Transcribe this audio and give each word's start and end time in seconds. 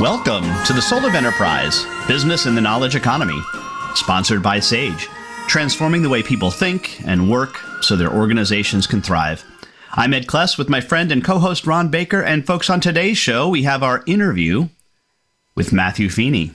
Welcome 0.00 0.44
to 0.64 0.72
the 0.72 0.80
Soul 0.80 1.04
of 1.04 1.14
Enterprise 1.14 1.84
Business 2.08 2.46
in 2.46 2.54
the 2.54 2.60
Knowledge 2.62 2.96
Economy, 2.96 3.38
sponsored 3.94 4.42
by 4.42 4.58
Sage, 4.58 5.10
transforming 5.46 6.00
the 6.00 6.08
way 6.08 6.22
people 6.22 6.50
think 6.50 7.02
and 7.04 7.30
work 7.30 7.58
so 7.82 7.96
their 7.96 8.10
organizations 8.10 8.86
can 8.86 9.02
thrive. 9.02 9.44
I'm 9.92 10.14
Ed 10.14 10.26
Kless 10.26 10.56
with 10.56 10.70
my 10.70 10.80
friend 10.80 11.12
and 11.12 11.22
co 11.22 11.38
host 11.38 11.66
Ron 11.66 11.90
Baker, 11.90 12.22
and 12.22 12.46
folks, 12.46 12.70
on 12.70 12.80
today's 12.80 13.18
show, 13.18 13.50
we 13.50 13.64
have 13.64 13.82
our 13.82 14.02
interview 14.06 14.70
with 15.54 15.70
Matthew 15.70 16.08
Feeney. 16.08 16.52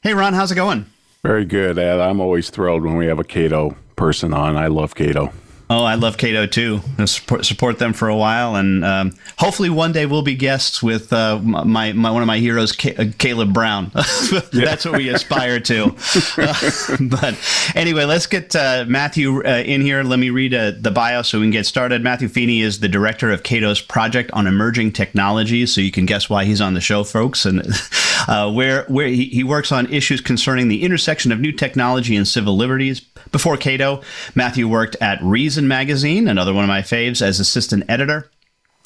Hey, 0.00 0.14
Ron, 0.14 0.32
how's 0.32 0.50
it 0.50 0.54
going? 0.54 0.86
Very 1.22 1.44
good, 1.44 1.76
Ed. 1.76 2.00
I'm 2.00 2.18
always 2.18 2.48
thrilled 2.48 2.82
when 2.82 2.96
we 2.96 3.08
have 3.08 3.18
a 3.18 3.24
Cato 3.24 3.76
person 3.94 4.32
on. 4.32 4.56
I 4.56 4.68
love 4.68 4.94
Cato. 4.94 5.34
Oh, 5.70 5.82
I 5.82 5.94
love 5.94 6.18
Cato 6.18 6.46
too. 6.46 6.82
I 6.98 7.06
support, 7.06 7.46
support 7.46 7.78
them 7.78 7.94
for 7.94 8.08
a 8.08 8.16
while, 8.16 8.54
and 8.54 8.84
um, 8.84 9.16
hopefully 9.38 9.70
one 9.70 9.92
day 9.92 10.04
we'll 10.04 10.20
be 10.20 10.34
guests 10.34 10.82
with 10.82 11.10
uh, 11.10 11.38
my, 11.38 11.94
my 11.94 12.10
one 12.10 12.22
of 12.22 12.26
my 12.26 12.38
heroes, 12.38 12.72
uh, 12.84 13.06
Caleb 13.16 13.54
Brown. 13.54 13.90
That's 14.52 14.84
what 14.84 14.98
we 14.98 15.08
aspire 15.08 15.60
to. 15.60 15.94
Uh, 16.36 16.96
but 17.00 17.38
anyway, 17.74 18.04
let's 18.04 18.26
get 18.26 18.54
uh, 18.56 18.84
Matthew 18.88 19.44
uh, 19.44 19.62
in 19.64 19.80
here. 19.80 20.02
Let 20.02 20.18
me 20.18 20.30
read 20.30 20.52
uh, 20.52 20.72
the 20.78 20.90
bio 20.90 21.22
so 21.22 21.38
we 21.38 21.44
can 21.44 21.52
get 21.52 21.64
started. 21.64 22.02
Matthew 22.02 22.28
Feeney 22.28 22.60
is 22.60 22.80
the 22.80 22.88
director 22.88 23.30
of 23.30 23.42
Cato's 23.44 23.80
project 23.80 24.30
on 24.32 24.46
emerging 24.46 24.92
technologies, 24.92 25.72
so 25.72 25.80
you 25.80 25.92
can 25.92 26.06
guess 26.06 26.28
why 26.28 26.44
he's 26.44 26.60
on 26.60 26.74
the 26.74 26.80
show, 26.80 27.04
folks. 27.04 27.46
And 27.46 27.62
where 28.54 28.84
where 28.86 29.06
he, 29.06 29.26
he 29.26 29.44
works 29.44 29.70
on 29.70 29.90
issues 29.92 30.20
concerning 30.20 30.68
the 30.68 30.82
intersection 30.82 31.30
of 31.30 31.40
new 31.40 31.52
technology 31.52 32.16
and 32.16 32.26
civil 32.26 32.56
liberties. 32.56 33.02
Before 33.32 33.56
Cato, 33.56 34.02
Matthew 34.34 34.68
worked 34.68 34.96
at 35.00 35.22
Reason 35.22 35.66
Magazine, 35.66 36.28
another 36.28 36.52
one 36.52 36.64
of 36.64 36.68
my 36.68 36.82
faves, 36.82 37.22
as 37.22 37.40
assistant 37.40 37.84
editor. 37.88 38.30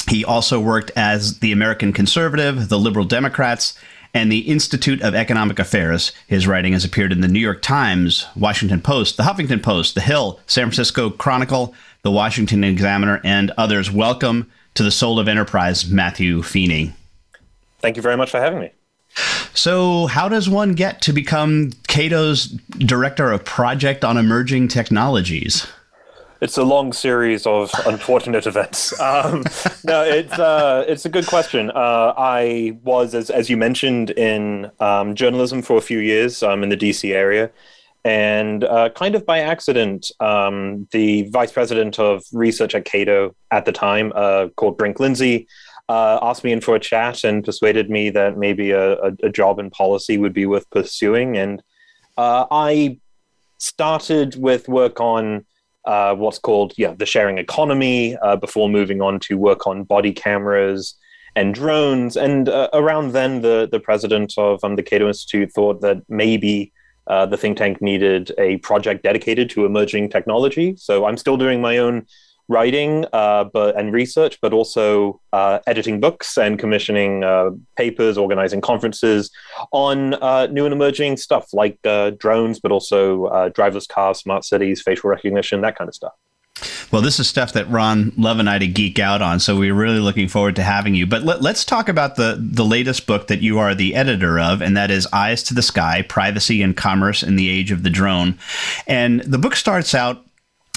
He 0.08 0.24
also 0.24 0.58
worked 0.58 0.90
as 0.96 1.40
the 1.40 1.52
American 1.52 1.92
Conservative, 1.92 2.68
the 2.68 2.78
Liberal 2.78 3.04
Democrats, 3.04 3.78
and 4.14 4.32
the 4.32 4.38
Institute 4.50 5.02
of 5.02 5.14
Economic 5.14 5.58
Affairs. 5.58 6.12
His 6.26 6.46
writing 6.46 6.72
has 6.72 6.84
appeared 6.84 7.12
in 7.12 7.20
the 7.20 7.28
New 7.28 7.38
York 7.38 7.60
Times, 7.60 8.26
Washington 8.34 8.80
Post, 8.80 9.16
the 9.16 9.24
Huffington 9.24 9.62
Post, 9.62 9.94
the 9.94 10.00
Hill, 10.00 10.40
San 10.46 10.64
Francisco 10.64 11.10
Chronicle, 11.10 11.74
the 12.02 12.10
Washington 12.10 12.64
Examiner, 12.64 13.20
and 13.22 13.50
others. 13.58 13.90
Welcome 13.90 14.50
to 14.74 14.82
the 14.82 14.90
Soul 14.90 15.18
of 15.18 15.28
Enterprise, 15.28 15.90
Matthew 15.90 16.42
Feeney. 16.42 16.94
Thank 17.80 17.96
you 17.96 18.02
very 18.02 18.16
much 18.16 18.30
for 18.30 18.40
having 18.40 18.60
me. 18.60 18.70
So, 19.54 20.06
how 20.06 20.28
does 20.28 20.48
one 20.48 20.74
get 20.74 21.02
to 21.02 21.12
become 21.12 21.72
Cato's 21.88 22.46
director 22.78 23.32
of 23.32 23.44
project 23.44 24.04
on 24.04 24.16
emerging 24.16 24.68
technologies? 24.68 25.66
It's 26.40 26.56
a 26.56 26.62
long 26.62 26.92
series 26.92 27.46
of 27.46 27.70
unfortunate 27.86 28.46
events. 28.46 28.98
Um, 29.00 29.44
no, 29.84 30.02
it's 30.04 30.38
uh, 30.38 30.84
it's 30.86 31.04
a 31.04 31.08
good 31.08 31.26
question. 31.26 31.70
Uh, 31.70 32.14
I 32.16 32.78
was, 32.84 33.14
as 33.14 33.30
as 33.30 33.50
you 33.50 33.56
mentioned, 33.56 34.10
in 34.10 34.70
um, 34.80 35.14
journalism 35.14 35.62
for 35.62 35.76
a 35.76 35.80
few 35.80 35.98
years 35.98 36.42
um, 36.42 36.62
in 36.62 36.68
the 36.68 36.76
DC 36.76 37.12
area, 37.12 37.50
and 38.04 38.62
uh, 38.64 38.90
kind 38.90 39.14
of 39.14 39.26
by 39.26 39.40
accident, 39.40 40.12
um, 40.20 40.86
the 40.92 41.28
vice 41.30 41.52
president 41.52 41.98
of 41.98 42.22
research 42.32 42.74
at 42.74 42.84
Cato 42.84 43.34
at 43.50 43.64
the 43.64 43.72
time, 43.72 44.12
uh, 44.14 44.48
called 44.56 44.78
Brink 44.78 45.00
Lindsey, 45.00 45.48
uh, 45.88 46.18
asked 46.22 46.44
me 46.44 46.52
in 46.52 46.60
for 46.60 46.76
a 46.76 46.80
chat 46.80 47.24
and 47.24 47.44
persuaded 47.44 47.88
me 47.88 48.10
that 48.10 48.36
maybe 48.36 48.70
a, 48.72 48.92
a, 49.00 49.12
a 49.24 49.30
job 49.30 49.58
in 49.58 49.70
policy 49.70 50.18
would 50.18 50.34
be 50.34 50.46
worth 50.46 50.68
pursuing. 50.70 51.36
And 51.36 51.62
uh, 52.16 52.46
I 52.50 52.98
started 53.58 54.36
with 54.36 54.68
work 54.68 55.00
on 55.00 55.46
uh, 55.84 56.14
what's 56.14 56.38
called 56.38 56.74
yeah 56.76 56.92
the 56.92 57.06
sharing 57.06 57.38
economy 57.38 58.16
uh, 58.18 58.36
before 58.36 58.68
moving 58.68 59.00
on 59.00 59.18
to 59.20 59.38
work 59.38 59.66
on 59.66 59.84
body 59.84 60.12
cameras 60.12 60.94
and 61.34 61.54
drones. 61.54 62.16
And 62.16 62.48
uh, 62.48 62.68
around 62.72 63.12
then, 63.12 63.40
the 63.40 63.68
the 63.70 63.80
president 63.80 64.34
of 64.36 64.62
um, 64.62 64.76
the 64.76 64.82
Cato 64.82 65.08
Institute 65.08 65.52
thought 65.52 65.80
that 65.80 66.02
maybe. 66.08 66.72
Uh, 67.06 67.24
the 67.24 67.38
think 67.38 67.56
tank 67.56 67.80
needed 67.80 68.32
a 68.36 68.58
project 68.58 69.02
dedicated 69.02 69.48
to 69.48 69.64
emerging 69.64 70.10
technology. 70.10 70.74
So 70.76 71.06
I'm 71.06 71.16
still 71.16 71.38
doing 71.38 71.58
my 71.58 71.78
own 71.78 72.06
writing 72.48 73.04
uh, 73.12 73.44
but 73.44 73.76
and 73.76 73.92
research, 73.92 74.40
but 74.40 74.52
also 74.52 75.20
uh, 75.32 75.58
editing 75.66 76.00
books 76.00 76.36
and 76.36 76.58
commissioning 76.58 77.22
uh, 77.22 77.50
papers, 77.76 78.18
organizing 78.18 78.60
conferences 78.60 79.30
on 79.72 80.14
uh, 80.14 80.46
new 80.46 80.64
and 80.64 80.72
emerging 80.72 81.16
stuff 81.16 81.52
like 81.52 81.78
uh, 81.84 82.10
drones, 82.18 82.58
but 82.58 82.72
also 82.72 83.26
uh, 83.26 83.50
driverless 83.50 83.88
cars, 83.88 84.18
smart 84.18 84.44
cities, 84.44 84.82
facial 84.82 85.10
recognition, 85.10 85.60
that 85.60 85.76
kind 85.76 85.88
of 85.88 85.94
stuff. 85.94 86.12
Well, 86.90 87.02
this 87.02 87.20
is 87.20 87.28
stuff 87.28 87.52
that 87.52 87.68
Ron 87.68 88.12
love 88.16 88.38
and 88.38 88.48
I 88.48 88.58
to 88.58 88.66
geek 88.66 88.98
out 88.98 89.20
on, 89.20 89.40
so 89.40 89.58
we're 89.58 89.74
really 89.74 90.00
looking 90.00 90.26
forward 90.26 90.56
to 90.56 90.62
having 90.62 90.94
you. 90.94 91.06
But 91.06 91.22
let, 91.22 91.44
us 91.44 91.64
talk 91.64 91.88
about 91.88 92.16
the 92.16 92.36
the 92.40 92.64
latest 92.64 93.06
book 93.06 93.26
that 93.28 93.42
you 93.42 93.58
are 93.58 93.74
the 93.74 93.94
editor 93.94 94.40
of, 94.40 94.62
and 94.62 94.76
that 94.76 94.90
is 94.90 95.06
"Eyes 95.12 95.42
to 95.44 95.54
the 95.54 95.62
Sky: 95.62 96.02
Privacy 96.02 96.62
and 96.62 96.76
Commerce 96.76 97.22
in 97.22 97.36
the 97.36 97.48
Age 97.48 97.70
of 97.70 97.82
the 97.82 97.90
Drone." 97.90 98.38
And 98.86 99.20
the 99.20 99.38
book 99.38 99.54
starts 99.54 99.94
out 99.94 100.24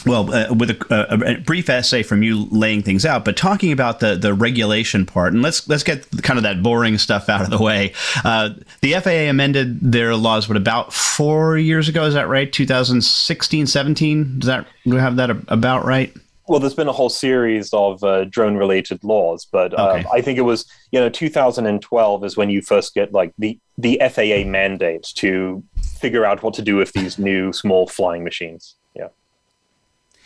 well, 0.06 0.34
uh, 0.34 0.54
with 0.54 0.72
a, 0.72 1.36
a, 1.36 1.40
brief 1.42 1.70
essay 1.70 2.04
from 2.04 2.24
you 2.24 2.48
laying 2.52 2.82
things 2.82 3.06
out, 3.06 3.24
but 3.26 3.38
talking 3.38 3.72
about 3.72 4.00
the, 4.00 4.16
the 4.16 4.34
regulation 4.34 5.06
part, 5.06 5.34
and 5.34 5.42
let's 5.42 5.68
let's 5.68 5.84
get 5.84 6.06
kind 6.24 6.38
of 6.38 6.44
that 6.44 6.64
boring 6.64 6.98
stuff 6.98 7.30
out 7.30 7.42
of 7.42 7.50
the 7.50 7.62
way. 7.62 7.94
Uh, 8.24 8.52
the 8.82 8.94
FAA 8.94 9.30
amended 9.30 9.80
their 9.80 10.16
laws, 10.16 10.48
what 10.48 10.58
about 10.58 10.94
four 10.94 11.58
years 11.58 11.88
ago? 11.88 12.04
Is 12.06 12.14
that 12.14 12.28
right? 12.28 12.52
2016, 12.52 13.68
17? 13.68 14.40
Does 14.40 14.48
that 14.48 14.66
do 14.86 14.92
we 14.92 14.98
have 14.98 15.16
that 15.18 15.30
about 15.48 15.86
right? 15.86 16.14
Well, 16.48 16.60
there's 16.60 16.74
been 16.74 16.88
a 16.88 16.94
whole 16.94 17.10
series 17.10 17.72
of 17.74 18.04
uh, 18.04 18.26
drone-related 18.26 19.04
laws, 19.04 19.48
but 19.50 19.78
um, 19.80 20.00
okay. 20.00 20.10
I 20.12 20.22
think 20.22 20.38
it 20.38 20.42
was 20.42 20.66
you 20.92 21.00
know 21.00 21.10
2012 21.10 22.26
is 22.26 22.36
when 22.36 22.50
you 22.50 22.62
first 22.62 22.94
get 22.94 23.14
like 23.14 23.34
the 23.38 23.60
the 23.78 24.02
FAA 24.10 24.50
mandate 24.50 25.04
to 25.16 25.64
figure 26.02 26.26
out 26.26 26.44
what 26.44 26.54
to 26.56 26.62
do 26.62 26.76
with 26.76 26.92
these 26.94 27.20
new 27.20 27.54
small 27.54 27.88
flying 27.88 28.24
machines. 28.24 28.76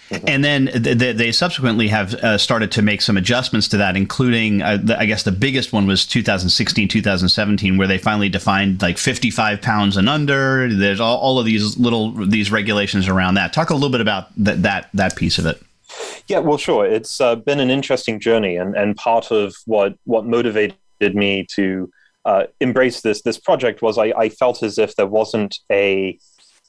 Mm-hmm. 0.10 0.30
And 0.30 0.44
then 0.44 0.66
th- 0.68 1.18
they 1.18 1.32
subsequently 1.32 1.88
have 1.88 2.14
uh, 2.16 2.38
started 2.38 2.72
to 2.74 2.84
make 2.84 3.02
some 3.02 3.18
adjustments 3.18 3.68
to 3.70 3.78
that, 3.78 3.98
including, 3.98 4.62
uh, 4.62 4.78
the, 4.78 5.00
I 5.00 5.06
guess, 5.06 5.24
the 5.24 5.32
biggest 5.32 5.74
one 5.74 5.88
was 5.88 6.06
2016, 6.06 6.88
2017, 6.88 7.78
where 7.78 7.88
they 7.88 7.98
finally 7.98 8.30
defined 8.30 8.84
like 8.84 9.00
55 9.00 9.62
pounds 9.62 9.98
and 9.98 10.08
under. 10.08 10.72
There's 10.72 11.00
all, 11.00 11.18
all 11.18 11.40
of 11.40 11.46
these 11.46 11.78
little 11.78 12.12
these 12.12 12.52
regulations 12.52 13.08
around 13.08 13.34
that. 13.36 13.52
Talk 13.52 13.72
a 13.72 13.74
little 13.74 13.90
bit 13.90 14.02
about 14.02 14.28
that 14.38 14.62
that 14.62 14.90
that 14.94 15.16
piece 15.16 15.40
of 15.40 15.48
it. 15.48 15.60
Yeah, 16.28 16.40
well, 16.40 16.58
sure. 16.58 16.86
It's 16.86 17.20
uh, 17.20 17.36
been 17.36 17.60
an 17.60 17.72
interesting 17.72 18.20
journey, 18.20 18.58
and 18.58 18.76
and 18.76 18.96
part 18.96 19.32
of 19.32 19.56
what 19.66 19.98
what 20.04 20.26
motivated 20.26 20.76
me 21.02 21.48
to 21.56 21.92
uh, 22.26 22.46
embrace 22.60 23.02
this 23.02 23.24
this 23.24 23.40
project 23.40 23.82
was 23.82 23.98
I, 23.98 24.14
I 24.18 24.30
felt 24.30 24.62
as 24.62 24.78
if 24.78 24.96
there 24.96 25.08
wasn't 25.08 25.60
a 25.72 26.20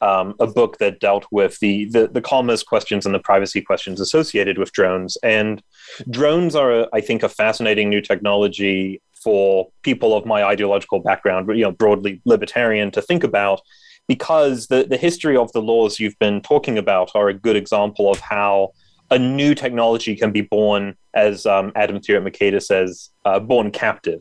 um, 0.00 0.34
a 0.40 0.46
book 0.46 0.78
that 0.78 1.00
dealt 1.00 1.26
with 1.30 1.58
the, 1.60 1.86
the, 1.86 2.08
the 2.08 2.20
commerce 2.20 2.62
questions 2.62 3.06
and 3.06 3.14
the 3.14 3.18
privacy 3.18 3.62
questions 3.62 4.00
associated 4.00 4.58
with 4.58 4.72
drones. 4.72 5.16
And 5.22 5.62
drones 6.10 6.54
are, 6.54 6.88
I 6.92 7.00
think, 7.00 7.22
a 7.22 7.28
fascinating 7.28 7.88
new 7.88 8.00
technology 8.00 9.00
for 9.14 9.68
people 9.82 10.14
of 10.14 10.26
my 10.26 10.44
ideological 10.44 11.00
background, 11.00 11.48
you 11.48 11.64
know, 11.64 11.72
broadly 11.72 12.20
libertarian, 12.24 12.90
to 12.92 13.02
think 13.02 13.24
about, 13.24 13.60
because 14.06 14.68
the 14.68 14.86
the 14.88 14.96
history 14.96 15.36
of 15.36 15.50
the 15.52 15.60
laws 15.60 15.98
you've 15.98 16.18
been 16.20 16.40
talking 16.40 16.78
about 16.78 17.10
are 17.14 17.28
a 17.28 17.34
good 17.34 17.56
example 17.56 18.10
of 18.10 18.20
how 18.20 18.70
a 19.10 19.18
new 19.18 19.54
technology 19.54 20.16
can 20.16 20.32
be 20.32 20.42
born, 20.42 20.96
as 21.14 21.46
um, 21.46 21.72
Adam 21.76 22.00
Thierer 22.00 22.62
says, 22.62 23.10
uh, 23.24 23.38
born 23.38 23.70
captive. 23.70 24.20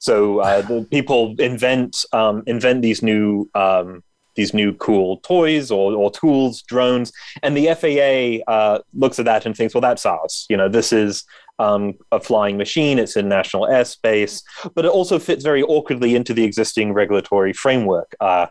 So 0.00 0.40
uh, 0.40 0.62
the 0.62 0.86
people 0.90 1.34
invent 1.38 2.04
um, 2.12 2.42
invent 2.46 2.82
these 2.82 3.02
new 3.02 3.48
um, 3.54 4.02
these 4.34 4.54
new 4.54 4.72
cool 4.74 5.18
toys 5.18 5.70
or, 5.70 5.92
or 5.94 6.10
tools, 6.10 6.62
drones, 6.62 7.12
and 7.42 7.56
the 7.56 7.66
FAA 7.74 8.50
uh, 8.52 8.80
looks 8.94 9.18
at 9.18 9.24
that 9.24 9.46
and 9.46 9.56
thinks, 9.56 9.74
well, 9.74 9.80
that's 9.80 10.06
ours. 10.06 10.46
You 10.48 10.56
know, 10.56 10.68
this 10.68 10.92
is 10.92 11.24
um, 11.58 11.94
a 12.10 12.20
flying 12.20 12.56
machine. 12.56 12.98
It's 12.98 13.16
in 13.16 13.28
national 13.28 13.66
airspace, 13.66 14.42
but 14.74 14.84
it 14.84 14.90
also 14.90 15.18
fits 15.18 15.44
very 15.44 15.62
awkwardly 15.62 16.14
into 16.14 16.34
the 16.34 16.44
existing 16.44 16.92
regulatory 16.92 17.52
framework. 17.52 18.14
Uh, 18.20 18.46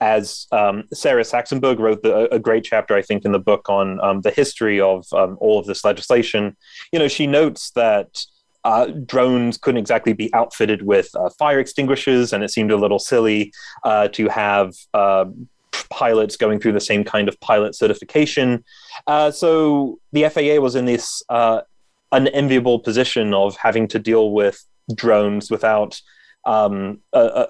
as 0.00 0.48
um, 0.50 0.82
Sarah 0.92 1.22
Saxenberg 1.22 1.78
wrote 1.78 2.02
the, 2.02 2.32
a 2.34 2.38
great 2.40 2.64
chapter, 2.64 2.96
I 2.96 3.02
think, 3.02 3.24
in 3.24 3.30
the 3.30 3.38
book 3.38 3.68
on 3.68 4.00
um, 4.00 4.20
the 4.22 4.32
history 4.32 4.80
of 4.80 5.06
um, 5.12 5.38
all 5.40 5.60
of 5.60 5.66
this 5.66 5.84
legislation, 5.84 6.56
you 6.92 6.98
know, 6.98 7.06
she 7.06 7.28
notes 7.28 7.70
that 7.76 8.24
uh, 8.64 8.86
drones 9.06 9.58
couldn't 9.58 9.78
exactly 9.78 10.12
be 10.12 10.32
outfitted 10.34 10.82
with 10.82 11.08
uh, 11.14 11.30
fire 11.38 11.58
extinguishers, 11.58 12.32
and 12.32 12.44
it 12.44 12.50
seemed 12.50 12.70
a 12.70 12.76
little 12.76 12.98
silly 12.98 13.52
uh, 13.84 14.08
to 14.08 14.28
have 14.28 14.74
uh, 14.94 15.24
pilots 15.90 16.36
going 16.36 16.60
through 16.60 16.72
the 16.72 16.80
same 16.80 17.04
kind 17.04 17.28
of 17.28 17.38
pilot 17.40 17.74
certification. 17.74 18.64
Uh, 19.06 19.30
so 19.30 19.98
the 20.12 20.28
FAA 20.28 20.60
was 20.60 20.74
in 20.74 20.84
this 20.84 21.22
unenviable 22.12 22.78
position 22.78 23.34
of 23.34 23.56
having 23.56 23.88
to 23.88 23.98
deal 23.98 24.32
with 24.32 24.64
drones 24.94 25.50
without 25.50 26.00
um, 26.44 27.00
a, 27.12 27.46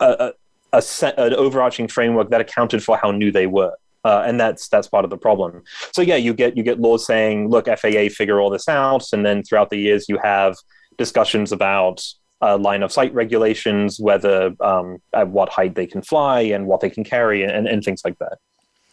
a, 0.00 0.04
a, 0.04 0.32
a 0.72 0.82
set, 0.82 1.18
an 1.18 1.34
overarching 1.34 1.88
framework 1.88 2.30
that 2.30 2.40
accounted 2.40 2.82
for 2.82 2.96
how 2.96 3.10
new 3.10 3.30
they 3.30 3.46
were. 3.46 3.74
Uh, 4.04 4.22
and 4.26 4.40
that's 4.40 4.68
that's 4.68 4.88
part 4.88 5.04
of 5.04 5.10
the 5.10 5.16
problem. 5.16 5.62
So 5.92 6.02
yeah, 6.02 6.16
you 6.16 6.34
get 6.34 6.56
you 6.56 6.62
get 6.62 6.80
laws 6.80 7.06
saying, 7.06 7.48
look, 7.48 7.66
FAA, 7.66 8.08
figure 8.10 8.40
all 8.40 8.50
this 8.50 8.68
out, 8.68 9.04
and 9.12 9.24
then 9.24 9.42
throughout 9.42 9.70
the 9.70 9.78
years 9.78 10.08
you 10.08 10.18
have 10.22 10.56
discussions 10.98 11.52
about 11.52 12.04
uh, 12.42 12.58
line 12.58 12.82
of 12.82 12.90
sight 12.90 13.14
regulations, 13.14 14.00
whether 14.00 14.52
um, 14.60 14.98
at 15.12 15.28
what 15.28 15.48
height 15.48 15.76
they 15.76 15.86
can 15.86 16.02
fly 16.02 16.40
and 16.40 16.66
what 16.66 16.80
they 16.80 16.90
can 16.90 17.04
carry, 17.04 17.44
and, 17.44 17.68
and 17.68 17.84
things 17.84 18.02
like 18.04 18.18
that. 18.18 18.38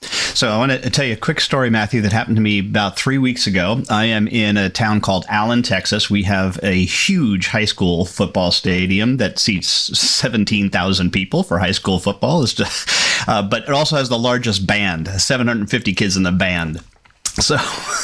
So 0.01 0.47
I 0.47 0.57
want 0.57 0.71
to 0.71 0.89
tell 0.89 1.03
you 1.03 1.13
a 1.13 1.17
quick 1.17 1.41
story, 1.41 1.69
Matthew, 1.69 1.99
that 2.01 2.13
happened 2.13 2.37
to 2.37 2.41
me 2.41 2.59
about 2.59 2.97
three 2.97 3.17
weeks 3.17 3.45
ago. 3.45 3.81
I 3.89 4.05
am 4.05 4.27
in 4.27 4.55
a 4.55 4.69
town 4.69 5.01
called 5.01 5.25
Allen, 5.27 5.63
Texas. 5.63 6.09
We 6.09 6.23
have 6.23 6.57
a 6.63 6.85
huge 6.85 7.47
high 7.47 7.65
school 7.65 8.05
football 8.05 8.51
stadium 8.51 9.17
that 9.17 9.37
seats 9.37 9.67
17,000 9.67 11.11
people 11.11 11.43
for 11.43 11.59
high 11.59 11.71
school 11.71 11.99
football. 11.99 12.45
Just, 12.45 12.89
uh, 13.27 13.41
but 13.41 13.63
it 13.63 13.69
also 13.69 13.95
has 13.95 14.09
the 14.09 14.17
largest 14.17 14.65
band, 14.65 15.07
750 15.07 15.93
kids 15.93 16.17
in 16.17 16.23
the 16.23 16.31
band. 16.31 16.81
So 17.25 17.57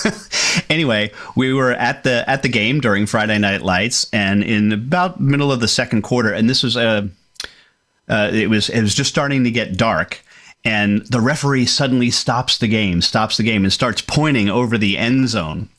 anyway, 0.69 1.11
we 1.35 1.53
were 1.53 1.71
at 1.71 2.03
the 2.03 2.27
at 2.29 2.41
the 2.41 2.49
game 2.49 2.79
during 2.79 3.05
Friday 3.05 3.37
Night 3.37 3.61
Lights, 3.61 4.07
and 4.13 4.43
in 4.43 4.71
about 4.71 5.19
middle 5.19 5.51
of 5.51 5.59
the 5.59 5.67
second 5.67 6.03
quarter, 6.03 6.31
and 6.31 6.49
this 6.49 6.63
was 6.63 6.75
a 6.75 7.09
uh, 8.07 8.29
it 8.33 8.49
was 8.49 8.69
it 8.69 8.81
was 8.81 8.95
just 8.95 9.09
starting 9.09 9.43
to 9.43 9.51
get 9.51 9.77
dark 9.77 10.21
and 10.65 11.05
the 11.05 11.21
referee 11.21 11.67
suddenly 11.67 12.09
stops 12.09 12.57
the 12.57 12.67
game, 12.67 12.99
stops 12.99 13.37
the 13.37 13.43
game, 13.43 13.63
and 13.63 13.71
starts 13.71 14.01
pointing 14.01 14.49
over 14.49 14.79
the 14.79 14.97
end 14.97 15.29
zone 15.29 15.69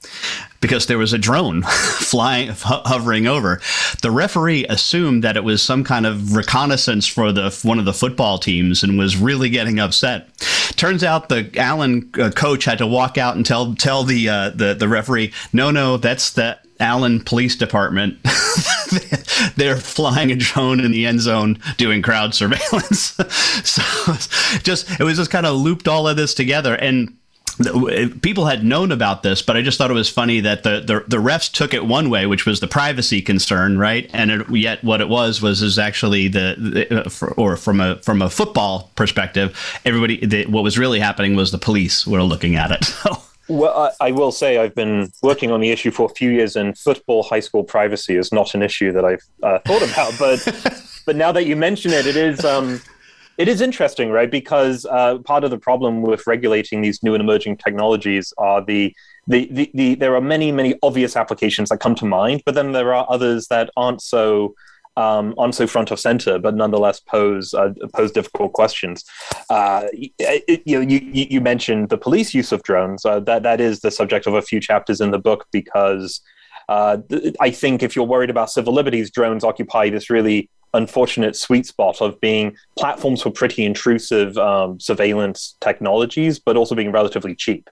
because 0.61 0.87
there 0.87 0.99
was 0.99 1.13
a 1.13 1.19
drone 1.19 1.63
flying, 1.63 2.51
hovering 2.55 3.27
over. 3.27 3.61
The 4.03 4.11
referee 4.11 4.67
assumed 4.67 5.25
that 5.25 5.37
it 5.37 5.45
was 5.45 5.63
some 5.63 5.85
kind 5.85 6.07
of 6.07 6.35
reconnaissance 6.35 7.07
for 7.07 7.33
the 7.33 7.59
one 7.63 7.79
of 7.79 7.85
the 7.85 7.93
football 7.93 8.39
teams 8.39 8.83
and 8.83 8.99
was 8.99 9.17
really 9.17 9.51
getting 9.51 9.79
upset. 9.79 10.29
Turns 10.77 11.03
out 11.03 11.29
the 11.29 11.51
Allen 11.57 12.11
uh, 12.21 12.31
coach 12.31 12.65
had 12.65 12.79
to 12.79 12.87
walk 12.87 13.19
out 13.19 13.37
and 13.37 13.45
tell 13.45 13.75
tell 13.75 14.05
the 14.05 14.29
uh, 14.29 14.51
the 14.51 14.75
the 14.75 14.89
referee, 14.89 15.33
no, 15.53 15.71
no, 15.71 15.97
that's 15.97 16.33
the 16.33 16.59
Allen 16.81 17.21
Police 17.21 17.57
Department. 17.57 18.19
They're 19.57 19.77
flying 19.77 20.31
a 20.31 20.37
drone 20.37 20.81
in 20.81 20.91
the 20.91 21.07
end 21.07 21.21
zone 21.21 21.59
doing 21.77 22.03
crowd 22.03 22.35
surveillance. 22.35 23.17
so 23.65 23.83
just 24.63 25.01
it 25.01 25.05
was 25.05 25.17
just 25.17 25.31
kind 25.31 25.47
of 25.47 25.57
looped 25.57 25.89
all 25.89 26.07
of 26.07 26.17
this 26.17 26.35
together 26.35 26.75
and 26.75 27.17
people 28.21 28.47
had 28.47 28.65
known 28.65 28.93
about 28.93 29.23
this, 29.23 29.41
but 29.41 29.57
I 29.57 29.63
just 29.63 29.79
thought 29.79 29.91
it 29.91 29.95
was 29.95 30.11
funny 30.11 30.41
that 30.41 30.63
the, 30.63 30.81
the, 30.81 31.05
the 31.09 31.17
refs 31.17 31.51
took 31.51 31.73
it 31.73 31.87
one 31.87 32.11
way, 32.11 32.27
which 32.27 32.45
was 32.45 32.61
the 32.61 32.67
privacy 32.67 33.23
concern, 33.23 33.79
right? 33.79 34.11
And 34.13 34.31
it, 34.31 34.51
yet, 34.51 34.85
what 34.85 35.01
it 35.01 35.09
was 35.09 35.41
was 35.41 35.63
is 35.63 35.79
actually 35.79 36.29
the, 36.29 36.55
the 36.59 37.11
for, 37.11 37.33
or 37.35 37.57
from 37.57 37.81
a 37.81 37.97
from 38.03 38.21
a 38.21 38.29
football 38.29 38.91
perspective, 38.95 39.59
everybody 39.85 40.25
the, 40.25 40.47
what 40.47 40.65
was 40.65 40.79
really 40.79 41.01
happening 41.01 41.35
was 41.35 41.51
the 41.51 41.59
police 41.59 42.07
were 42.07 42.23
looking 42.23 42.57
at 42.57 42.71
it. 42.71 42.95
Well, 43.49 43.95
I, 44.01 44.09
I, 44.09 44.11
will 44.11 44.33
say 44.33 44.59
I've 44.59 44.75
been 44.75 45.13
working 45.23 45.53
on 45.53 45.61
the 45.61 45.71
issue 45.71 45.93
for 45.93 46.11
a 46.11 46.15
few 46.15 46.31
years, 46.31 46.57
and 46.57 46.77
football 46.77 47.23
high 47.23 47.39
school 47.39 47.63
privacy 47.63 48.17
is 48.17 48.33
not 48.33 48.55
an 48.57 48.63
issue 48.63 48.91
that 48.91 49.05
I've 49.05 49.23
uh, 49.41 49.61
thought 49.61 49.83
about. 49.83 50.15
But 50.19 50.83
but 51.07 51.15
now 51.15 51.31
that 51.31 51.47
you 51.47 51.55
mention 51.55 51.93
it, 51.93 52.07
it 52.07 52.17
is 52.17 52.45
um, 52.45 52.81
it 53.39 53.49
is 53.49 53.61
interesting, 53.61 54.11
right? 54.11 54.31
Because 54.31 54.87
uh, 54.87 55.19
part 55.19 55.45
of 55.45 55.51
the 55.51 55.59
problem 55.59 56.03
with 56.03 56.27
regulating 56.27 56.83
these 56.83 57.03
new 57.03 57.15
and 57.15 57.23
emerging 57.23 57.59
technologies 57.59 58.33
are 58.39 58.65
the 58.65 58.95
the, 59.29 59.49
the, 59.51 59.71
the 59.75 59.95
there 59.97 60.15
are 60.15 60.21
many 60.21 60.53
many 60.53 60.75
obvious 60.83 61.17
applications 61.17 61.69
that 61.69 61.79
come 61.79 61.95
to 61.97 62.05
mind, 62.05 62.43
but 62.47 62.55
then 62.55 62.73
there 62.73 62.95
are 62.95 63.07
others 63.09 63.49
that 63.49 63.71
aren't 63.77 64.01
so 64.01 64.55
um, 64.97 65.35
on 65.37 65.53
so 65.53 65.67
front 65.67 65.91
of 65.91 66.01
center, 66.01 66.39
but 66.39 66.55
nonetheless 66.55 67.01
pose 67.01 67.53
uh, 67.53 67.73
pose 67.93 68.11
difficult 68.13 68.53
questions. 68.53 69.05
Uh, 69.51 69.85
it, 69.93 70.63
you, 70.65 70.81
know, 70.83 70.89
you, 70.89 71.01
you 71.13 71.41
mentioned 71.41 71.91
the 71.91 71.99
police 71.99 72.33
use 72.33 72.53
of 72.53 72.63
drones. 72.63 73.05
Uh, 73.05 73.21
that 73.21 73.43
that 73.43 73.61
is 73.61 73.81
the 73.81 73.91
subject 73.91 74.27
of 74.27 74.35
a 74.35 74.43
few 74.43 74.61
chapters 74.61 75.01
in 75.01 75.11
the 75.11 75.19
book 75.19 75.47
because 75.53 76.23
uh, 76.69 76.99
I 77.41 77.51
think 77.51 77.83
if 77.83 77.95
you're 77.95 78.07
worried 78.07 78.31
about 78.31 78.51
civil 78.51 78.73
liberties, 78.73 79.11
drones 79.11 79.45
occupy 79.45 79.91
this 79.91 80.11
really 80.11 80.51
unfortunate 80.75 81.37
sweet 81.37 81.67
spot 81.67 82.01
of 82.01 82.21
being 82.21 82.57
platforms 82.77 83.23
for 83.23 83.31
pretty 83.31 83.65
intrusive 83.65 84.37
um, 84.39 84.79
surveillance 84.81 85.57
technologies, 85.61 86.39
but 86.39 86.57
also 86.57 86.75
being 86.75 86.93
relatively 86.93 87.35
cheap. 87.35 87.71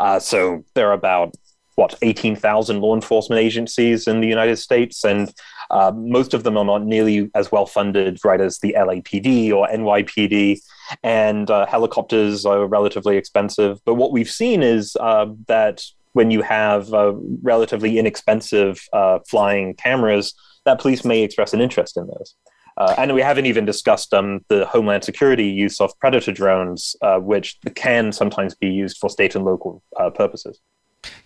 Uh, 0.00 0.18
so 0.18 0.64
there 0.74 0.88
are 0.88 0.92
about 0.92 1.34
what 1.76 1.94
18,000 2.00 2.80
law 2.80 2.94
enforcement 2.94 3.40
agencies 3.40 4.08
in 4.08 4.20
the 4.20 4.26
United 4.26 4.56
States, 4.56 5.04
and 5.04 5.32
uh, 5.70 5.92
most 5.94 6.32
of 6.32 6.42
them 6.42 6.56
are 6.56 6.64
not 6.64 6.84
nearly 6.84 7.30
as 7.34 7.52
well 7.52 7.66
funded, 7.66 8.18
right, 8.24 8.40
as 8.40 8.58
the 8.58 8.74
LAPD 8.76 9.52
or 9.52 9.68
NYPD. 9.68 10.58
And 11.02 11.50
uh, 11.50 11.66
helicopters 11.66 12.46
are 12.46 12.66
relatively 12.66 13.16
expensive. 13.16 13.80
But 13.84 13.94
what 13.94 14.12
we've 14.12 14.30
seen 14.30 14.62
is 14.62 14.96
uh, 15.00 15.26
that 15.48 15.82
when 16.12 16.30
you 16.30 16.40
have 16.40 16.94
uh, 16.94 17.12
relatively 17.42 17.98
inexpensive 17.98 18.80
uh, 18.94 19.18
flying 19.28 19.74
cameras, 19.74 20.32
that 20.66 20.80
police 20.80 21.04
may 21.04 21.22
express 21.22 21.54
an 21.54 21.60
interest 21.60 21.96
in 21.96 22.06
those. 22.06 22.34
Uh, 22.76 22.94
and 22.98 23.14
we 23.14 23.22
haven't 23.22 23.46
even 23.46 23.64
discussed 23.64 24.12
um, 24.12 24.44
the 24.48 24.66
Homeland 24.66 25.02
Security 25.02 25.46
use 25.48 25.80
of 25.80 25.98
predator 25.98 26.32
drones, 26.32 26.94
uh, 27.00 27.18
which 27.18 27.58
can 27.74 28.12
sometimes 28.12 28.54
be 28.54 28.68
used 28.68 28.98
for 28.98 29.08
state 29.08 29.34
and 29.34 29.46
local 29.46 29.82
uh, 29.98 30.10
purposes. 30.10 30.60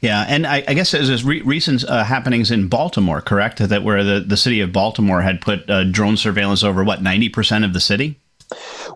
Yeah, 0.01 0.25
and 0.29 0.47
I, 0.47 0.63
I 0.69 0.75
guess 0.75 0.93
there's 0.93 1.25
re- 1.25 1.43
recent 1.43 1.85
uh, 1.85 2.05
happenings 2.05 2.51
in 2.51 2.69
Baltimore, 2.69 3.21
correct? 3.21 3.59
That 3.59 3.83
where 3.83 4.05
the, 4.05 4.21
the 4.21 4.37
city 4.37 4.61
of 4.61 4.73
Baltimore 4.73 5.23
had 5.23 5.41
put 5.41 5.69
uh, 5.69 5.85
drone 5.85 6.17
surveillance 6.17 6.63
over 6.63 6.85
what 6.85 7.03
ninety 7.03 7.29
percent 7.29 7.65
of 7.65 7.73
the 7.73 7.81
city. 7.81 8.21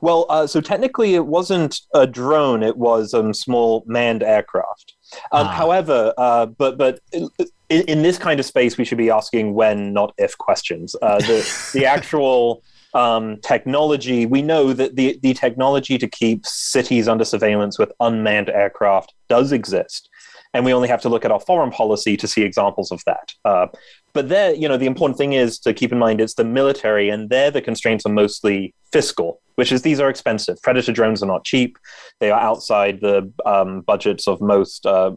Well, 0.02 0.26
uh, 0.28 0.46
so 0.46 0.60
technically, 0.60 1.14
it 1.14 1.26
wasn't 1.26 1.80
a 1.94 2.06
drone; 2.06 2.62
it 2.62 2.76
was 2.76 3.14
a 3.14 3.20
um, 3.20 3.32
small 3.32 3.82
manned 3.86 4.22
aircraft. 4.22 4.93
Um, 5.32 5.46
ah. 5.46 5.52
However, 5.52 6.14
uh, 6.16 6.46
but 6.46 6.78
but 6.78 7.00
in, 7.12 7.30
in, 7.68 8.02
this 8.02 8.18
kind 8.18 8.40
of 8.40 8.46
space, 8.46 8.76
we 8.78 8.84
should 8.84 8.98
be 8.98 9.10
asking 9.10 9.54
when, 9.54 9.92
not 9.92 10.14
if, 10.18 10.36
questions. 10.38 10.96
Uh, 11.00 11.18
the 11.18 11.70
the 11.72 11.86
actual 11.96 12.62
um, 12.94 13.38
technology, 13.42 14.26
we 14.26 14.42
know 14.42 14.72
that 14.72 14.96
the 14.96 15.18
the 15.22 15.34
technology 15.34 15.98
to 15.98 16.08
keep 16.08 16.46
cities 16.46 17.08
under 17.08 17.24
surveillance 17.24 17.78
with 17.78 17.92
unmanned 18.00 18.48
aircraft 18.48 19.14
does 19.28 19.52
exist 19.52 20.08
and 20.54 20.64
we 20.64 20.72
only 20.72 20.88
have 20.88 21.02
to 21.02 21.08
look 21.08 21.24
at 21.24 21.32
our 21.32 21.40
foreign 21.40 21.70
policy 21.70 22.16
to 22.16 22.28
see 22.28 22.42
examples 22.42 22.92
of 22.92 23.02
that. 23.04 23.34
Uh, 23.44 23.66
but 24.12 24.28
there, 24.28 24.54
you 24.54 24.68
know, 24.68 24.76
the 24.76 24.86
important 24.86 25.18
thing 25.18 25.32
is 25.32 25.58
to 25.58 25.74
keep 25.74 25.90
in 25.90 25.98
mind 25.98 26.20
it's 26.20 26.34
the 26.34 26.44
military, 26.44 27.10
and 27.10 27.28
there 27.28 27.50
the 27.50 27.60
constraints 27.60 28.06
are 28.06 28.12
mostly 28.12 28.72
fiscal, 28.92 29.40
which 29.56 29.72
is 29.72 29.82
these 29.82 30.00
are 30.00 30.10
expensive. 30.10 30.60
Predator 30.62 30.92
drones 30.92 31.22
are 31.22 31.26
not 31.26 31.44
cheap; 31.44 31.78
they 32.20 32.30
are 32.30 32.40
outside 32.40 33.00
the 33.00 33.32
um, 33.46 33.82
budgets 33.82 34.26
of 34.26 34.40
most 34.40 34.86
uh, 34.86 35.12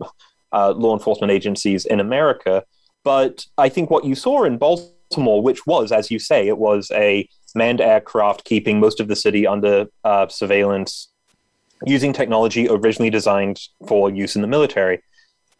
uh, 0.51 0.71
law 0.71 0.93
enforcement 0.93 1.31
agencies 1.31 1.85
in 1.85 1.99
America. 1.99 2.63
But 3.03 3.45
I 3.57 3.69
think 3.69 3.89
what 3.89 4.05
you 4.05 4.15
saw 4.15 4.43
in 4.43 4.57
Baltimore, 4.57 5.41
which 5.41 5.65
was, 5.65 5.91
as 5.91 6.11
you 6.11 6.19
say, 6.19 6.47
it 6.47 6.57
was 6.57 6.91
a 6.93 7.27
manned 7.55 7.81
aircraft 7.81 8.43
keeping 8.43 8.79
most 8.79 8.99
of 8.99 9.07
the 9.07 9.15
city 9.15 9.47
under 9.47 9.87
uh, 10.03 10.27
surveillance 10.27 11.09
using 11.85 12.11
technology 12.11 12.67
originally 12.69 13.09
designed 13.09 13.59
for 13.87 14.09
use 14.09 14.35
in 14.35 14.41
the 14.41 14.47
military. 14.47 15.01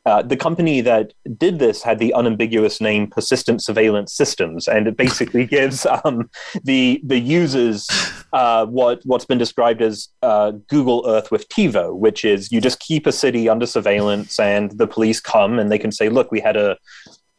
Uh, 0.07 0.21
the 0.21 0.37
company 0.37 0.79
that 0.79 1.11
did 1.37 1.59
this 1.59 1.83
had 1.83 1.99
the 1.99 2.13
unambiguous 2.13 2.79
name 2.79 3.07
Persistent 3.07 3.61
Surveillance 3.61 4.13
Systems, 4.13 4.65
and 4.65 4.87
it 4.87 4.95
basically 4.95 5.45
gives 5.57 5.85
um, 5.85 6.29
the 6.63 7.01
the 7.03 7.19
users 7.19 7.89
uh, 8.31 8.65
what 8.67 9.01
what's 9.03 9.25
been 9.25 9.37
described 9.37 9.81
as 9.81 10.07
uh, 10.21 10.51
Google 10.69 11.03
Earth 11.05 11.29
with 11.29 11.49
TiVo, 11.49 11.93
which 11.93 12.23
is 12.23 12.53
you 12.53 12.61
just 12.61 12.79
keep 12.79 13.05
a 13.05 13.11
city 13.11 13.49
under 13.49 13.65
surveillance, 13.65 14.39
and 14.39 14.71
the 14.77 14.87
police 14.87 15.19
come 15.19 15.59
and 15.59 15.69
they 15.69 15.77
can 15.77 15.91
say, 15.91 16.07
"Look, 16.07 16.31
we 16.31 16.39
had 16.39 16.55
a 16.55 16.77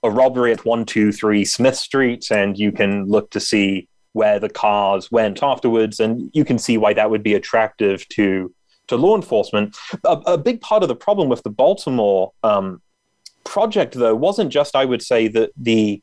a 0.02 0.10
robbery 0.10 0.52
at 0.52 0.66
one 0.66 0.84
two 0.84 1.10
three 1.10 1.46
Smith 1.46 1.76
Street," 1.76 2.30
and 2.30 2.58
you 2.58 2.70
can 2.70 3.06
look 3.06 3.30
to 3.30 3.40
see 3.40 3.88
where 4.12 4.38
the 4.38 4.50
cars 4.50 5.10
went 5.10 5.42
afterwards, 5.42 6.00
and 6.00 6.30
you 6.34 6.44
can 6.44 6.58
see 6.58 6.76
why 6.76 6.92
that 6.92 7.10
would 7.10 7.22
be 7.22 7.32
attractive 7.32 8.06
to 8.10 8.52
to 8.88 8.96
law 8.96 9.16
enforcement. 9.16 9.76
A, 10.04 10.20
a 10.26 10.38
big 10.38 10.60
part 10.60 10.82
of 10.82 10.88
the 10.88 10.96
problem 10.96 11.28
with 11.28 11.42
the 11.42 11.50
Baltimore 11.50 12.32
um, 12.42 12.82
project, 13.44 13.94
though, 13.94 14.14
wasn't 14.14 14.50
just, 14.50 14.74
I 14.76 14.84
would 14.84 15.02
say, 15.02 15.28
that 15.28 15.50
the 15.56 16.02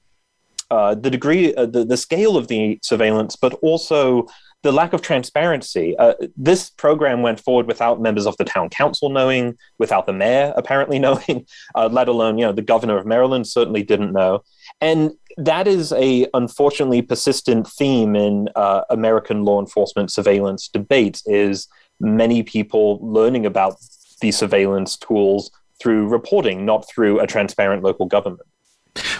uh, 0.71 0.95
the 0.95 1.11
degree, 1.11 1.53
uh, 1.53 1.67
the, 1.67 1.85
the 1.85 1.95
scale 1.95 2.35
of 2.35 2.47
the 2.47 2.79
surveillance, 2.81 3.35
but 3.35 3.53
also 3.61 4.27
the 4.63 4.71
lack 4.71 4.93
of 4.93 5.01
transparency. 5.01 5.95
Uh, 5.99 6.15
this 6.35 6.71
program 6.71 7.21
went 7.21 7.39
forward 7.39 7.67
without 7.67 8.01
members 8.01 8.25
of 8.25 8.35
the 8.37 8.43
town 8.43 8.67
council 8.69 9.09
knowing, 9.09 9.55
without 9.77 10.07
the 10.07 10.13
mayor 10.13 10.53
apparently 10.57 10.97
knowing, 11.05 11.45
uh, 11.75 11.87
let 11.91 12.07
alone 12.07 12.39
you 12.39 12.45
know 12.45 12.51
the 12.51 12.63
governor 12.63 12.97
of 12.97 13.05
Maryland 13.05 13.47
certainly 13.47 13.83
didn't 13.83 14.11
know, 14.11 14.43
and 14.81 15.11
that 15.37 15.67
is 15.67 15.91
a 15.93 16.27
unfortunately 16.33 17.03
persistent 17.03 17.67
theme 17.67 18.15
in 18.15 18.49
uh, 18.55 18.81
American 18.89 19.45
law 19.45 19.59
enforcement 19.59 20.11
surveillance 20.11 20.67
debates. 20.67 21.21
Is 21.27 21.67
many 21.99 22.43
people 22.43 22.99
learning 23.01 23.45
about 23.45 23.75
these 24.21 24.37
surveillance 24.37 24.97
tools 24.97 25.51
through 25.79 26.07
reporting, 26.07 26.65
not 26.65 26.87
through 26.87 27.19
a 27.19 27.27
transparent 27.27 27.83
local 27.83 28.05
government. 28.05 28.47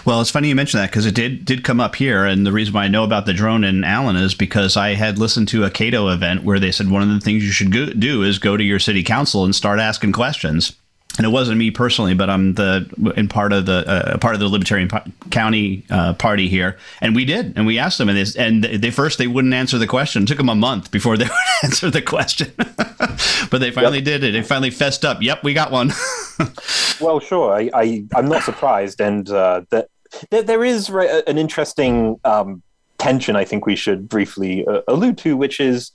Well, 0.06 0.22
it's 0.22 0.30
funny 0.30 0.48
you 0.48 0.54
mention 0.54 0.80
that 0.80 0.90
because 0.90 1.04
it 1.04 1.14
did 1.14 1.44
did 1.44 1.62
come 1.62 1.80
up 1.80 1.96
here, 1.96 2.24
and 2.24 2.46
the 2.46 2.52
reason 2.52 2.72
why 2.72 2.84
I 2.84 2.88
know 2.88 3.04
about 3.04 3.26
the 3.26 3.34
drone 3.34 3.62
in 3.62 3.84
Allen 3.84 4.16
is 4.16 4.34
because 4.34 4.74
I 4.74 4.94
had 4.94 5.18
listened 5.18 5.48
to 5.48 5.64
a 5.64 5.70
Cato 5.70 6.08
event 6.08 6.44
where 6.44 6.58
they 6.58 6.72
said 6.72 6.90
one 6.90 7.02
of 7.02 7.08
the 7.08 7.20
things 7.20 7.44
you 7.44 7.50
should 7.50 7.72
go, 7.72 7.86
do 7.86 8.22
is 8.22 8.38
go 8.38 8.56
to 8.56 8.64
your 8.64 8.78
city 8.78 9.02
council 9.02 9.44
and 9.44 9.54
start 9.54 9.78
asking 9.78 10.12
questions 10.12 10.74
and 11.18 11.24
it 11.24 11.30
wasn't 11.30 11.58
me 11.58 11.70
personally, 11.70 12.14
but 12.14 12.28
I'm 12.28 12.54
the 12.54 12.88
in 13.16 13.28
part 13.28 13.52
of 13.52 13.66
the 13.66 13.86
uh, 13.88 14.18
part 14.18 14.34
of 14.34 14.40
the 14.40 14.48
Libertarian 14.48 14.88
County 15.30 15.84
uh, 15.90 16.14
Party 16.14 16.48
here, 16.48 16.76
and 17.00 17.14
we 17.14 17.24
did, 17.24 17.54
and 17.56 17.66
we 17.66 17.78
asked 17.78 17.98
them, 17.98 18.08
and 18.08 18.18
they, 18.18 18.42
and 18.42 18.64
they 18.64 18.90
first 18.90 19.18
they 19.18 19.26
wouldn't 19.26 19.54
answer 19.54 19.78
the 19.78 19.86
question. 19.86 20.24
It 20.24 20.26
took 20.26 20.36
them 20.36 20.48
a 20.48 20.54
month 20.54 20.90
before 20.90 21.16
they 21.18 21.24
would 21.24 21.32
answer 21.64 21.90
the 21.90 22.02
question, 22.02 22.52
but 22.58 23.58
they 23.58 23.70
finally 23.70 23.98
yep. 23.98 24.04
did 24.04 24.24
it. 24.24 24.32
They 24.32 24.42
finally 24.42 24.70
fessed 24.70 25.04
up. 25.04 25.22
Yep, 25.22 25.42
we 25.42 25.54
got 25.54 25.70
one. 25.70 25.92
well, 27.00 27.20
sure, 27.20 27.54
I, 27.54 27.70
I 27.72 28.04
am 28.16 28.28
not 28.28 28.42
surprised, 28.42 29.00
and 29.00 29.28
uh, 29.30 29.62
that 29.70 29.88
there, 30.30 30.42
there 30.42 30.64
is 30.64 30.90
an 30.90 31.38
interesting 31.38 32.20
um, 32.24 32.62
tension. 32.98 33.36
I 33.36 33.44
think 33.44 33.66
we 33.66 33.76
should 33.76 34.08
briefly 34.08 34.66
uh, 34.66 34.82
allude 34.88 35.18
to, 35.18 35.36
which 35.36 35.60
is 35.60 35.92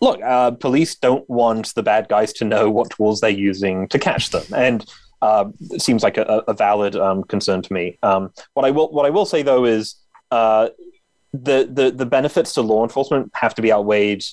look, 0.00 0.20
uh, 0.22 0.52
police 0.52 0.96
don't 0.96 1.28
want 1.28 1.74
the 1.74 1.82
bad 1.82 2.08
guys 2.08 2.32
to 2.34 2.44
know 2.44 2.70
what 2.70 2.90
tools 2.90 3.20
they're 3.20 3.30
using 3.30 3.88
to 3.88 3.98
catch 3.98 4.30
them, 4.30 4.44
and 4.54 4.84
uh, 5.22 5.46
it 5.70 5.82
seems 5.82 6.02
like 6.02 6.16
a, 6.16 6.42
a 6.48 6.54
valid 6.54 6.96
um, 6.96 7.24
concern 7.24 7.62
to 7.62 7.72
me. 7.72 7.98
Um, 8.02 8.32
what 8.54 8.64
I 8.64 8.70
will 8.70 8.90
what 8.90 9.06
I 9.06 9.10
will 9.10 9.26
say 9.26 9.42
though 9.42 9.64
is 9.64 9.96
uh, 10.30 10.70
the 11.32 11.68
the 11.70 11.90
the 11.90 12.06
benefits 12.06 12.54
to 12.54 12.62
law 12.62 12.82
enforcement 12.82 13.30
have 13.34 13.54
to 13.54 13.62
be 13.62 13.72
outweighed, 13.72 14.24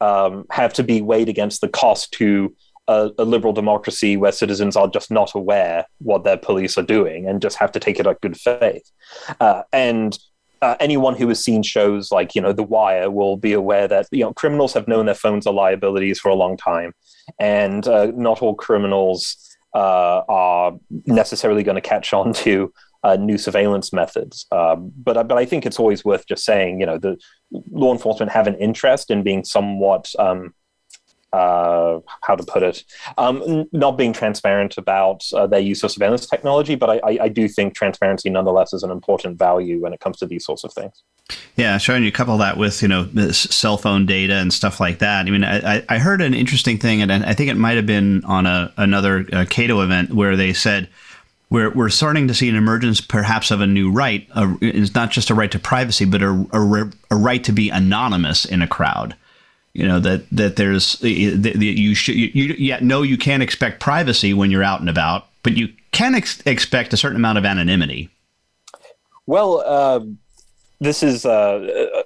um, 0.00 0.46
have 0.50 0.72
to 0.74 0.82
be 0.82 1.02
weighed 1.02 1.28
against 1.28 1.60
the 1.60 1.68
cost 1.68 2.12
to 2.14 2.54
a, 2.88 3.10
a, 3.18 3.24
liberal 3.24 3.52
democracy 3.52 4.16
where 4.16 4.30
citizens 4.32 4.76
are 4.76 4.86
just 4.86 5.10
not 5.10 5.34
aware 5.34 5.86
what 5.98 6.22
their 6.22 6.36
police 6.36 6.78
are 6.78 6.82
doing 6.82 7.28
and 7.28 7.42
just 7.42 7.56
have 7.56 7.72
to 7.72 7.80
take 7.80 7.98
it 7.98 8.06
at 8.06 8.20
good 8.20 8.36
faith. 8.36 8.90
Uh, 9.40 9.62
and 9.72 10.18
uh, 10.62 10.76
anyone 10.80 11.16
who 11.16 11.28
has 11.28 11.42
seen 11.42 11.62
shows 11.62 12.10
like 12.10 12.34
you 12.34 12.40
know 12.40 12.52
The 12.52 12.62
Wire 12.62 13.10
will 13.10 13.36
be 13.36 13.52
aware 13.52 13.88
that 13.88 14.06
you 14.10 14.20
know 14.20 14.32
criminals 14.32 14.74
have 14.74 14.88
known 14.88 15.06
their 15.06 15.14
phones 15.14 15.46
are 15.46 15.52
liabilities 15.52 16.18
for 16.18 16.28
a 16.28 16.34
long 16.34 16.56
time, 16.56 16.92
and 17.38 17.86
uh, 17.86 18.12
not 18.14 18.42
all 18.42 18.54
criminals 18.54 19.36
uh, 19.74 20.22
are 20.28 20.72
necessarily 21.06 21.62
going 21.62 21.74
to 21.74 21.80
catch 21.80 22.12
on 22.12 22.32
to 22.32 22.72
uh, 23.04 23.16
new 23.16 23.38
surveillance 23.38 23.92
methods. 23.92 24.46
Um, 24.50 24.92
but 24.96 25.28
but 25.28 25.38
I 25.38 25.44
think 25.44 25.66
it's 25.66 25.78
always 25.78 26.04
worth 26.04 26.26
just 26.26 26.44
saying 26.44 26.80
you 26.80 26.86
know 26.86 26.98
the 26.98 27.16
law 27.70 27.92
enforcement 27.92 28.32
have 28.32 28.46
an 28.46 28.56
interest 28.56 29.10
in 29.10 29.22
being 29.22 29.44
somewhat 29.44 30.10
um, 30.18 30.54
uh, 31.36 32.00
how 32.22 32.34
to 32.34 32.42
put 32.44 32.62
it, 32.62 32.82
um, 33.18 33.66
not 33.70 33.98
being 33.98 34.12
transparent 34.14 34.78
about 34.78 35.22
uh, 35.34 35.46
their 35.46 35.60
use 35.60 35.82
of 35.82 35.90
surveillance 35.90 36.26
technology, 36.26 36.74
but 36.76 36.88
I, 36.88 37.00
I, 37.04 37.18
I, 37.24 37.28
do 37.28 37.46
think 37.46 37.74
transparency 37.74 38.30
nonetheless 38.30 38.72
is 38.72 38.82
an 38.82 38.90
important 38.90 39.38
value 39.38 39.78
when 39.82 39.92
it 39.92 40.00
comes 40.00 40.16
to 40.18 40.26
these 40.26 40.46
sorts 40.46 40.64
of 40.64 40.72
things. 40.72 41.02
Yeah, 41.56 41.76
showing 41.76 42.04
you 42.04 42.12
couple 42.12 42.38
that 42.38 42.56
with 42.56 42.80
you 42.80 42.88
know 42.88 43.06
cell 43.32 43.76
phone 43.76 44.06
data 44.06 44.34
and 44.34 44.50
stuff 44.50 44.80
like 44.80 45.00
that. 45.00 45.26
I 45.26 45.30
mean, 45.30 45.44
I, 45.44 45.84
I 45.90 45.98
heard 45.98 46.22
an 46.22 46.32
interesting 46.32 46.78
thing, 46.78 47.02
and 47.02 47.12
I 47.12 47.34
think 47.34 47.50
it 47.50 47.56
might 47.56 47.76
have 47.76 47.86
been 47.86 48.24
on 48.24 48.46
a 48.46 48.72
another 48.78 49.26
uh, 49.32 49.44
Cato 49.48 49.82
event 49.82 50.14
where 50.14 50.36
they 50.36 50.52
said. 50.52 50.88
We're, 51.48 51.70
we're 51.70 51.90
starting 51.90 52.26
to 52.26 52.34
see 52.34 52.48
an 52.48 52.56
emergence, 52.56 53.00
perhaps, 53.00 53.52
of 53.52 53.60
a 53.60 53.68
new 53.68 53.88
right. 53.88 54.26
it's 54.60 54.96
not 54.96 55.12
just 55.12 55.30
a 55.30 55.34
right 55.36 55.52
to 55.52 55.60
privacy, 55.60 56.04
but 56.04 56.20
a, 56.20 56.44
a, 56.52 56.90
a 57.12 57.16
right 57.16 57.44
to 57.44 57.52
be 57.52 57.70
anonymous 57.70 58.44
in 58.44 58.62
a 58.62 58.66
crowd 58.66 59.14
you 59.76 59.86
know 59.86 60.00
that 60.00 60.28
that 60.30 60.56
there's 60.56 60.94
that 61.00 61.56
you 61.56 61.94
should 61.94 62.14
you, 62.16 62.28
you 62.34 62.76
no 62.80 63.02
you 63.02 63.18
can't 63.18 63.42
expect 63.42 63.78
privacy 63.78 64.32
when 64.32 64.50
you're 64.50 64.64
out 64.64 64.80
and 64.80 64.88
about 64.88 65.26
but 65.42 65.56
you 65.56 65.72
can 65.92 66.14
ex- 66.14 66.42
expect 66.46 66.92
a 66.92 66.96
certain 66.96 67.16
amount 67.16 67.38
of 67.38 67.44
anonymity. 67.44 68.10
Well 69.26 69.62
uh, 69.66 70.00
this 70.80 71.02
is 71.02 71.26
uh, 71.26 72.02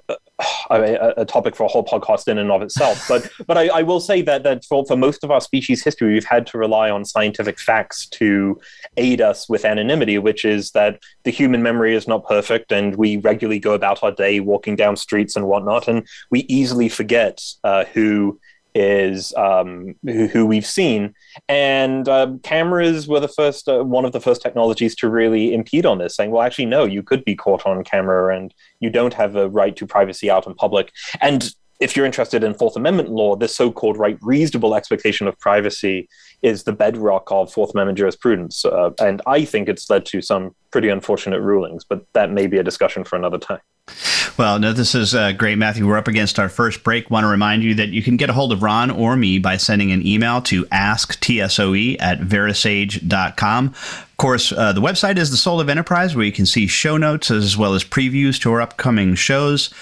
a, 0.79 1.13
a, 1.17 1.25
topic 1.25 1.55
for 1.55 1.63
a 1.63 1.67
whole 1.67 1.83
podcast 1.83 2.27
in 2.27 2.37
and 2.37 2.51
of 2.51 2.61
itself. 2.61 3.05
But 3.11 3.29
but 3.45 3.57
I, 3.57 3.67
I, 3.67 3.81
will 3.81 3.99
say 3.99 4.21
that 4.21 4.43
that 4.43 4.63
for, 4.63 4.85
for 4.85 4.95
most 4.95 5.23
of 5.23 5.31
our 5.31 5.41
species 5.41 5.83
history, 5.83 6.13
we've 6.13 6.25
had 6.25 6.47
to 6.47 6.57
rely 6.57 6.89
on 6.89 7.03
scientific 7.03 7.59
facts 7.59 8.07
to 8.07 8.59
aid 8.95 9.21
us 9.21 9.49
with 9.49 9.65
anonymity, 9.65 10.17
which 10.17 10.45
is 10.45 10.71
that 10.71 10.99
the 11.23 11.31
human 11.31 11.61
memory 11.61 11.95
is 11.95 12.07
not 12.07 12.27
perfect, 12.27 12.71
and 12.71 12.95
we 12.95 13.17
regularly 13.17 13.59
go 13.59 13.73
about 13.73 14.03
our 14.03 14.11
day 14.11 14.39
walking 14.39 14.75
down 14.75 14.95
streets 14.95 15.35
and 15.35 15.47
whatnot, 15.47 15.87
and 15.87 16.07
we 16.29 16.41
easily 16.41 16.89
forget 16.89 17.41
uh, 17.63 17.85
who 17.85 18.39
is 18.73 19.33
um, 19.35 19.95
who, 20.03 20.27
who, 20.27 20.45
we've 20.45 20.65
seen. 20.65 21.13
And 21.49 22.07
uh, 22.07 22.33
cameras 22.43 23.07
were 23.07 23.19
the 23.19 23.27
first, 23.27 23.67
uh, 23.67 23.83
one 23.83 24.05
of 24.05 24.11
the 24.11 24.21
first 24.21 24.41
technologies 24.41 24.95
to 24.97 25.09
really 25.09 25.53
impede 25.53 25.85
on 25.85 25.97
this, 25.97 26.15
saying, 26.15 26.31
well, 26.31 26.41
actually, 26.41 26.65
no, 26.65 26.85
you 26.85 27.03
could 27.03 27.25
be 27.25 27.35
caught 27.35 27.65
on 27.65 27.83
camera 27.83 28.35
and 28.35 28.53
you 28.79 28.89
don't 28.89 29.13
have 29.13 29.35
a 29.35 29.49
right 29.49 29.75
to 29.75 29.85
privacy 29.85 30.29
out 30.29 30.47
in 30.47 30.53
public. 30.53 30.91
And 31.21 31.53
if 31.81 31.95
you're 31.95 32.05
interested 32.05 32.43
in 32.43 32.53
Fourth 32.53 32.75
Amendment 32.75 33.09
law, 33.09 33.35
this 33.35 33.55
so 33.55 33.71
called 33.71 33.97
right 33.97 34.17
reasonable 34.21 34.75
expectation 34.75 35.27
of 35.27 35.37
privacy 35.39 36.07
is 36.43 36.63
the 36.63 36.71
bedrock 36.71 37.29
of 37.31 37.51
Fourth 37.51 37.73
Amendment 37.73 37.97
jurisprudence. 37.97 38.63
Uh, 38.63 38.91
and 38.99 39.21
I 39.25 39.43
think 39.43 39.67
it's 39.67 39.89
led 39.89 40.05
to 40.07 40.21
some 40.21 40.55
pretty 40.71 40.89
unfortunate 40.89 41.41
rulings, 41.41 41.83
but 41.83 42.05
that 42.13 42.31
may 42.31 42.47
be 42.47 42.57
a 42.57 42.63
discussion 42.63 43.03
for 43.03 43.15
another 43.15 43.39
time. 43.39 43.59
Well, 44.37 44.59
no, 44.59 44.73
this 44.73 44.95
is 44.95 45.13
uh, 45.13 45.33
great, 45.33 45.57
Matthew. 45.57 45.85
We're 45.85 45.97
up 45.97 46.07
against 46.07 46.39
our 46.39 46.49
first 46.49 46.83
break. 46.83 47.09
Want 47.09 47.25
to 47.25 47.27
remind 47.27 47.63
you 47.63 47.75
that 47.75 47.89
you 47.89 48.01
can 48.01 48.15
get 48.15 48.29
a 48.29 48.33
hold 48.33 48.51
of 48.53 48.63
Ron 48.63 48.89
or 48.89 49.15
me 49.15 49.39
by 49.39 49.57
sending 49.57 49.91
an 49.91 50.05
email 50.05 50.41
to 50.43 50.65
asktsoe 50.65 51.97
at 51.99 52.19
verasage.com. 52.21 53.67
Of 53.67 54.17
course, 54.17 54.51
uh, 54.51 54.71
the 54.71 54.81
website 54.81 55.17
is 55.17 55.31
the 55.31 55.37
Soul 55.37 55.59
of 55.59 55.67
Enterprise, 55.67 56.15
where 56.15 56.25
you 56.25 56.31
can 56.31 56.45
see 56.45 56.67
show 56.67 56.95
notes 56.95 57.29
as 57.31 57.57
well 57.57 57.73
as 57.73 57.83
previews 57.83 58.39
to 58.41 58.51
our 58.51 58.61
upcoming 58.61 59.15
shows. 59.15 59.73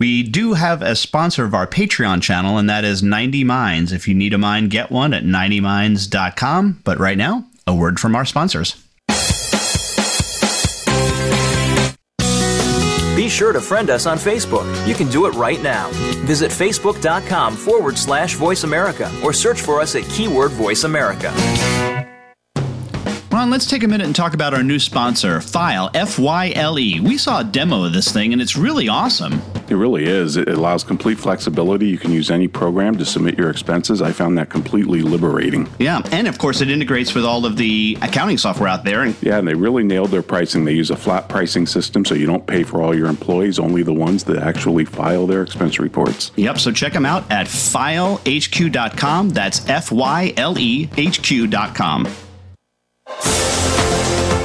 We 0.00 0.22
do 0.22 0.54
have 0.54 0.80
a 0.80 0.96
sponsor 0.96 1.44
of 1.44 1.52
our 1.52 1.66
Patreon 1.66 2.22
channel, 2.22 2.56
and 2.56 2.70
that 2.70 2.84
is 2.84 3.02
90 3.02 3.44
Minds. 3.44 3.92
If 3.92 4.08
you 4.08 4.14
need 4.14 4.32
a 4.32 4.38
mind, 4.38 4.70
get 4.70 4.90
one 4.90 5.12
at 5.12 5.24
90minds.com. 5.24 6.80
But 6.84 6.98
right 6.98 7.18
now, 7.18 7.44
a 7.66 7.74
word 7.74 8.00
from 8.00 8.16
our 8.16 8.24
sponsors. 8.24 8.82
Be 13.14 13.28
sure 13.28 13.52
to 13.52 13.60
friend 13.60 13.90
us 13.90 14.06
on 14.06 14.16
Facebook. 14.16 14.88
You 14.88 14.94
can 14.94 15.10
do 15.10 15.26
it 15.26 15.34
right 15.34 15.62
now. 15.62 15.90
Visit 16.24 16.50
facebook.com 16.50 17.54
forward 17.54 17.98
slash 17.98 18.34
voice 18.36 18.64
America 18.64 19.12
or 19.22 19.34
search 19.34 19.60
for 19.60 19.82
us 19.82 19.94
at 19.94 20.04
keyword 20.04 20.52
voice 20.52 20.84
America. 20.84 21.30
Ron, 23.40 23.48
let's 23.48 23.64
take 23.64 23.82
a 23.82 23.88
minute 23.88 24.04
and 24.04 24.14
talk 24.14 24.34
about 24.34 24.52
our 24.52 24.62
new 24.62 24.78
sponsor, 24.78 25.40
Fyle, 25.40 25.90
F 25.94 26.18
Y 26.18 26.52
L 26.54 26.78
E. 26.78 27.00
We 27.00 27.16
saw 27.16 27.40
a 27.40 27.44
demo 27.44 27.84
of 27.84 27.94
this 27.94 28.12
thing 28.12 28.34
and 28.34 28.42
it's 28.42 28.54
really 28.54 28.86
awesome. 28.86 29.40
It 29.70 29.76
really 29.76 30.04
is. 30.04 30.36
It 30.36 30.46
allows 30.46 30.84
complete 30.84 31.18
flexibility. 31.18 31.86
You 31.88 31.96
can 31.96 32.12
use 32.12 32.30
any 32.30 32.48
program 32.48 32.98
to 32.98 33.04
submit 33.06 33.38
your 33.38 33.48
expenses. 33.48 34.02
I 34.02 34.12
found 34.12 34.36
that 34.36 34.50
completely 34.50 35.00
liberating. 35.00 35.70
Yeah, 35.78 36.02
and 36.12 36.28
of 36.28 36.36
course, 36.36 36.60
it 36.60 36.68
integrates 36.68 37.14
with 37.14 37.24
all 37.24 37.46
of 37.46 37.56
the 37.56 37.96
accounting 38.02 38.36
software 38.36 38.68
out 38.68 38.84
there. 38.84 39.06
Yeah, 39.22 39.38
and 39.38 39.48
they 39.48 39.54
really 39.54 39.84
nailed 39.84 40.10
their 40.10 40.22
pricing. 40.22 40.66
They 40.66 40.74
use 40.74 40.90
a 40.90 40.96
flat 40.96 41.30
pricing 41.30 41.66
system 41.66 42.04
so 42.04 42.14
you 42.14 42.26
don't 42.26 42.46
pay 42.46 42.62
for 42.62 42.82
all 42.82 42.94
your 42.94 43.08
employees, 43.08 43.58
only 43.58 43.82
the 43.82 43.94
ones 43.94 44.24
that 44.24 44.36
actually 44.36 44.84
file 44.84 45.26
their 45.26 45.42
expense 45.42 45.78
reports. 45.78 46.30
Yep, 46.36 46.58
so 46.58 46.72
check 46.72 46.92
them 46.92 47.06
out 47.06 47.24
at 47.30 47.46
filehq.com. 47.46 49.30
That's 49.30 49.66
F 49.66 49.90
Y 49.90 50.34
L 50.36 50.58
E 50.58 50.90
H 50.98 51.22
Q.com. 51.22 52.06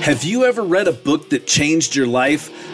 Have 0.00 0.24
you 0.24 0.46
ever 0.46 0.62
read 0.62 0.88
a 0.88 0.92
book 0.92 1.28
that 1.28 1.46
changed 1.46 1.94
your 1.94 2.06
life? 2.06 2.69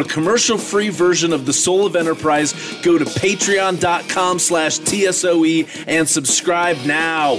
a 0.00 0.04
commercial-free 0.04 0.90
version 0.90 1.32
of 1.32 1.46
The 1.46 1.52
Soul 1.52 1.86
of 1.86 1.96
Enterprise, 1.96 2.52
go 2.82 2.98
to 2.98 3.04
patreon.com 3.04 4.38
slash 4.38 4.78
TSOE 4.78 5.84
and 5.86 6.08
subscribe 6.08 6.76
now. 6.84 7.36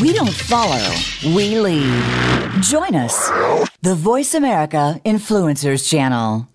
We 0.00 0.12
don't 0.12 0.34
follow, 0.34 0.94
we 1.34 1.58
lead. 1.58 2.62
Join 2.62 2.94
us, 2.94 3.30
the 3.82 3.94
Voice 3.94 4.34
America 4.34 5.00
Influencers 5.04 5.88
Channel. 5.88 6.48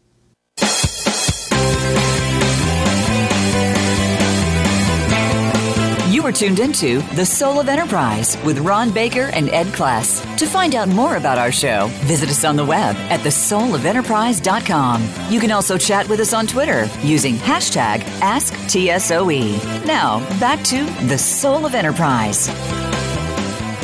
Are 6.29 6.31
tuned 6.31 6.59
into 6.59 7.01
The 7.15 7.25
Soul 7.25 7.59
of 7.59 7.67
Enterprise 7.67 8.37
with 8.43 8.59
Ron 8.59 8.91
Baker 8.91 9.31
and 9.33 9.49
Ed 9.49 9.65
Kless. 9.73 10.37
To 10.37 10.45
find 10.45 10.75
out 10.75 10.87
more 10.87 11.15
about 11.15 11.39
our 11.39 11.51
show, 11.51 11.87
visit 12.01 12.29
us 12.29 12.45
on 12.45 12.55
the 12.55 12.63
web 12.63 12.95
at 13.09 13.21
thesoulofenterprise.com. 13.21 15.09
You 15.31 15.39
can 15.39 15.49
also 15.49 15.75
chat 15.75 16.07
with 16.07 16.19
us 16.19 16.31
on 16.31 16.45
Twitter 16.45 16.87
using 17.01 17.33
hashtag 17.33 18.01
AskTSOE. 18.19 19.85
Now, 19.87 20.19
back 20.39 20.63
to 20.65 20.85
The 21.07 21.17
Soul 21.17 21.65
of 21.65 21.73
Enterprise. 21.73 22.47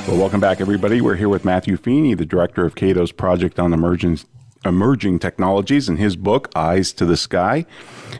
Well, 0.08 0.18
welcome 0.20 0.40
back, 0.40 0.62
everybody. 0.62 1.02
We're 1.02 1.16
here 1.16 1.30
with 1.30 1.46
Matthew 1.46 1.78
Feeney, 1.78 2.14
the 2.14 2.28
director 2.28 2.64
of 2.64 2.76
Cato's 2.76 3.12
Project 3.12 3.60
on 3.60 3.74
Emerging, 3.74 4.20
Emerging 4.64 5.18
Technologies, 5.18 5.90
and 5.90 5.98
his 5.98 6.16
book, 6.16 6.52
Eyes 6.56 6.94
to 6.94 7.08
the 7.08 7.18
Sky. 7.18 7.66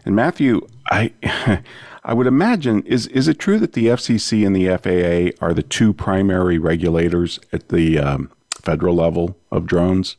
And 0.04 0.16
Matthew, 0.16 0.68
I. 0.90 1.14
I 2.06 2.14
would 2.14 2.28
imagine 2.28 2.84
is 2.84 3.08
is 3.08 3.28
it 3.28 3.40
true 3.40 3.58
that 3.58 3.74
the 3.74 3.88
FCC 3.88 4.46
and 4.46 4.56
the 4.56 4.68
FAA 4.78 5.44
are 5.44 5.54
the 5.54 5.64
two 5.64 5.92
primary 5.92 6.60
regulators 6.60 7.40
at 7.52 7.70
the 7.70 7.98
um, 7.98 8.32
federal 8.62 8.96
level 8.96 9.36
of 9.52 9.66
drones? 9.66 10.16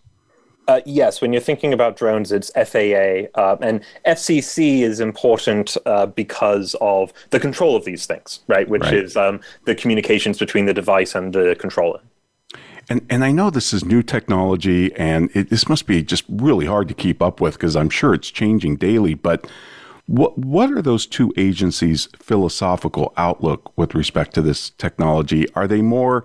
Uh, 0.66 0.80
yes, 0.84 1.20
when 1.20 1.32
you're 1.32 1.40
thinking 1.40 1.72
about 1.72 1.96
drones, 1.96 2.32
it's 2.32 2.50
FAA 2.50 3.28
uh, 3.40 3.56
and 3.60 3.84
FCC 4.04 4.80
is 4.80 4.98
important 4.98 5.76
uh, 5.86 6.06
because 6.06 6.74
of 6.80 7.12
the 7.30 7.38
control 7.38 7.76
of 7.76 7.84
these 7.84 8.04
things, 8.04 8.40
right? 8.48 8.68
Which 8.68 8.82
right. 8.82 8.94
is 8.94 9.16
um, 9.16 9.40
the 9.64 9.76
communications 9.76 10.40
between 10.40 10.66
the 10.66 10.74
device 10.74 11.14
and 11.14 11.32
the 11.32 11.54
controller. 11.56 12.00
And 12.88 13.06
and 13.08 13.24
I 13.24 13.30
know 13.30 13.48
this 13.48 13.72
is 13.72 13.84
new 13.84 14.02
technology, 14.02 14.92
and 14.96 15.30
it, 15.34 15.50
this 15.50 15.68
must 15.68 15.86
be 15.86 16.02
just 16.02 16.24
really 16.28 16.66
hard 16.66 16.88
to 16.88 16.94
keep 16.94 17.22
up 17.22 17.40
with 17.40 17.54
because 17.54 17.76
I'm 17.76 17.90
sure 17.90 18.12
it's 18.12 18.32
changing 18.32 18.76
daily. 18.76 19.14
But 19.14 19.48
what 20.06 20.38
what 20.38 20.70
are 20.70 20.82
those 20.82 21.06
two 21.06 21.32
agencies' 21.36 22.08
philosophical 22.18 23.12
outlook 23.16 23.76
with 23.76 23.94
respect 23.94 24.34
to 24.34 24.42
this 24.42 24.70
technology? 24.70 25.52
Are 25.54 25.66
they 25.66 25.82
more 25.82 26.24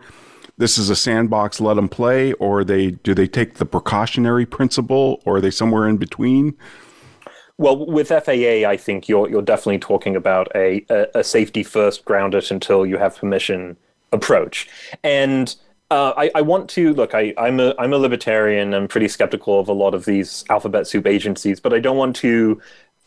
this 0.61 0.77
is 0.77 0.91
a 0.91 0.95
sandbox, 0.95 1.59
let 1.59 1.73
them 1.73 1.89
play, 1.89 2.33
or 2.33 2.63
they 2.63 2.91
do 2.91 3.15
they 3.15 3.27
take 3.27 3.55
the 3.55 3.65
precautionary 3.65 4.45
principle, 4.45 5.21
or 5.25 5.37
are 5.37 5.41
they 5.41 5.51
somewhere 5.51 5.87
in 5.87 5.97
between? 5.97 6.55
Well, 7.57 7.85
with 7.87 8.09
FAA, 8.09 8.69
I 8.69 8.77
think 8.77 9.09
you're 9.09 9.27
you're 9.29 9.41
definitely 9.41 9.79
talking 9.79 10.15
about 10.15 10.49
a 10.55 10.85
a, 10.89 11.07
a 11.19 11.23
safety 11.23 11.63
first, 11.63 12.05
ground 12.05 12.35
it 12.35 12.51
until 12.51 12.85
you 12.85 12.97
have 12.97 13.17
permission 13.17 13.77
approach, 14.11 14.69
and. 15.03 15.55
Uh, 15.89 16.13
I, 16.15 16.31
I, 16.35 16.41
want 16.41 16.69
to 16.69 16.93
look. 16.93 17.13
I, 17.13 17.33
am 17.35 17.59
a 17.59 17.75
I'm 17.77 17.91
a 17.91 17.97
libertarian. 17.97 18.73
I'm 18.73 18.87
pretty 18.87 19.09
skeptical 19.09 19.59
of 19.59 19.67
a 19.67 19.73
lot 19.73 19.93
of 19.93 20.05
these 20.05 20.45
alphabet 20.49 20.87
soup 20.87 21.05
agencies, 21.05 21.59
but 21.59 21.73
I 21.73 21.79
don't 21.79 21.97
want 21.97 22.15
to 22.15 22.61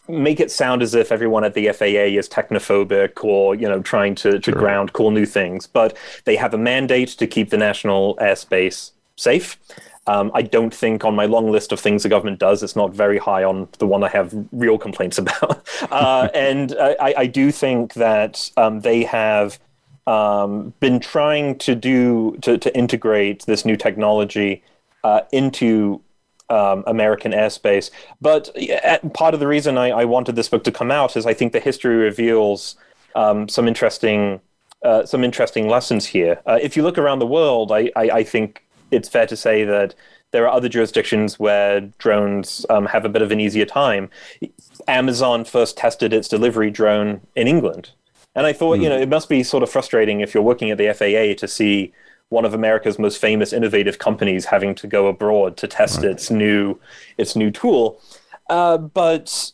make 0.08 0.40
it 0.40 0.50
sound 0.50 0.82
as 0.82 0.94
if 0.94 1.10
everyone 1.10 1.44
at 1.44 1.54
the 1.54 1.68
FAA 1.72 2.16
is 2.18 2.28
technophobic 2.28 3.24
or 3.24 3.54
you 3.54 3.68
know 3.68 3.80
trying 3.82 4.14
to, 4.16 4.38
to 4.38 4.50
sure. 4.50 4.54
ground 4.54 4.92
cool 4.92 5.10
new 5.10 5.26
things. 5.26 5.66
But 5.66 5.96
they 6.24 6.36
have 6.36 6.54
a 6.54 6.58
mandate 6.58 7.10
to 7.10 7.26
keep 7.26 7.50
the 7.50 7.56
national 7.58 8.16
airspace 8.16 8.92
safe. 9.16 9.58
Um, 10.06 10.30
I 10.34 10.42
don't 10.42 10.74
think 10.74 11.04
on 11.04 11.14
my 11.14 11.24
long 11.24 11.50
list 11.50 11.72
of 11.72 11.80
things 11.80 12.02
the 12.02 12.10
government 12.10 12.38
does, 12.38 12.62
it's 12.62 12.76
not 12.76 12.92
very 12.92 13.16
high 13.16 13.42
on 13.42 13.68
the 13.78 13.86
one 13.86 14.04
I 14.04 14.08
have 14.08 14.34
real 14.52 14.76
complaints 14.76 15.16
about. 15.24 15.66
uh, 15.90 16.28
and 16.34 16.76
I, 16.78 17.14
I, 17.16 17.26
do 17.26 17.50
think 17.50 17.94
that 17.94 18.50
um, 18.58 18.80
they 18.80 19.04
have 19.04 19.58
um, 20.06 20.74
been 20.80 21.00
trying 21.00 21.56
to 21.58 21.74
do 21.74 22.36
to, 22.42 22.58
to 22.58 22.76
integrate 22.76 23.46
this 23.46 23.64
new 23.64 23.76
technology 23.76 24.62
uh, 25.04 25.22
into 25.32 26.02
um, 26.50 26.85
American 26.87 27.33
airspace. 27.33 27.90
But 28.20 28.54
part 29.14 29.35
of 29.35 29.40
the 29.40 29.46
reason 29.46 29.78
I, 29.78 29.90
I, 29.90 30.04
wanted 30.04 30.37
this 30.37 30.48
book 30.48 30.64
to 30.64 30.72
come 30.72 30.90
out 30.90 31.16
is 31.16 31.26
I 31.26 31.35
think 31.35 31.52
the 31.52 31.61
history 31.61 31.96
reveals 31.96 32.76
um, 33.14 33.48
some 33.48 33.66
interesting 33.66 34.40
uh, 34.83 35.07
some 35.07 35.24
interesting 35.24 35.66
lessons 35.66 36.04
here. 36.04 36.42
Uh, 36.46 36.59
if 36.61 36.76
you 36.76 36.83
look 36.83 36.98
around 36.98 37.18
the 37.18 37.26
world, 37.26 37.72
I, 37.72 37.90
I, 37.96 38.11
I, 38.11 38.24
think 38.24 38.62
it's 38.90 39.09
fair 39.09 39.26
to 39.26 39.37
say 39.37 39.64
that 39.64 39.94
there 40.30 40.46
are 40.46 40.54
other 40.54 40.68
jurisdictions 40.68 41.38
where 41.38 41.80
drones 41.98 42.66
um, 42.68 42.85
have 42.87 43.07
a 43.07 43.09
bit 43.09 43.22
of 43.22 43.33
an 43.33 43.40
easier 43.40 43.64
time. 43.64 44.11
Amazon 44.87 45.46
first 45.46 45.78
tested 45.78 46.12
its 46.12 46.28
delivery 46.28 46.70
drone 46.70 47.22
in 47.35 47.48
England. 47.48 47.92
And 48.35 48.46
I 48.46 48.52
thought, 48.52 48.78
mm. 48.78 48.83
you 48.83 48.88
hmm. 48.88 48.96
know, 48.96 49.00
it 49.00 49.09
must 49.09 49.28
be 49.30 49.42
sort 49.42 49.62
of 49.62 49.70
frustrating 49.70 50.20
if 50.20 50.35
you're 50.35 50.42
working 50.42 50.70
at 50.70 50.76
the 50.76 50.92
FAA 50.92 51.38
to 51.40 51.48
see 51.48 51.92
one 52.28 52.44
of 52.44 52.54
America's 52.54 52.98
most 52.98 53.18
famous 53.18 53.52
innovative 53.52 53.98
companies 53.98 54.46
having 54.46 54.74
to 54.74 54.87
go 54.87 55.06
abroad 55.06 55.56
to 55.58 55.68
test 55.68 55.98
right. 55.98 56.06
its 56.06 56.30
new 56.30 56.78
its 57.18 57.37
new 57.37 57.50
tool. 57.50 58.00
Uh, 58.50 58.78
but 58.78 59.52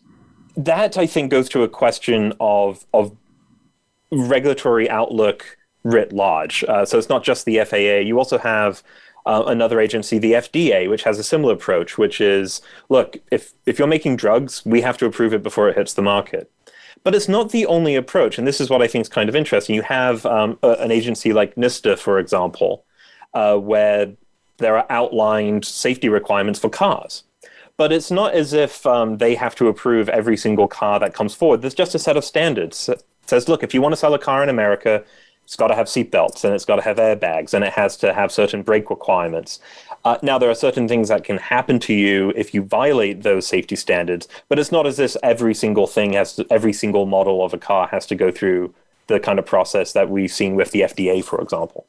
that 0.56 0.98
I 0.98 1.06
think 1.06 1.30
goes 1.30 1.48
to 1.50 1.62
a 1.62 1.68
question 1.68 2.33
of 2.40 2.85
of 2.92 3.16
regulatory 4.12 4.88
outlook 4.90 5.56
writ 5.85 6.12
large. 6.12 6.64
Uh, 6.64 6.85
so 6.85 6.98
it's 6.98 7.09
not 7.09 7.24
just 7.24 7.44
the 7.44 7.64
FAA. 7.64 8.00
You 8.06 8.18
also 8.18 8.38
have 8.38 8.83
uh, 9.26 9.44
another 9.46 9.80
agency, 9.80 10.18
the 10.18 10.33
FDA, 10.33 10.88
which 10.88 11.02
has 11.02 11.18
a 11.18 11.24
similar 11.24 11.54
approach, 11.54 11.98
which 11.98 12.20
is 12.20 12.61
look, 12.88 13.18
if 13.30 13.52
if 13.66 13.78
you're 13.78 13.88
making 13.88 14.16
drugs, 14.16 14.64
we 14.64 14.80
have 14.80 14.96
to 14.98 15.06
approve 15.06 15.35
it 15.35 15.42
before 15.42 15.68
it 15.68 15.76
hits 15.76 15.94
the 15.94 16.02
market. 16.02 16.50
But 17.02 17.14
it's 17.14 17.28
not 17.28 17.50
the 17.50 17.66
only 17.66 17.94
approach, 17.96 18.36
and 18.36 18.46
this 18.46 18.60
is 18.60 18.68
what 18.68 18.82
I 18.82 18.86
think 18.86 19.02
is 19.02 19.08
kind 19.08 19.28
of 19.28 19.36
interesting. 19.36 19.74
You 19.74 19.82
have 19.82 20.26
um, 20.26 20.58
a, 20.62 20.72
an 20.72 20.90
agency 20.90 21.32
like 21.32 21.54
NHTSA, 21.54 21.98
for 21.98 22.18
example, 22.18 22.84
uh, 23.32 23.56
where 23.56 24.12
there 24.58 24.76
are 24.76 24.86
outlined 24.90 25.64
safety 25.64 26.08
requirements 26.08 26.60
for 26.60 26.68
cars. 26.68 27.24
But 27.78 27.92
it's 27.92 28.10
not 28.10 28.34
as 28.34 28.52
if 28.52 28.86
um, 28.86 29.16
they 29.16 29.34
have 29.34 29.54
to 29.54 29.68
approve 29.68 30.10
every 30.10 30.36
single 30.36 30.68
car 30.68 31.00
that 31.00 31.14
comes 31.14 31.34
forward. 31.34 31.62
There's 31.62 31.74
just 31.74 31.94
a 31.94 31.98
set 31.98 32.18
of 32.18 32.24
standards. 32.24 32.84
that 32.86 33.02
says, 33.24 33.48
look, 33.48 33.62
if 33.62 33.72
you 33.72 33.80
want 33.80 33.92
to 33.92 33.96
sell 33.96 34.12
a 34.12 34.18
car 34.18 34.42
in 34.42 34.50
America, 34.50 35.02
it's 35.50 35.56
got 35.56 35.66
to 35.66 35.74
have 35.74 35.88
seatbelts 35.88 36.44
and 36.44 36.54
it's 36.54 36.64
got 36.64 36.76
to 36.76 36.82
have 36.82 36.98
airbags 36.98 37.54
and 37.54 37.64
it 37.64 37.72
has 37.72 37.96
to 37.96 38.14
have 38.14 38.30
certain 38.30 38.62
brake 38.62 38.88
requirements. 38.88 39.58
Uh, 40.04 40.16
now, 40.22 40.38
there 40.38 40.48
are 40.48 40.54
certain 40.54 40.86
things 40.86 41.08
that 41.08 41.24
can 41.24 41.38
happen 41.38 41.80
to 41.80 41.92
you 41.92 42.32
if 42.36 42.54
you 42.54 42.62
violate 42.62 43.24
those 43.24 43.48
safety 43.48 43.74
standards, 43.74 44.28
but 44.48 44.60
it's 44.60 44.70
not 44.70 44.86
as 44.86 45.00
if 45.00 45.16
every 45.24 45.52
single 45.52 45.88
thing 45.88 46.12
has 46.12 46.36
to, 46.36 46.46
every 46.50 46.72
single 46.72 47.04
model 47.04 47.44
of 47.44 47.52
a 47.52 47.58
car 47.58 47.88
has 47.88 48.06
to 48.06 48.14
go 48.14 48.30
through 48.30 48.72
the 49.08 49.18
kind 49.18 49.40
of 49.40 49.44
process 49.44 49.92
that 49.92 50.08
we've 50.08 50.30
seen 50.30 50.54
with 50.54 50.70
the 50.70 50.82
FDA, 50.82 51.24
for 51.24 51.40
example. 51.40 51.84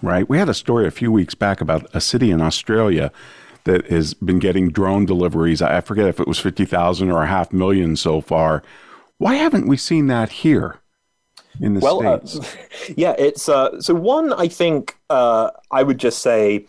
Right. 0.00 0.26
We 0.26 0.38
had 0.38 0.48
a 0.48 0.54
story 0.54 0.86
a 0.86 0.90
few 0.90 1.12
weeks 1.12 1.34
back 1.34 1.60
about 1.60 1.86
a 1.94 2.00
city 2.00 2.30
in 2.30 2.40
Australia 2.40 3.12
that 3.64 3.88
has 3.88 4.14
been 4.14 4.38
getting 4.38 4.70
drone 4.70 5.04
deliveries. 5.04 5.60
I 5.60 5.82
forget 5.82 6.06
if 6.06 6.18
it 6.18 6.26
was 6.26 6.38
50,000 6.38 7.10
or 7.10 7.22
a 7.22 7.26
half 7.26 7.52
million 7.52 7.96
so 7.96 8.22
far. 8.22 8.62
Why 9.18 9.34
haven't 9.34 9.68
we 9.68 9.76
seen 9.76 10.06
that 10.06 10.30
here? 10.30 10.78
In 11.60 11.74
the 11.74 11.80
well, 11.80 12.06
uh, 12.06 12.24
States? 12.24 12.54
Uh, 12.54 12.92
yeah, 12.96 13.14
it's 13.18 13.48
uh, 13.48 13.80
so 13.80 13.94
one. 13.94 14.32
I 14.32 14.48
think 14.48 14.96
uh, 15.10 15.50
I 15.70 15.82
would 15.82 15.98
just 15.98 16.20
say 16.20 16.66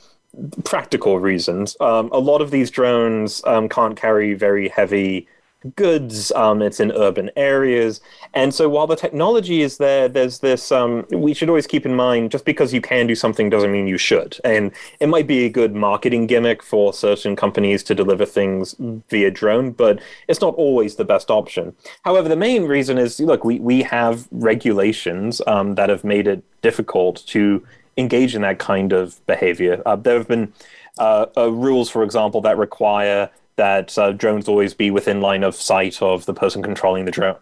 practical 0.63 1.19
reasons. 1.19 1.77
Um, 1.79 2.09
a 2.11 2.19
lot 2.19 2.41
of 2.41 2.51
these 2.51 2.71
drones 2.71 3.43
um, 3.45 3.69
can't 3.69 3.95
carry 3.95 4.33
very 4.33 4.67
heavy 4.67 5.27
goods. 5.75 6.31
Um, 6.33 6.61
it's 6.61 6.79
in 6.79 6.91
urban 6.91 7.31
areas, 7.35 8.01
and 8.33 8.53
so 8.53 8.69
while 8.69 8.87
the 8.87 8.95
technology 8.95 9.61
is 9.61 9.77
there, 9.77 10.07
there's 10.07 10.39
this. 10.39 10.71
Um, 10.71 11.05
we 11.11 11.33
should 11.33 11.49
always 11.49 11.67
keep 11.67 11.85
in 11.85 11.95
mind: 11.95 12.31
just 12.31 12.45
because 12.45 12.73
you 12.73 12.81
can 12.81 13.07
do 13.07 13.15
something 13.15 13.49
doesn't 13.49 13.71
mean 13.71 13.87
you 13.87 13.97
should. 13.97 14.39
And 14.43 14.71
it 14.99 15.07
might 15.07 15.27
be 15.27 15.45
a 15.45 15.49
good 15.49 15.75
marketing 15.75 16.27
gimmick 16.27 16.63
for 16.63 16.93
certain 16.93 17.35
companies 17.35 17.83
to 17.83 17.95
deliver 17.95 18.25
things 18.25 18.75
via 19.09 19.31
drone, 19.31 19.71
but 19.71 19.99
it's 20.27 20.41
not 20.41 20.55
always 20.55 20.95
the 20.95 21.05
best 21.05 21.29
option. 21.29 21.75
However, 22.03 22.29
the 22.29 22.35
main 22.35 22.63
reason 22.63 22.97
is: 22.97 23.19
look, 23.19 23.43
we 23.43 23.59
we 23.59 23.83
have 23.83 24.27
regulations 24.31 25.41
um, 25.47 25.75
that 25.75 25.89
have 25.89 26.03
made 26.03 26.27
it 26.27 26.43
difficult 26.61 27.25
to 27.27 27.65
engage 27.97 28.35
in 28.35 28.41
that 28.41 28.59
kind 28.59 28.91
of 28.91 29.25
behavior. 29.27 29.81
Uh, 29.85 29.95
there 29.95 30.17
have 30.17 30.27
been 30.27 30.51
uh, 30.97 31.25
uh, 31.37 31.51
rules, 31.51 31.89
for 31.89 32.03
example, 32.03 32.41
that 32.41 32.57
require 32.57 33.29
that 33.55 33.97
uh, 33.97 34.11
drones 34.11 34.47
always 34.47 34.73
be 34.73 34.91
within 34.91 35.21
line 35.21 35.43
of 35.43 35.55
sight 35.55 36.01
of 36.01 36.25
the 36.25 36.33
person 36.33 36.61
controlling 36.63 37.05
the 37.05 37.11
drone, 37.11 37.37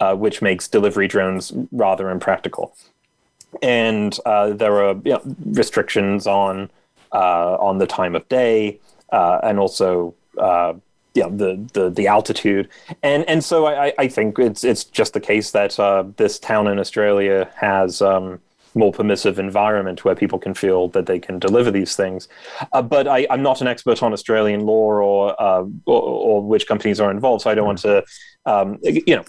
uh, 0.00 0.14
which 0.14 0.42
makes 0.42 0.68
delivery 0.68 1.08
drones 1.08 1.52
rather 1.72 2.10
impractical. 2.10 2.74
And 3.62 4.16
uh, 4.24 4.50
there 4.50 4.84
are 4.84 4.94
you 5.04 5.12
know, 5.12 5.22
restrictions 5.44 6.26
on 6.26 6.70
on 7.12 7.78
the 7.78 7.86
time 7.86 8.14
of 8.14 8.28
day 8.28 8.78
and 9.10 9.58
also 9.58 10.14
yeah, 11.14 11.28
the, 11.28 11.68
the 11.72 11.90
the 11.90 12.06
altitude, 12.06 12.68
and 13.02 13.28
and 13.28 13.42
so 13.42 13.66
I, 13.66 13.92
I 13.98 14.08
think 14.08 14.38
it's 14.38 14.62
it's 14.62 14.84
just 14.84 15.12
the 15.12 15.20
case 15.20 15.50
that 15.50 15.78
uh, 15.78 16.04
this 16.16 16.38
town 16.38 16.68
in 16.68 16.78
Australia 16.78 17.50
has 17.56 18.00
um, 18.00 18.40
more 18.74 18.92
permissive 18.92 19.38
environment 19.38 20.04
where 20.04 20.14
people 20.14 20.38
can 20.38 20.54
feel 20.54 20.88
that 20.88 21.06
they 21.06 21.18
can 21.18 21.38
deliver 21.38 21.70
these 21.70 21.96
things. 21.96 22.28
Uh, 22.72 22.82
but 22.82 23.08
I, 23.08 23.26
am 23.30 23.42
not 23.42 23.60
an 23.60 23.66
expert 23.66 24.02
on 24.02 24.12
Australian 24.12 24.60
law 24.66 24.92
or, 24.92 25.42
uh, 25.42 25.64
or, 25.86 26.02
or 26.02 26.42
which 26.42 26.66
companies 26.66 27.00
are 27.00 27.10
involved, 27.10 27.42
so 27.42 27.50
I 27.50 27.54
don't 27.54 27.66
want 27.66 27.78
to 27.80 28.04
um, 28.46 28.78
you 28.82 29.16
know 29.16 29.24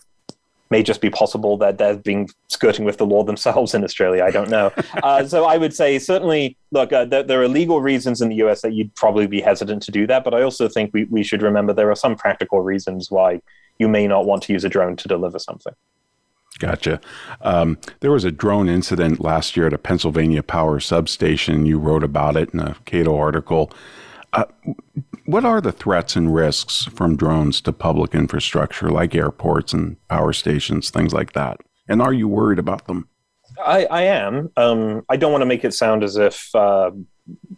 may 0.71 0.81
just 0.81 1.01
be 1.01 1.09
possible 1.09 1.57
that 1.57 1.77
they're 1.77 1.97
being 1.97 2.29
skirting 2.47 2.85
with 2.85 2.97
the 2.97 3.05
law 3.05 3.23
themselves 3.23 3.75
in 3.75 3.83
Australia. 3.83 4.23
I 4.23 4.31
don't 4.31 4.49
know. 4.49 4.71
uh, 5.03 5.27
so 5.27 5.43
I 5.45 5.57
would 5.57 5.75
say 5.75 5.99
certainly, 5.99 6.57
look, 6.71 6.93
uh, 6.93 7.05
there, 7.05 7.23
there, 7.23 7.41
are 7.41 7.47
legal 7.47 7.81
reasons 7.81 8.21
in 8.21 8.29
the 8.29 8.35
US 8.35 8.61
that 8.61 8.73
you'd 8.73 8.95
probably 8.95 9.27
be 9.27 9.41
hesitant 9.41 9.83
to 9.83 9.91
do 9.91 10.07
that. 10.07 10.23
But 10.23 10.33
I 10.33 10.41
also 10.41 10.69
think 10.69 10.91
we, 10.93 11.03
we 11.05 11.23
should 11.23 11.41
remember 11.41 11.73
there 11.73 11.91
are 11.91 11.95
some 11.95 12.15
practical 12.15 12.61
reasons 12.61 13.11
why 13.11 13.41
you 13.77 13.89
may 13.89 14.07
not 14.07 14.25
want 14.25 14.43
to 14.43 14.53
use 14.53 14.63
a 14.63 14.69
drone 14.69 14.95
to 14.95 15.07
deliver 15.07 15.39
something. 15.39 15.73
Gotcha. 16.59 17.01
Um, 17.41 17.77
there 18.01 18.11
was 18.11 18.23
a 18.23 18.31
drone 18.31 18.69
incident 18.69 19.19
last 19.19 19.57
year 19.57 19.67
at 19.67 19.73
a 19.73 19.77
Pennsylvania 19.77 20.43
power 20.43 20.79
substation. 20.79 21.65
You 21.65 21.79
wrote 21.79 22.03
about 22.03 22.35
it 22.35 22.53
in 22.53 22.59
a 22.59 22.75
Cato 22.85 23.17
article. 23.17 23.71
Uh, 24.33 24.45
what 25.25 25.43
are 25.43 25.59
the 25.59 25.71
threats 25.71 26.15
and 26.15 26.33
risks 26.33 26.85
from 26.85 27.17
drones 27.17 27.61
to 27.61 27.73
public 27.73 28.13
infrastructure 28.13 28.89
like 28.89 29.15
airports 29.15 29.73
and 29.73 29.97
power 30.07 30.33
stations, 30.33 30.89
things 30.89 31.13
like 31.13 31.33
that? 31.33 31.61
And 31.87 32.01
are 32.01 32.13
you 32.13 32.27
worried 32.27 32.59
about 32.59 32.87
them? 32.87 33.07
I, 33.63 33.85
I 33.85 34.01
am. 34.03 34.49
Um, 34.55 35.03
I 35.09 35.17
don't 35.17 35.31
want 35.31 35.41
to 35.41 35.47
make 35.47 35.65
it 35.65 35.73
sound 35.73 36.03
as 36.03 36.15
if 36.17 36.53
uh, 36.55 36.91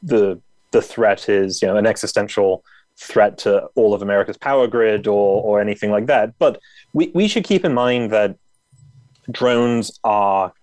the 0.01 0.41
the 0.71 0.81
threat 0.81 1.29
is 1.29 1.61
you 1.61 1.67
know 1.67 1.77
an 1.77 1.85
existential 1.85 2.63
threat 2.99 3.37
to 3.39 3.67
all 3.75 3.93
of 3.93 4.01
America's 4.01 4.37
power 4.37 4.67
grid 4.67 5.07
or 5.07 5.41
or 5.43 5.61
anything 5.61 5.91
like 5.91 6.07
that. 6.07 6.37
But 6.39 6.59
we, 6.93 7.11
we 7.13 7.27
should 7.27 7.43
keep 7.43 7.63
in 7.63 7.73
mind 7.73 8.11
that 8.11 8.37
drones 9.31 9.99
are 10.03 10.53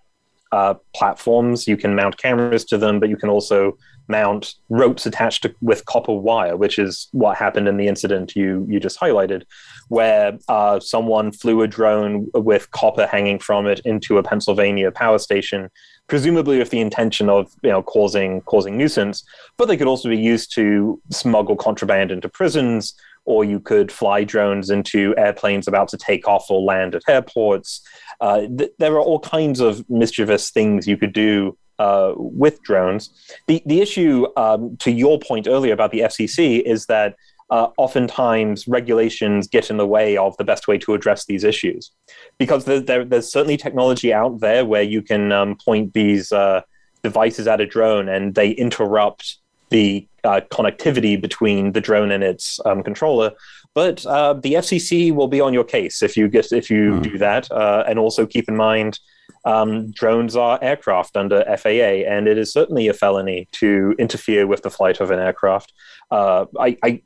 uh, 0.51 0.75
platforms. 0.93 1.67
You 1.67 1.77
can 1.77 1.95
mount 1.95 2.17
cameras 2.17 2.65
to 2.65 2.77
them, 2.77 2.99
but 2.99 3.09
you 3.09 3.17
can 3.17 3.29
also 3.29 3.77
mount 4.07 4.55
ropes 4.69 5.05
attached 5.05 5.43
to, 5.43 5.55
with 5.61 5.85
copper 5.85 6.13
wire, 6.13 6.57
which 6.57 6.77
is 6.77 7.07
what 7.11 7.37
happened 7.37 7.67
in 7.67 7.77
the 7.77 7.87
incident 7.87 8.35
you 8.35 8.65
you 8.69 8.79
just 8.79 8.99
highlighted, 8.99 9.43
where 9.87 10.37
uh, 10.49 10.79
someone 10.79 11.31
flew 11.31 11.61
a 11.61 11.67
drone 11.67 12.27
with 12.33 12.69
copper 12.71 13.07
hanging 13.07 13.39
from 13.39 13.65
it 13.65 13.79
into 13.85 14.17
a 14.17 14.23
Pennsylvania 14.23 14.91
power 14.91 15.17
station, 15.17 15.69
presumably 16.07 16.57
with 16.59 16.69
the 16.69 16.81
intention 16.81 17.29
of 17.29 17.51
you 17.63 17.69
know 17.69 17.81
causing 17.81 18.41
causing 18.41 18.77
nuisance. 18.77 19.23
But 19.57 19.67
they 19.67 19.77
could 19.77 19.87
also 19.87 20.09
be 20.09 20.17
used 20.17 20.53
to 20.55 21.01
smuggle 21.09 21.55
contraband 21.55 22.11
into 22.11 22.29
prisons, 22.29 22.93
or 23.25 23.43
you 23.43 23.59
could 23.59 23.91
fly 23.91 24.23
drones 24.23 24.69
into 24.69 25.13
airplanes 25.17 25.67
about 25.67 25.87
to 25.89 25.97
take 25.97 26.27
off 26.27 26.45
or 26.49 26.61
land 26.61 26.95
at 26.95 27.03
airports. 27.07 27.81
Uh, 28.19 28.41
th- 28.57 28.71
there 28.79 28.93
are 28.93 29.01
all 29.01 29.19
kinds 29.19 29.59
of 29.59 29.87
mischievous 29.89 30.49
things 30.51 30.87
you 30.87 30.97
could 30.97 31.13
do 31.13 31.57
uh, 31.79 32.13
with 32.15 32.61
drones. 32.63 33.09
The 33.47 33.61
the 33.65 33.81
issue, 33.81 34.27
um, 34.37 34.77
to 34.77 34.91
your 34.91 35.19
point 35.19 35.47
earlier 35.47 35.73
about 35.73 35.91
the 35.91 36.01
FCC, 36.01 36.61
is 36.61 36.85
that 36.87 37.15
uh, 37.49 37.69
oftentimes 37.77 38.67
regulations 38.67 39.47
get 39.47 39.69
in 39.69 39.77
the 39.77 39.87
way 39.87 40.15
of 40.15 40.37
the 40.37 40.43
best 40.43 40.67
way 40.67 40.77
to 40.77 40.93
address 40.93 41.25
these 41.25 41.43
issues, 41.43 41.91
because 42.37 42.65
there, 42.65 42.79
there, 42.79 43.03
there's 43.03 43.31
certainly 43.31 43.57
technology 43.57 44.13
out 44.13 44.39
there 44.39 44.65
where 44.65 44.83
you 44.83 45.01
can 45.01 45.31
um, 45.31 45.57
point 45.63 45.93
these 45.93 46.31
uh, 46.31 46.61
devices 47.03 47.47
at 47.47 47.61
a 47.61 47.65
drone 47.65 48.07
and 48.07 48.35
they 48.35 48.51
interrupt 48.51 49.37
the 49.71 50.07
uh, 50.23 50.41
connectivity 50.51 51.19
between 51.19 51.71
the 51.71 51.81
drone 51.81 52.11
and 52.11 52.23
its 52.23 52.59
um, 52.65 52.83
controller. 52.83 53.31
But 53.73 54.05
uh, 54.05 54.33
the 54.33 54.53
FCC 54.55 55.13
will 55.13 55.27
be 55.27 55.41
on 55.41 55.53
your 55.53 55.63
case 55.63 56.03
if 56.03 56.15
you 56.15 56.27
get 56.27 56.51
if 56.51 56.69
you 56.69 56.91
mm. 56.91 57.03
do 57.03 57.17
that, 57.17 57.51
uh, 57.51 57.83
and 57.87 57.97
also 57.97 58.25
keep 58.25 58.47
in 58.47 58.55
mind 58.55 58.99
um, 59.45 59.91
drones 59.91 60.35
are 60.35 60.59
aircraft 60.61 61.17
under 61.17 61.43
FAA, 61.57 62.05
and 62.07 62.27
it 62.27 62.37
is 62.37 62.51
certainly 62.51 62.87
a 62.87 62.93
felony 62.93 63.47
to 63.53 63.95
interfere 63.97 64.45
with 64.45 64.61
the 64.61 64.69
flight 64.69 64.99
of 64.99 65.11
an 65.11 65.19
aircraft. 65.19 65.73
Uh, 66.11 66.45
I, 66.59 66.77
I, 66.83 67.01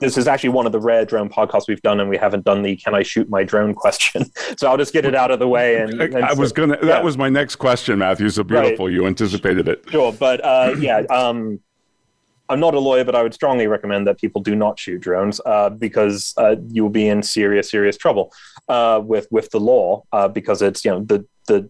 this 0.00 0.16
is 0.16 0.26
actually 0.26 0.48
one 0.50 0.66
of 0.66 0.72
the 0.72 0.80
rare 0.80 1.04
drone 1.04 1.28
podcasts 1.28 1.68
we've 1.68 1.82
done, 1.82 2.00
and 2.00 2.08
we 2.08 2.16
haven't 2.16 2.44
done 2.44 2.62
the 2.62 2.76
"Can 2.76 2.94
I 2.94 3.02
shoot 3.02 3.28
my 3.28 3.44
drone?" 3.44 3.74
question. 3.80 4.24
so 4.58 4.68
I'll 4.68 4.78
just 4.78 4.92
get 4.92 5.04
it 5.04 5.14
out 5.14 5.30
of 5.30 5.38
the 5.38 5.48
way. 5.48 5.76
And, 5.76 6.00
and 6.00 6.24
I 6.24 6.32
was 6.32 6.52
gonna. 6.52 6.78
Yeah. 6.80 6.88
That 6.88 7.04
was 7.04 7.16
my 7.16 7.28
next 7.28 7.56
question, 7.56 7.98
Matthew. 7.98 8.28
So 8.30 8.42
beautiful. 8.42 8.86
Right. 8.86 8.94
You 8.94 9.06
anticipated 9.06 9.68
it. 9.68 9.84
Sure, 9.90 10.12
but 10.12 10.44
uh, 10.44 10.74
yeah. 10.78 11.02
Um, 11.10 11.60
I'm 12.50 12.60
not 12.60 12.74
a 12.74 12.80
lawyer, 12.80 13.04
but 13.04 13.14
I 13.14 13.22
would 13.22 13.32
strongly 13.32 13.66
recommend 13.66 14.06
that 14.06 14.18
people 14.18 14.42
do 14.42 14.54
not 14.54 14.78
shoot 14.78 15.00
drones 15.00 15.40
uh, 15.46 15.70
because 15.70 16.34
uh, 16.36 16.56
you 16.68 16.82
will 16.82 16.90
be 16.90 17.08
in 17.08 17.22
serious, 17.22 17.70
serious 17.70 17.96
trouble 17.96 18.32
uh, 18.68 19.00
with 19.02 19.28
with 19.30 19.50
the 19.50 19.60
law 19.60 20.04
uh, 20.12 20.28
because 20.28 20.60
it's 20.60 20.84
you 20.84 20.90
know 20.90 21.00
the 21.04 21.24
the 21.46 21.68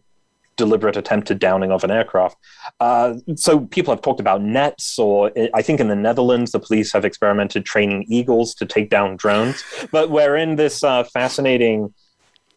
deliberate 0.56 0.96
attempted 0.96 1.38
downing 1.38 1.72
of 1.72 1.84
an 1.84 1.90
aircraft. 1.90 2.36
Uh, 2.80 3.14
so 3.34 3.60
people 3.60 3.94
have 3.94 4.02
talked 4.02 4.20
about 4.20 4.42
nets, 4.42 4.98
or 4.98 5.32
I 5.54 5.62
think 5.62 5.80
in 5.80 5.88
the 5.88 5.96
Netherlands, 5.96 6.52
the 6.52 6.60
police 6.60 6.92
have 6.92 7.04
experimented 7.04 7.64
training 7.64 8.04
eagles 8.08 8.54
to 8.56 8.66
take 8.66 8.90
down 8.90 9.16
drones. 9.16 9.64
But 9.90 10.10
we're 10.10 10.36
in 10.36 10.56
this 10.56 10.84
uh, 10.84 11.04
fascinating 11.04 11.94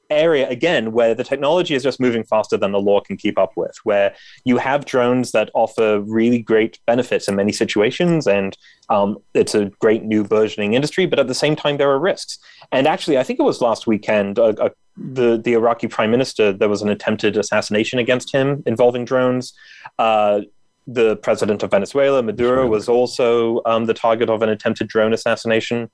area 0.09 0.47
again 0.49 0.91
where 0.91 1.15
the 1.15 1.23
technology 1.23 1.75
is 1.75 1.83
just 1.83 1.99
moving 1.99 2.23
faster 2.23 2.57
than 2.57 2.71
the 2.71 2.79
law 2.79 2.99
can 2.99 3.17
keep 3.17 3.37
up 3.37 3.51
with 3.55 3.75
where 3.83 4.13
you 4.45 4.57
have 4.57 4.85
drones 4.85 5.31
that 5.31 5.49
offer 5.53 6.01
really 6.01 6.39
great 6.39 6.79
benefits 6.85 7.27
in 7.27 7.35
many 7.35 7.51
situations 7.51 8.27
and 8.27 8.57
um, 8.89 9.17
it's 9.33 9.55
a 9.55 9.65
great 9.79 10.03
new 10.03 10.23
burgeoning 10.23 10.73
industry 10.73 11.05
but 11.05 11.19
at 11.19 11.27
the 11.27 11.35
same 11.35 11.55
time 11.55 11.77
there 11.77 11.89
are 11.89 11.99
risks. 11.99 12.39
And 12.71 12.87
actually 12.87 13.17
i 13.17 13.23
think 13.23 13.39
it 13.39 13.43
was 13.43 13.61
last 13.61 13.87
weekend 13.87 14.39
uh, 14.39 14.53
uh, 14.59 14.69
the, 14.97 15.37
the 15.37 15.53
iraqi 15.53 15.87
prime 15.87 16.11
minister 16.11 16.53
there 16.53 16.69
was 16.69 16.81
an 16.81 16.89
attempted 16.89 17.35
assassination 17.37 17.99
against 17.99 18.33
him 18.33 18.63
involving 18.65 19.05
drones. 19.05 19.53
Uh, 19.97 20.41
the 20.85 21.15
president 21.17 21.63
of 21.63 21.71
venezuela 21.71 22.21
maduro 22.21 22.67
was 22.67 22.89
also 22.89 23.61
um, 23.65 23.85
the 23.85 23.93
target 23.93 24.29
of 24.29 24.41
an 24.41 24.49
attempted 24.49 24.87
drone 24.87 25.13
assassination 25.13 25.89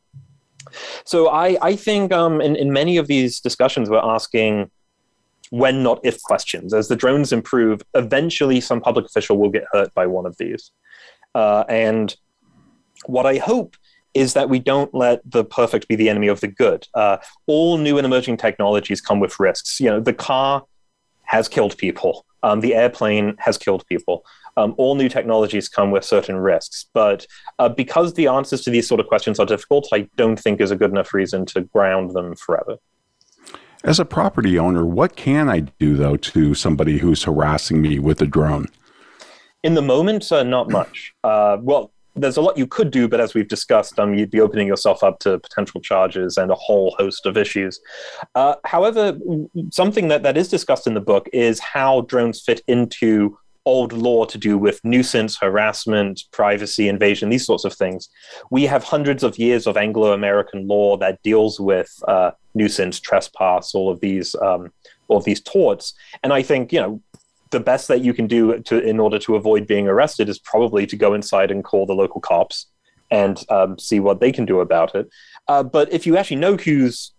so 1.03 1.29
I, 1.29 1.58
I 1.62 1.75
think 1.75 2.12
um, 2.12 2.41
in, 2.41 2.55
in 2.55 2.71
many 2.71 2.97
of 2.97 3.08
these 3.08 3.39
discussions, 3.39 3.89
we're 3.89 3.99
asking 3.99 4.69
when, 5.49 5.84
not 5.84 5.99
if 6.03 6.21
questions. 6.21 6.73
As 6.73 6.88
the 6.88 6.95
drones 6.95 7.32
improve, 7.32 7.82
eventually 7.93 8.62
some 8.62 8.82
public 8.82 9.05
official 9.05 9.38
will 9.38 9.49
get 9.49 9.65
hurt 9.71 9.93
by 9.93 10.05
one 10.05 10.25
of 10.25 10.38
these. 10.38 10.71
Uh, 11.34 11.63
and 11.67 12.15
what 13.05 13.25
I 13.25 13.38
hope 13.38 13.75
is 14.13 14.34
that 14.34 14.49
we 14.49 14.60
don't 14.60 14.93
let 14.93 15.21
the 15.29 15.43
perfect 15.43 15.88
be 15.88 15.95
the 15.95 16.10
enemy 16.10 16.27
of 16.27 16.39
the 16.41 16.47
good. 16.47 16.88
Uh, 16.93 17.17
all 17.47 17.77
new 17.77 17.97
and 17.97 18.05
emerging 18.05 18.38
technologies 18.38 19.01
come 19.01 19.19
with 19.19 19.39
risks. 19.39 19.79
You 19.79 19.89
know, 19.89 19.99
the 19.99 20.13
car 20.13 20.65
has 21.23 21.47
killed 21.47 21.77
people. 21.77 22.25
Um, 22.41 22.62
the 22.62 22.73
airplane 22.73 23.36
has 23.39 23.58
killed 23.58 23.86
people 23.88 24.23
um, 24.57 24.73
all 24.77 24.95
new 24.95 25.09
technologies 25.09 25.69
come 25.69 25.91
with 25.91 26.03
certain 26.03 26.38
risks. 26.38 26.85
But 26.93 27.25
uh, 27.57 27.69
because 27.69 28.13
the 28.13 28.27
answers 28.27 28.62
to 28.62 28.69
these 28.69 28.88
sort 28.88 28.99
of 28.99 29.07
questions 29.07 29.39
are 29.39 29.45
difficult, 29.45 29.88
I 29.93 30.07
don't 30.15 30.39
think 30.39 30.62
is 30.62 30.71
a 30.71 30.75
good 30.75 30.91
enough 30.91 31.13
reason 31.13 31.45
to 31.47 31.62
ground 31.62 32.12
them 32.12 32.35
forever. 32.35 32.77
As 33.83 33.99
a 33.99 34.05
property 34.05 34.59
owner, 34.59 34.85
what 34.85 35.15
can 35.15 35.47
I 35.49 35.62
do 35.62 35.95
though 35.95 36.17
to 36.17 36.53
somebody 36.53 36.97
who's 36.97 37.23
harassing 37.23 37.81
me 37.81 37.97
with 37.99 38.21
a 38.21 38.27
drone? 38.27 38.67
In 39.63 39.73
the 39.73 39.81
moment, 39.81 40.31
uh, 40.31 40.43
not 40.43 40.69
much. 40.69 41.13
Uh, 41.23 41.57
well, 41.62 41.91
there's 42.15 42.38
a 42.38 42.41
lot 42.41 42.57
you 42.57 42.67
could 42.67 42.91
do, 42.91 43.07
but 43.07 43.19
as 43.19 43.33
we've 43.33 43.47
discussed, 43.47 43.99
um, 43.99 44.13
you'd 44.13 44.31
be 44.31 44.41
opening 44.41 44.67
yourself 44.67 45.03
up 45.03 45.19
to 45.19 45.39
potential 45.39 45.79
charges 45.81 46.38
and 46.38 46.51
a 46.51 46.55
whole 46.55 46.95
host 46.97 47.25
of 47.25 47.38
issues. 47.38 47.79
Uh, 48.35 48.55
however, 48.65 49.17
something 49.71 50.07
that, 50.07 50.23
that 50.23 50.38
is 50.38 50.49
discussed 50.49 50.88
in 50.88 50.93
the 50.93 51.01
book 51.01 51.29
is 51.33 51.59
how 51.59 52.01
drones 52.01 52.41
fit 52.41 52.62
into 52.67 53.38
old 53.69 53.93
law 53.93 54.25
to 54.25 54.38
do 54.38 54.58
with 54.58 54.84
nuisance, 54.84 55.38
harassment, 55.38 56.15
privacy 56.32 56.86
invasion, 56.89 57.29
these 57.29 57.45
sorts 57.45 57.65
of 57.65 57.73
things. 57.73 58.10
We 58.49 58.63
have 58.65 58.84
hundreds 58.84 59.21
of 59.23 59.38
years 59.38 59.67
of 59.67 59.77
Anglo 59.77 60.13
American 60.13 60.67
law 60.67 60.97
that 60.97 61.21
deals 61.23 61.60
with 61.60 61.91
uh, 62.08 62.32
nuisance, 62.55 62.99
trespass, 62.99 63.75
all 63.75 63.89
of 63.91 63.99
these, 63.99 64.36
um, 64.41 64.71
all 65.08 65.17
of 65.17 65.23
these 65.23 65.41
torts. 65.41 65.93
And 66.23 66.34
I 66.34 66.41
think 66.41 66.73
you 66.73 66.82
know 66.82 67.01
the 67.51 67.60
best 67.60 67.88
that 67.88 68.01
you 68.01 68.13
can 68.13 68.27
do 68.27 68.60
to, 68.69 68.79
in 68.79 68.99
order 68.99 69.19
to 69.19 69.36
avoid 69.36 69.67
being 69.67 69.88
arrested 69.88 70.29
is 70.29 70.39
probably 70.39 70.86
to 70.88 70.97
go 71.05 71.13
inside 71.13 71.51
and 71.51 71.63
call 71.63 71.86
the 71.86 71.95
local 72.03 72.21
cops 72.21 72.67
and 73.12 73.43
um, 73.49 73.77
see 73.79 73.99
what 73.99 74.19
they 74.19 74.32
can 74.32 74.45
do 74.45 74.60
about 74.60 74.93
it. 74.95 75.10
Uh, 75.47 75.63
but 75.63 75.91
if 75.91 76.05
you 76.05 76.15
actually 76.17 76.38
know 76.38 76.55
who's 76.58 77.12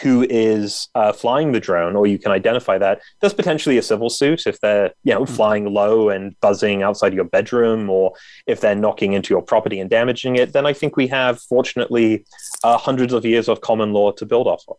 who 0.00 0.26
is 0.28 0.88
uh, 0.94 1.12
flying 1.12 1.52
the 1.52 1.60
drone, 1.60 1.96
or 1.96 2.06
you 2.06 2.18
can 2.18 2.32
identify 2.32 2.78
that, 2.78 3.00
there's 3.20 3.34
potentially 3.34 3.78
a 3.78 3.82
civil 3.82 4.10
suit 4.10 4.46
if 4.46 4.60
they're 4.60 4.92
you 5.04 5.14
know 5.14 5.26
flying 5.26 5.72
low 5.72 6.08
and 6.08 6.38
buzzing 6.40 6.82
outside 6.82 7.14
your 7.14 7.24
bedroom, 7.24 7.90
or 7.90 8.12
if 8.46 8.60
they're 8.60 8.74
knocking 8.74 9.12
into 9.12 9.34
your 9.34 9.42
property 9.42 9.80
and 9.80 9.90
damaging 9.90 10.36
it. 10.36 10.52
Then 10.52 10.66
I 10.66 10.72
think 10.72 10.96
we 10.96 11.06
have, 11.08 11.40
fortunately, 11.40 12.24
uh, 12.64 12.78
hundreds 12.78 13.12
of 13.12 13.24
years 13.24 13.48
of 13.48 13.60
common 13.60 13.92
law 13.92 14.12
to 14.12 14.26
build 14.26 14.46
off 14.46 14.64
of. 14.68 14.76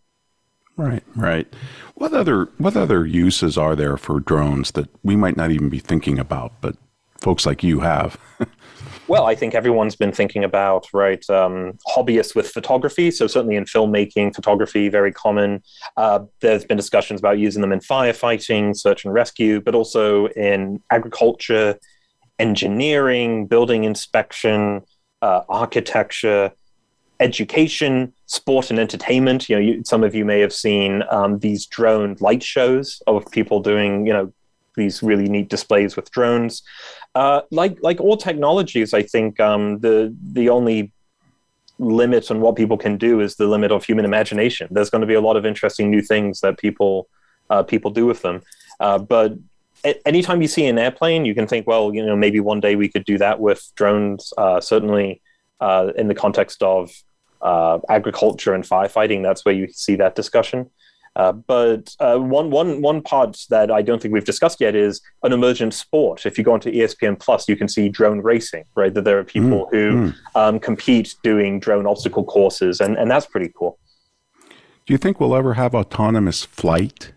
Right, 0.77 1.03
right. 1.15 1.47
What 1.95 2.13
other 2.13 2.45
what 2.57 2.77
other 2.77 3.05
uses 3.05 3.57
are 3.57 3.75
there 3.75 3.97
for 3.97 4.21
drones 4.21 4.71
that 4.71 4.89
we 5.03 5.17
might 5.17 5.35
not 5.35 5.51
even 5.51 5.67
be 5.67 5.79
thinking 5.79 6.17
about, 6.17 6.53
but 6.61 6.77
folks 7.19 7.45
like 7.45 7.63
you 7.63 7.81
have? 7.81 8.17
Well, 9.09 9.25
I 9.25 9.33
think 9.33 9.55
everyone's 9.55 9.95
been 9.95 10.11
thinking 10.11 10.43
about 10.43 10.85
right 10.93 11.27
um, 11.31 11.79
hobbyists 11.87 12.35
with 12.35 12.47
photography. 12.47 13.09
So 13.09 13.25
certainly 13.25 13.55
in 13.55 13.65
filmmaking, 13.65 14.35
photography 14.35 14.87
very 14.87 15.11
common. 15.11 15.63
Uh, 15.97 16.19
there's 16.41 16.63
been 16.63 16.77
discussions 16.77 17.19
about 17.19 17.39
using 17.39 17.61
them 17.61 17.71
in 17.71 17.79
firefighting, 17.79 18.77
search 18.77 19.05
and 19.05 19.13
rescue, 19.13 19.61
but 19.61 19.73
also 19.73 20.27
in 20.27 20.83
agriculture, 20.91 21.79
engineering, 22.37 23.47
building 23.47 23.83
inspection, 23.83 24.81
uh, 25.23 25.41
architecture, 25.49 26.51
education, 27.19 28.13
sport 28.27 28.69
and 28.69 28.77
entertainment. 28.77 29.49
You 29.49 29.55
know, 29.55 29.61
you, 29.61 29.83
some 29.85 30.03
of 30.03 30.13
you 30.13 30.23
may 30.23 30.39
have 30.39 30.53
seen 30.53 31.01
um, 31.09 31.39
these 31.39 31.65
drone 31.65 32.15
light 32.19 32.43
shows 32.43 33.01
of 33.07 33.25
people 33.31 33.59
doing 33.59 34.05
you 34.05 34.13
know 34.13 34.31
these 34.75 35.03
really 35.03 35.27
neat 35.27 35.49
displays 35.49 35.95
with 35.95 36.09
drones. 36.11 36.63
Uh, 37.15 37.41
like 37.51 37.77
like 37.81 37.99
all 37.99 38.17
technologies, 38.17 38.93
I 38.93 39.01
think 39.01 39.39
um, 39.39 39.79
the 39.79 40.15
the 40.31 40.49
only 40.49 40.91
limit 41.79 42.29
on 42.29 42.41
what 42.41 42.55
people 42.55 42.77
can 42.77 42.97
do 42.97 43.21
is 43.21 43.35
the 43.35 43.47
limit 43.47 43.71
of 43.71 43.83
human 43.83 44.05
imagination. 44.05 44.67
There's 44.69 44.89
going 44.89 45.01
to 45.01 45.07
be 45.07 45.13
a 45.15 45.21
lot 45.21 45.37
of 45.37 45.45
interesting 45.45 45.89
new 45.89 46.01
things 46.01 46.41
that 46.41 46.57
people 46.57 47.07
uh, 47.49 47.63
people 47.63 47.91
do 47.91 48.05
with 48.05 48.21
them. 48.21 48.41
Uh, 48.79 48.99
but 48.99 49.33
anytime 50.05 50.41
you 50.41 50.47
see 50.47 50.67
an 50.67 50.77
airplane, 50.77 51.25
you 51.25 51.33
can 51.33 51.47
think, 51.47 51.65
well, 51.65 51.93
you 51.93 52.05
know, 52.05 52.15
maybe 52.15 52.39
one 52.39 52.59
day 52.59 52.75
we 52.75 52.89
could 52.89 53.05
do 53.05 53.17
that 53.17 53.39
with 53.39 53.71
drones. 53.75 54.31
Uh, 54.37 54.61
certainly, 54.61 55.21
uh, 55.59 55.91
in 55.97 56.07
the 56.07 56.15
context 56.15 56.61
of 56.61 56.91
agriculture 57.89 58.53
and 58.53 58.63
firefighting, 58.65 59.23
that's 59.23 59.43
where 59.45 59.55
you 59.55 59.67
see 59.69 59.95
that 59.95 60.15
discussion. 60.15 60.69
Uh, 61.19 61.33
but 61.33 61.93
uh, 61.99 62.17
one, 62.17 62.49
one, 62.49 62.81
one 62.81 63.01
part 63.01 63.37
that 63.49 63.69
I 63.69 63.81
don't 63.81 64.01
think 64.01 64.13
we've 64.13 64.23
discussed 64.23 64.61
yet 64.61 64.73
is 64.73 65.01
an 65.21 65.33
emergent 65.33 65.73
sport. 65.73 66.25
If 66.25 66.37
you 66.37 66.45
go 66.45 66.53
onto 66.53 66.71
ESPN 66.71 67.19
Plus, 67.19 67.49
you 67.49 67.57
can 67.57 67.67
see 67.67 67.89
drone 67.89 68.21
racing, 68.21 68.63
right? 68.73 68.93
That 68.93 69.03
there 69.03 69.19
are 69.19 69.25
people 69.25 69.65
mm, 69.65 69.71
who 69.71 69.91
mm. 69.91 70.15
Um, 70.35 70.59
compete 70.61 71.15
doing 71.21 71.59
drone 71.59 71.85
obstacle 71.85 72.23
courses, 72.23 72.79
and, 72.79 72.97
and 72.97 73.11
that's 73.11 73.25
pretty 73.25 73.51
cool. 73.53 73.77
Do 74.85 74.93
you 74.93 74.97
think 74.97 75.19
we'll 75.19 75.35
ever 75.35 75.55
have 75.55 75.75
autonomous 75.75 76.45
flight? 76.45 77.11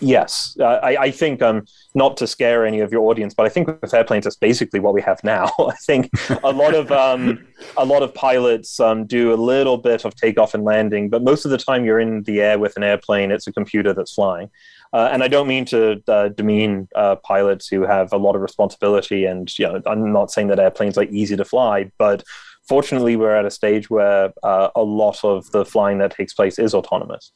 Yes, 0.00 0.56
uh, 0.58 0.64
I, 0.82 0.96
I, 1.02 1.10
think 1.10 1.42
um, 1.42 1.66
not 1.94 2.16
to 2.18 2.26
scare 2.26 2.64
any 2.64 2.80
of 2.80 2.90
your 2.90 3.10
audience, 3.10 3.34
but 3.34 3.44
I 3.44 3.50
think 3.50 3.68
with 3.82 3.92
airplanes, 3.92 4.24
that's 4.24 4.36
basically 4.36 4.80
what 4.80 4.94
we 4.94 5.02
have 5.02 5.22
now. 5.22 5.52
I 5.58 5.74
think 5.84 6.10
a 6.42 6.52
lot 6.52 6.74
of 6.74 6.90
um, 6.90 7.46
a 7.76 7.84
lot 7.84 8.02
of 8.02 8.14
pilots 8.14 8.80
um, 8.80 9.04
do 9.04 9.32
a 9.32 9.36
little 9.36 9.76
bit 9.76 10.06
of 10.06 10.14
takeoff 10.14 10.54
and 10.54 10.64
landing, 10.64 11.10
but 11.10 11.22
most 11.22 11.44
of 11.44 11.50
the 11.50 11.58
time 11.58 11.84
you're 11.84 12.00
in 12.00 12.22
the 12.22 12.40
air 12.40 12.58
with 12.58 12.76
an 12.76 12.82
airplane. 12.82 13.30
It's 13.30 13.46
a 13.46 13.52
computer 13.52 13.92
that's 13.92 14.14
flying, 14.14 14.50
uh, 14.94 15.10
and 15.12 15.22
I 15.22 15.28
don't 15.28 15.46
mean 15.46 15.66
to 15.66 16.02
uh, 16.08 16.28
demean 16.28 16.88
uh, 16.94 17.16
pilots 17.16 17.68
who 17.68 17.82
have 17.82 18.12
a 18.12 18.16
lot 18.16 18.34
of 18.34 18.40
responsibility. 18.40 19.26
And 19.26 19.56
you 19.58 19.66
know, 19.66 19.82
I'm 19.84 20.12
not 20.12 20.30
saying 20.30 20.48
that 20.48 20.58
airplanes 20.58 20.96
are 20.96 21.04
easy 21.04 21.36
to 21.36 21.44
fly, 21.44 21.92
but 21.98 22.24
fortunately, 22.66 23.16
we're 23.16 23.36
at 23.36 23.44
a 23.44 23.50
stage 23.50 23.90
where 23.90 24.32
uh, 24.42 24.70
a 24.74 24.82
lot 24.82 25.22
of 25.24 25.50
the 25.50 25.64
flying 25.64 25.98
that 25.98 26.12
takes 26.12 26.32
place 26.32 26.58
is 26.58 26.72
autonomous. 26.72 27.32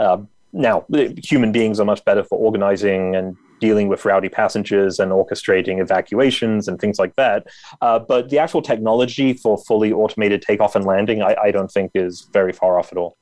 Uh, 0.00 0.18
now, 0.52 0.84
human 1.22 1.52
beings 1.52 1.78
are 1.78 1.84
much 1.84 2.04
better 2.04 2.24
for 2.24 2.38
organizing 2.38 3.14
and 3.14 3.36
dealing 3.60 3.88
with 3.88 4.04
rowdy 4.04 4.28
passengers 4.28 4.98
and 4.98 5.12
orchestrating 5.12 5.80
evacuations 5.80 6.68
and 6.68 6.80
things 6.80 6.98
like 6.98 7.14
that. 7.16 7.46
Uh, 7.80 7.98
but 7.98 8.30
the 8.30 8.38
actual 8.38 8.62
technology 8.62 9.32
for 9.32 9.58
fully 9.58 9.92
automated 9.92 10.42
takeoff 10.42 10.76
and 10.76 10.84
landing, 10.84 11.22
I, 11.22 11.36
I, 11.42 11.50
don't 11.50 11.70
think 11.70 11.92
is 11.94 12.28
very 12.32 12.52
far 12.52 12.78
off 12.78 12.92
at 12.92 12.98
all. 12.98 13.16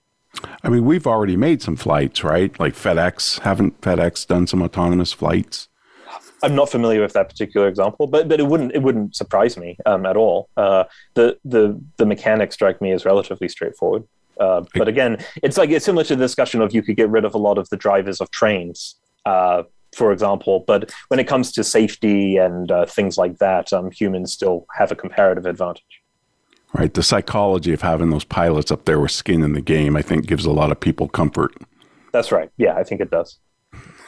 I 0.63 0.69
mean, 0.69 0.85
we've 0.85 1.07
already 1.07 1.37
made 1.37 1.63
some 1.63 1.77
flights, 1.77 2.23
right? 2.23 2.59
Like 2.61 2.75
FedEx. 2.75 3.41
Haven't 3.41 3.81
FedEx 3.81 4.27
done 4.27 4.47
some 4.47 4.63
autonomous 4.63 5.13
flights? 5.13 5.69
I'm 6.43 6.55
not 6.55 6.69
familiar 6.69 7.01
with 7.01 7.15
that 7.15 7.29
particular 7.29 7.67
example, 7.67 8.07
but 8.07 8.29
but 8.29 8.39
it 8.41 8.47
wouldn't 8.47 8.73
it 8.75 8.83
wouldn't 8.83 9.17
surprise 9.17 9.57
me 9.57 9.79
um, 9.87 10.05
at 10.05 10.17
all. 10.17 10.51
Uh, 10.57 10.85
the 11.15 11.39
the 11.45 11.81
the 11.97 12.05
mechanics 12.05 12.55
strike 12.55 12.83
me 12.83 12.93
as 12.93 13.07
relatively 13.07 13.49
straightforward. 13.49 14.05
Uh, 14.39 14.63
but 14.75 14.89
again, 14.89 15.19
it's 15.43 15.57
like 15.57 15.71
it's 15.71 15.85
similar 15.85 16.05
to 16.05 16.17
the 16.17 16.25
discussion 16.25 16.61
of 16.61 16.75
you 16.75 16.83
could 16.83 16.97
get 16.97 17.09
rid 17.09 17.25
of 17.25 17.35
a 17.35 17.39
lot 17.39 17.59
of 17.59 17.69
the 17.71 17.77
drivers 17.77 18.21
of 18.21 18.31
trains, 18.31 18.97
uh, 19.25 19.63
for 19.95 20.13
example. 20.13 20.65
But 20.67 20.93
when 21.09 21.21
it 21.21 21.27
comes 21.27 21.53
to 21.53 21.65
safety 21.65 22.37
and 22.37 22.71
uh, 22.71 22.87
things 22.87 23.17
like 23.17 23.39
that, 23.39 23.73
um, 23.73 23.91
humans 23.91 24.33
still 24.33 24.67
have 24.77 24.93
a 24.93 24.97
comparative 24.97 25.47
advantage. 25.47 26.03
Right. 26.75 26.93
The 26.93 27.03
psychology 27.03 27.73
of 27.73 27.81
having 27.81 28.11
those 28.11 28.25
pilots 28.25 28.71
up 28.71 28.85
there 28.85 29.01
with 29.01 29.13
skin 29.13 29.43
in 29.43 29.55
the 29.55 29.63
game, 29.63 29.97
I 29.97 30.03
think, 30.03 30.27
gives 30.27 30.45
a 30.45 30.51
lot 30.51 30.71
of 30.71 30.81
people 30.81 31.09
comfort. 31.09 31.55
That's 32.13 32.33
right. 32.33 32.51
Yeah, 32.59 32.75
I 32.75 32.85
think 32.85 33.01
it 33.01 33.11
does. 33.11 33.39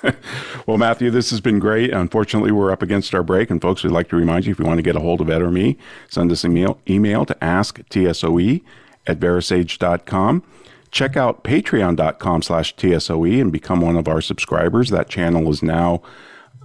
well, 0.66 0.78
Matthew, 0.78 1.10
this 1.10 1.30
has 1.30 1.40
been 1.40 1.58
great. 1.58 1.92
Unfortunately, 1.92 2.52
we're 2.52 2.70
up 2.70 2.82
against 2.82 3.14
our 3.14 3.22
break. 3.22 3.50
And 3.50 3.60
folks, 3.60 3.82
we'd 3.82 3.90
like 3.90 4.08
to 4.08 4.16
remind 4.16 4.46
you 4.46 4.52
if 4.52 4.58
you 4.58 4.64
want 4.64 4.78
to 4.78 4.82
get 4.82 4.96
a 4.96 5.00
hold 5.00 5.20
of 5.20 5.30
Ed 5.30 5.42
or 5.42 5.50
me, 5.50 5.76
send 6.08 6.30
us 6.30 6.44
an 6.44 6.56
email, 6.56 6.80
email 6.88 7.24
to 7.24 7.34
asktsoe 7.36 8.62
at 9.08 9.18
verasage.com. 9.18 10.44
Check 10.90 11.16
out 11.16 11.44
patreon.com 11.44 12.42
slash 12.42 12.76
TSOE 12.76 13.40
and 13.40 13.52
become 13.52 13.80
one 13.80 13.96
of 13.96 14.08
our 14.08 14.20
subscribers. 14.20 14.90
That 14.90 15.08
channel 15.08 15.50
is 15.50 15.62
now 15.62 16.02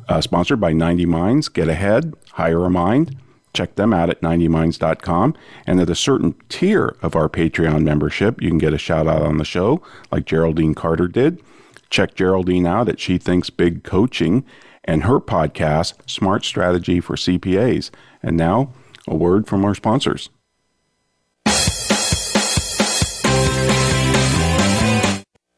uh, 0.08 0.22
sponsored 0.22 0.60
by 0.60 0.74
90 0.74 1.06
Minds. 1.06 1.50
Get 1.50 1.68
ahead, 1.68 2.14
hire 2.34 2.64
a 2.66 2.70
mind. 2.70 3.18
Check 3.54 3.76
them 3.76 3.94
out 3.94 4.10
at 4.10 4.22
90minds.com. 4.22 5.36
And 5.68 5.80
at 5.80 5.90
a 5.90 5.96
certain 5.96 6.36
tier 6.50 6.96
of 7.02 7.16
our 7.16 7.30
Patreon 7.30 7.84
membership, 7.84 8.42
you 8.42 8.50
can 8.50 8.58
get 8.58 8.74
a 8.74 8.80
shout 8.80 9.08
out 9.08 9.22
on 9.22 9.38
the 9.38 9.46
show, 9.46 9.82
like 10.12 10.26
Geraldine 10.26 10.74
Carter 10.74 11.08
did. 11.08 11.42
Check 11.90 12.16
Geraldine 12.16 12.66
out 12.66 12.90
at 12.90 13.00
She 13.00 13.18
Thinks 13.20 13.52
Big 13.52 13.84
Coaching 13.84 14.44
and 14.84 15.04
her 15.04 15.20
podcast, 15.20 16.10
Smart 16.10 16.44
Strategy 16.44 17.00
for 17.00 17.16
CPAs. 17.16 17.92
And 18.24 18.36
now, 18.36 18.74
a 19.08 19.16
word 19.16 19.48
from 19.48 19.64
our 19.64 19.76
sponsors. 19.76 20.30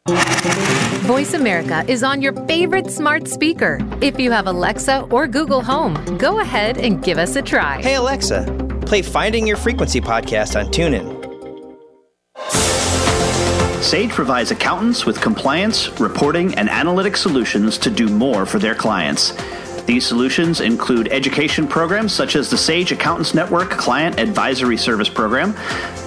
Voice 0.07 1.33
America 1.33 1.83
is 1.87 2.03
on 2.03 2.21
your 2.21 2.33
favorite 2.45 2.91
smart 2.91 3.27
speaker. 3.27 3.79
If 4.01 4.19
you 4.19 4.29
have 4.31 4.45
Alexa 4.45 5.01
or 5.09 5.27
Google 5.27 5.63
Home, 5.63 5.95
go 6.19 6.41
ahead 6.41 6.77
and 6.77 7.03
give 7.03 7.17
us 7.17 7.35
a 7.35 7.41
try. 7.41 7.81
Hey, 7.81 7.95
Alexa, 7.95 8.43
play 8.85 9.01
Finding 9.01 9.47
Your 9.47 9.57
Frequency 9.57 9.99
podcast 9.99 10.59
on 10.59 10.67
TuneIn. 10.67 11.23
Sage 13.81 14.11
provides 14.11 14.51
accountants 14.51 15.07
with 15.07 15.19
compliance, 15.19 15.89
reporting, 15.99 16.53
and 16.53 16.69
analytic 16.69 17.17
solutions 17.17 17.79
to 17.79 17.89
do 17.89 18.07
more 18.07 18.45
for 18.45 18.59
their 18.59 18.75
clients. 18.75 19.33
These 19.85 20.05
solutions 20.05 20.61
include 20.61 21.09
education 21.09 21.67
programs 21.67 22.11
such 22.11 22.35
as 22.35 22.49
the 22.49 22.57
Sage 22.57 22.91
Accountants 22.91 23.35
Network 23.35 23.69
Client 23.69 24.19
Advisory 24.19 24.77
Service 24.77 25.09
Program. 25.09 25.53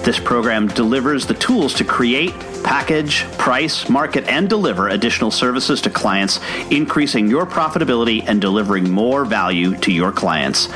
This 0.03 0.19
program 0.19 0.67
delivers 0.67 1.25
the 1.25 1.33
tools 1.35 1.73
to 1.75 1.85
create, 1.85 2.33
package, 2.63 3.23
price, 3.37 3.89
market, 3.89 4.25
and 4.25 4.49
deliver 4.49 4.89
additional 4.89 5.31
services 5.31 5.81
to 5.81 5.89
clients, 5.89 6.39
increasing 6.71 7.27
your 7.27 7.45
profitability 7.45 8.23
and 8.27 8.41
delivering 8.41 8.89
more 8.89 9.25
value 9.25 9.75
to 9.77 9.91
your 9.91 10.11
clients. 10.11 10.69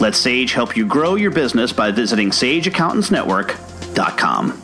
Let 0.00 0.14
Sage 0.14 0.52
help 0.52 0.76
you 0.76 0.86
grow 0.86 1.14
your 1.14 1.30
business 1.30 1.72
by 1.72 1.90
visiting 1.90 2.30
sageaccountantsnetwork.com. 2.30 4.63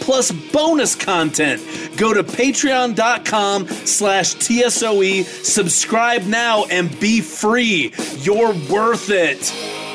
plus 0.00 0.30
bonus 0.30 0.94
content. 0.94 1.62
Go 1.96 2.14
to 2.14 2.22
patreon.com 2.22 3.68
slash 3.68 4.34
TSOE, 4.34 5.24
subscribe 5.24 6.22
now, 6.24 6.64
and 6.66 6.98
be 7.00 7.20
free. 7.20 7.92
You're 8.18 8.54
worth 8.70 9.10
it. 9.10 9.87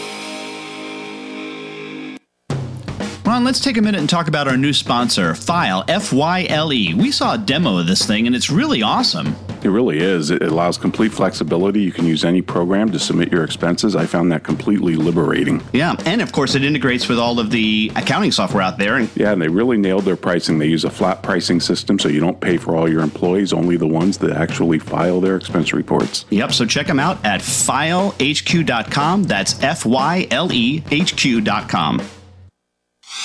Let's 3.41 3.59
take 3.59 3.77
a 3.77 3.81
minute 3.81 3.99
and 3.99 4.09
talk 4.09 4.27
about 4.27 4.47
our 4.47 4.55
new 4.57 4.73
sponsor, 4.73 5.33
Fyle, 5.33 5.83
F 5.87 6.13
Y 6.13 6.45
L 6.49 6.71
E. 6.71 6.93
We 6.93 7.11
saw 7.11 7.33
a 7.33 7.37
demo 7.37 7.77
of 7.77 7.87
this 7.87 8.05
thing 8.05 8.27
and 8.27 8.35
it's 8.35 8.49
really 8.49 8.81
awesome. 8.81 9.35
It 9.63 9.69
really 9.69 9.99
is. 9.99 10.29
It 10.29 10.41
allows 10.41 10.77
complete 10.77 11.13
flexibility. 11.13 11.81
You 11.81 11.91
can 11.91 12.05
use 12.05 12.25
any 12.25 12.41
program 12.41 12.91
to 12.91 12.99
submit 12.99 13.31
your 13.31 13.43
expenses. 13.43 13.95
I 13.95 14.05
found 14.05 14.31
that 14.31 14.43
completely 14.43 14.95
liberating. 14.95 15.63
Yeah, 15.71 15.95
and 16.05 16.21
of 16.21 16.31
course, 16.31 16.53
it 16.55 16.63
integrates 16.63 17.07
with 17.07 17.17
all 17.17 17.39
of 17.39 17.49
the 17.49 17.91
accounting 17.95 18.31
software 18.31 18.61
out 18.61 18.77
there. 18.77 18.97
And 18.97 19.09
yeah, 19.15 19.31
and 19.31 19.41
they 19.41 19.47
really 19.47 19.77
nailed 19.77 20.03
their 20.03 20.17
pricing. 20.17 20.59
They 20.59 20.67
use 20.67 20.83
a 20.83 20.89
flat 20.89 21.23
pricing 21.23 21.59
system, 21.59 21.97
so 21.97 22.09
you 22.09 22.19
don't 22.19 22.39
pay 22.39 22.57
for 22.57 22.75
all 22.75 22.89
your 22.89 23.01
employees, 23.01 23.53
only 23.53 23.77
the 23.77 23.87
ones 23.87 24.17
that 24.19 24.31
actually 24.31 24.79
file 24.79 25.21
their 25.21 25.37
expense 25.37 25.73
reports. 25.73 26.25
Yep, 26.29 26.51
so 26.51 26.65
check 26.65 26.87
them 26.87 26.99
out 26.99 27.23
at 27.25 27.41
filehq.com. 27.41 29.23
That's 29.23 29.61
F 29.63 29.85
Y 29.85 30.27
L 30.29 30.51
E 30.51 30.83
H 30.91 31.15
Q.com. 31.15 32.01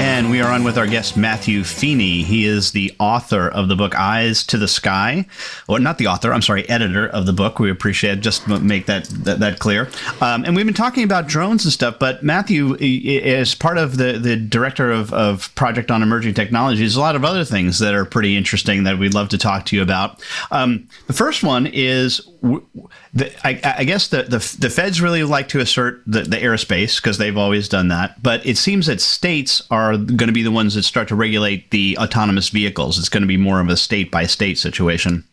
And 0.00 0.30
we 0.30 0.40
are 0.40 0.50
on 0.50 0.64
with 0.64 0.78
our 0.78 0.86
guest, 0.86 1.18
Matthew 1.18 1.62
Feeney. 1.62 2.22
He 2.22 2.46
is 2.46 2.72
the 2.72 2.90
author 2.98 3.48
of 3.48 3.68
the 3.68 3.76
book 3.76 3.94
Eyes 3.94 4.42
to 4.44 4.56
the 4.56 4.66
Sky. 4.66 5.26
Or 5.68 5.78
not 5.78 5.98
the 5.98 6.06
author, 6.06 6.32
I'm 6.32 6.40
sorry, 6.40 6.66
editor 6.70 7.06
of 7.06 7.26
the 7.26 7.34
book. 7.34 7.58
We 7.58 7.70
appreciate 7.70 8.16
it. 8.16 8.20
Just 8.22 8.48
make 8.48 8.86
that, 8.86 9.04
that, 9.24 9.40
that 9.40 9.58
clear. 9.58 9.90
Um, 10.22 10.46
and 10.46 10.56
we've 10.56 10.64
been 10.64 10.74
talking 10.74 11.04
about 11.04 11.26
drones 11.26 11.66
and 11.66 11.72
stuff, 11.72 11.98
but 11.98 12.22
Matthew 12.22 12.76
is 12.80 13.54
part 13.54 13.76
of 13.76 13.98
the, 13.98 14.14
the 14.14 14.36
director 14.36 14.90
of, 14.90 15.12
of 15.12 15.54
Project 15.54 15.90
on 15.90 16.02
Emerging 16.02 16.32
Technologies. 16.32 16.96
A 16.96 17.00
lot 17.00 17.14
of 17.14 17.22
other 17.22 17.44
things 17.44 17.78
that 17.80 17.94
are 17.94 18.06
pretty 18.06 18.38
interesting 18.38 18.84
that 18.84 18.98
we'd 18.98 19.12
love 19.12 19.28
to 19.28 19.38
talk 19.38 19.66
to 19.66 19.76
you 19.76 19.82
about. 19.82 20.22
Um, 20.50 20.88
the 21.08 21.12
first 21.12 21.42
one 21.42 21.66
is 21.66 22.26
the, 22.42 23.32
I, 23.46 23.60
I, 23.78 23.84
guess 23.84 24.08
the, 24.08 24.22
the, 24.22 24.56
the 24.58 24.70
feds 24.70 25.00
really 25.00 25.24
like 25.24 25.48
to 25.48 25.60
assert 25.60 26.02
the, 26.06 26.22
the 26.22 26.36
airspace 26.36 26.96
because 26.96 27.18
they've 27.18 27.36
always 27.36 27.68
done 27.68 27.88
that. 27.88 28.22
But 28.22 28.44
it 28.46 28.56
seems 28.56 28.86
that 28.86 29.00
states 29.00 29.62
are 29.70 29.96
going 29.96 30.28
to 30.28 30.32
be 30.32 30.42
the 30.42 30.50
ones 30.50 30.74
that 30.74 30.84
start 30.84 31.08
to 31.08 31.14
regulate 31.14 31.70
the 31.70 31.98
autonomous 31.98 32.48
vehicles. 32.48 32.98
It's 32.98 33.08
going 33.08 33.22
to 33.22 33.26
be 33.26 33.36
more 33.36 33.60
of 33.60 33.68
a 33.68 33.76
state 33.76 34.10
by 34.10 34.26
state 34.26 34.58
situation. 34.58 35.24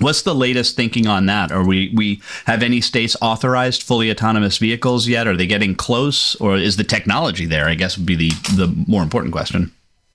What's 0.00 0.22
the 0.22 0.34
latest 0.34 0.74
thinking 0.74 1.06
on 1.06 1.26
that? 1.26 1.52
Are 1.52 1.64
we 1.64 1.92
we 1.94 2.20
have 2.46 2.62
any 2.62 2.80
states 2.80 3.16
authorized 3.20 3.82
fully 3.82 4.10
autonomous 4.10 4.58
vehicles 4.58 5.06
yet? 5.06 5.28
Are 5.28 5.36
they 5.36 5.46
getting 5.46 5.76
close, 5.76 6.34
or 6.36 6.56
is 6.56 6.76
the 6.76 6.84
technology 6.84 7.46
there? 7.46 7.68
I 7.68 7.74
guess 7.74 7.96
would 7.96 8.06
be 8.06 8.16
the 8.16 8.30
the 8.56 8.84
more 8.88 9.04
important 9.04 9.32
question. 9.32 9.72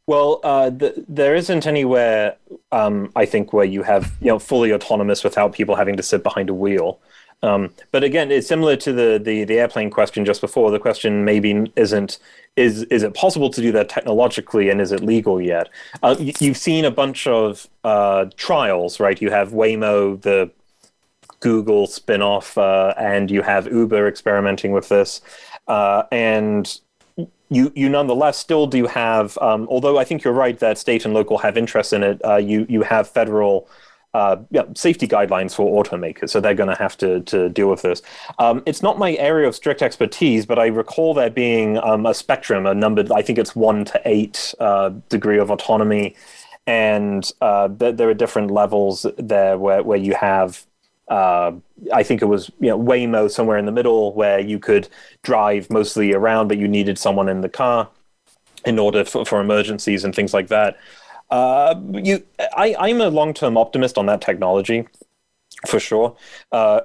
Well, 0.10 0.40
uh, 0.44 0.72
the, 0.72 1.06
there 1.08 1.36
isn't 1.36 1.68
anywhere 1.68 2.36
um, 2.72 3.12
I 3.16 3.28
think 3.28 3.54
where 3.54 3.64
you 3.64 3.84
have 3.84 4.12
you 4.20 4.30
know 4.30 4.40
fully 4.40 4.74
autonomous 4.74 5.24
without 5.24 5.54
people 5.54 5.76
having 5.76 5.98
to 5.98 6.02
sit 6.02 6.24
behind 6.24 6.50
a 6.50 6.54
wheel. 6.56 7.00
Um, 7.44 7.70
but 7.92 8.04
again, 8.04 8.32
it's 8.32 8.48
similar 8.48 8.76
to 8.78 8.92
the, 8.92 9.22
the 9.24 9.44
the 9.44 9.60
airplane 9.60 9.92
question 9.92 10.26
just 10.26 10.42
before. 10.42 10.72
The 10.72 10.80
question 10.80 11.26
maybe 11.26 11.72
isn't 11.76 12.18
is 12.56 12.86
is 12.86 13.04
it 13.04 13.14
possible 13.14 13.52
to 13.52 13.62
do 13.62 13.72
that 13.74 13.88
technologically, 13.88 14.72
and 14.72 14.82
is 14.82 14.92
it 14.92 15.02
legal 15.02 15.40
yet? 15.40 15.70
Uh, 16.02 16.16
you've 16.18 16.58
seen 16.58 16.86
a 16.86 16.92
bunch 16.92 17.28
of 17.28 17.70
uh, 17.84 18.26
trials, 18.36 19.00
right? 19.00 19.22
You 19.22 19.30
have 19.30 19.52
Waymo, 19.52 20.20
the 20.20 20.50
Google 21.40 21.86
spinoff, 21.86 22.58
uh, 22.58 22.96
and 22.98 23.30
you 23.30 23.44
have 23.44 23.72
Uber 23.72 24.08
experimenting 24.08 24.72
with 24.72 24.90
this, 24.90 25.22
uh, 25.68 26.02
and 26.12 26.80
you 27.50 27.72
you 27.76 27.90
nonetheless 27.90 28.38
still 28.38 28.68
do 28.68 28.86
have, 28.86 29.38
um, 29.40 29.68
although 29.70 29.98
I 29.98 30.04
think 30.04 30.24
you're 30.24 30.34
right 30.34 30.58
that 30.60 30.78
state 30.78 31.06
and 31.06 31.14
local 31.14 31.38
have 31.40 31.58
interest 31.58 31.94
in 31.94 32.04
it. 32.04 32.22
Uh, 32.24 32.38
you 32.38 32.66
you 32.70 32.84
have 32.84 33.10
federal. 33.10 33.68
Uh, 34.12 34.38
yeah, 34.50 34.64
safety 34.76 35.08
guidelines 35.08 35.54
for 35.54 35.84
automakers, 35.84 36.32
so 36.32 36.42
they're 36.42 36.56
going 36.56 36.70
to 36.70 36.76
have 36.76 36.98
to 36.98 37.22
to 37.22 37.48
deal 37.50 37.70
with 37.70 37.84
this. 37.84 38.02
Um, 38.40 38.64
it's 38.66 38.82
not 38.82 38.98
my 38.98 39.14
area 39.18 39.48
of 39.48 39.54
strict 39.54 39.84
expertise, 39.84 40.48
but 40.48 40.58
I 40.58 40.66
recall 40.66 41.14
there 41.14 41.30
being 41.30 41.78
um, 41.78 42.08
a 42.08 42.16
spectrum, 42.16 42.66
a 42.66 42.74
number. 42.74 43.06
I 43.14 43.22
think 43.22 43.38
it's 43.38 43.56
one 43.56 43.86
to 43.86 44.02
eight 44.06 44.56
uh, 44.60 44.90
degree 45.10 45.38
of 45.38 45.52
autonomy, 45.52 46.16
and 46.66 47.32
uh, 47.42 47.68
th- 47.68 47.98
there 47.98 48.10
are 48.10 48.16
different 48.16 48.50
levels 48.50 49.06
there 49.20 49.60
where 49.60 49.84
where 49.84 50.00
you 50.00 50.16
have 50.16 50.66
uh, 51.10 51.52
I 51.94 52.04
think 52.04 52.22
it 52.22 52.26
was 52.26 52.52
you 52.60 52.68
know 52.68 52.80
Waymo 52.80 53.30
somewhere 53.30 53.58
in 53.58 53.66
the 53.66 53.72
middle 53.72 54.14
where 54.14 54.40
you 54.40 54.60
could 54.60 54.88
drive 55.24 55.70
mostly 55.70 56.14
around, 56.14 56.48
but 56.48 56.58
you 56.58 56.68
needed 56.68 56.98
someone 56.98 57.30
in 57.30 57.42
the 57.42 57.50
car 57.50 57.90
in 58.66 58.78
order 58.78 59.04
for, 59.06 59.26
for 59.26 59.42
emergencies 59.42 60.04
and 60.04 60.14
things 60.14 60.34
like 60.34 60.48
that. 60.50 60.78
Uh, 61.30 61.76
you, 61.94 62.24
I, 62.56 62.76
I'm 62.80 63.02
a 63.02 63.10
long 63.10 63.34
term 63.34 63.58
optimist 63.58 63.98
on 63.98 64.06
that 64.08 64.22
technology 64.22 64.88
for 65.68 65.80
sure. 65.80 66.16
Uh, 66.52 66.82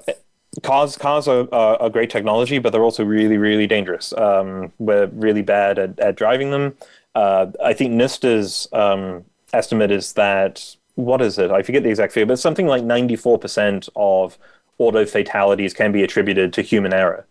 cars 0.62 0.96
cars 0.96 1.28
are, 1.28 1.52
are, 1.52 1.90
great 1.90 2.10
technology, 2.10 2.58
but 2.58 2.70
they're 2.70 2.84
also 2.84 3.04
really 3.04 3.36
really 3.36 3.66
dangerous. 3.66 4.12
Um, 4.14 4.72
we're 4.78 5.06
really 5.06 5.42
bad 5.42 5.78
at, 5.78 5.98
at 5.98 6.16
driving 6.16 6.50
them. 6.50 6.76
Uh, 7.14 7.46
I 7.62 7.74
think 7.74 7.92
NHTSA's 7.92 8.68
um, 8.72 9.24
estimate 9.52 9.90
is 9.90 10.14
that 10.14 10.76
what 10.94 11.20
is 11.20 11.38
it? 11.38 11.50
I 11.50 11.62
forget 11.62 11.82
the 11.82 11.90
exact 11.90 12.12
figure, 12.12 12.26
but 12.26 12.38
something 12.38 12.66
like 12.66 12.82
94% 12.82 13.88
of 13.96 14.38
auto 14.78 15.04
fatalities 15.04 15.74
can 15.74 15.92
be 15.92 16.02
attributed 16.02 16.52
to 16.52 16.62
human 16.62 16.92
error. 16.92 17.26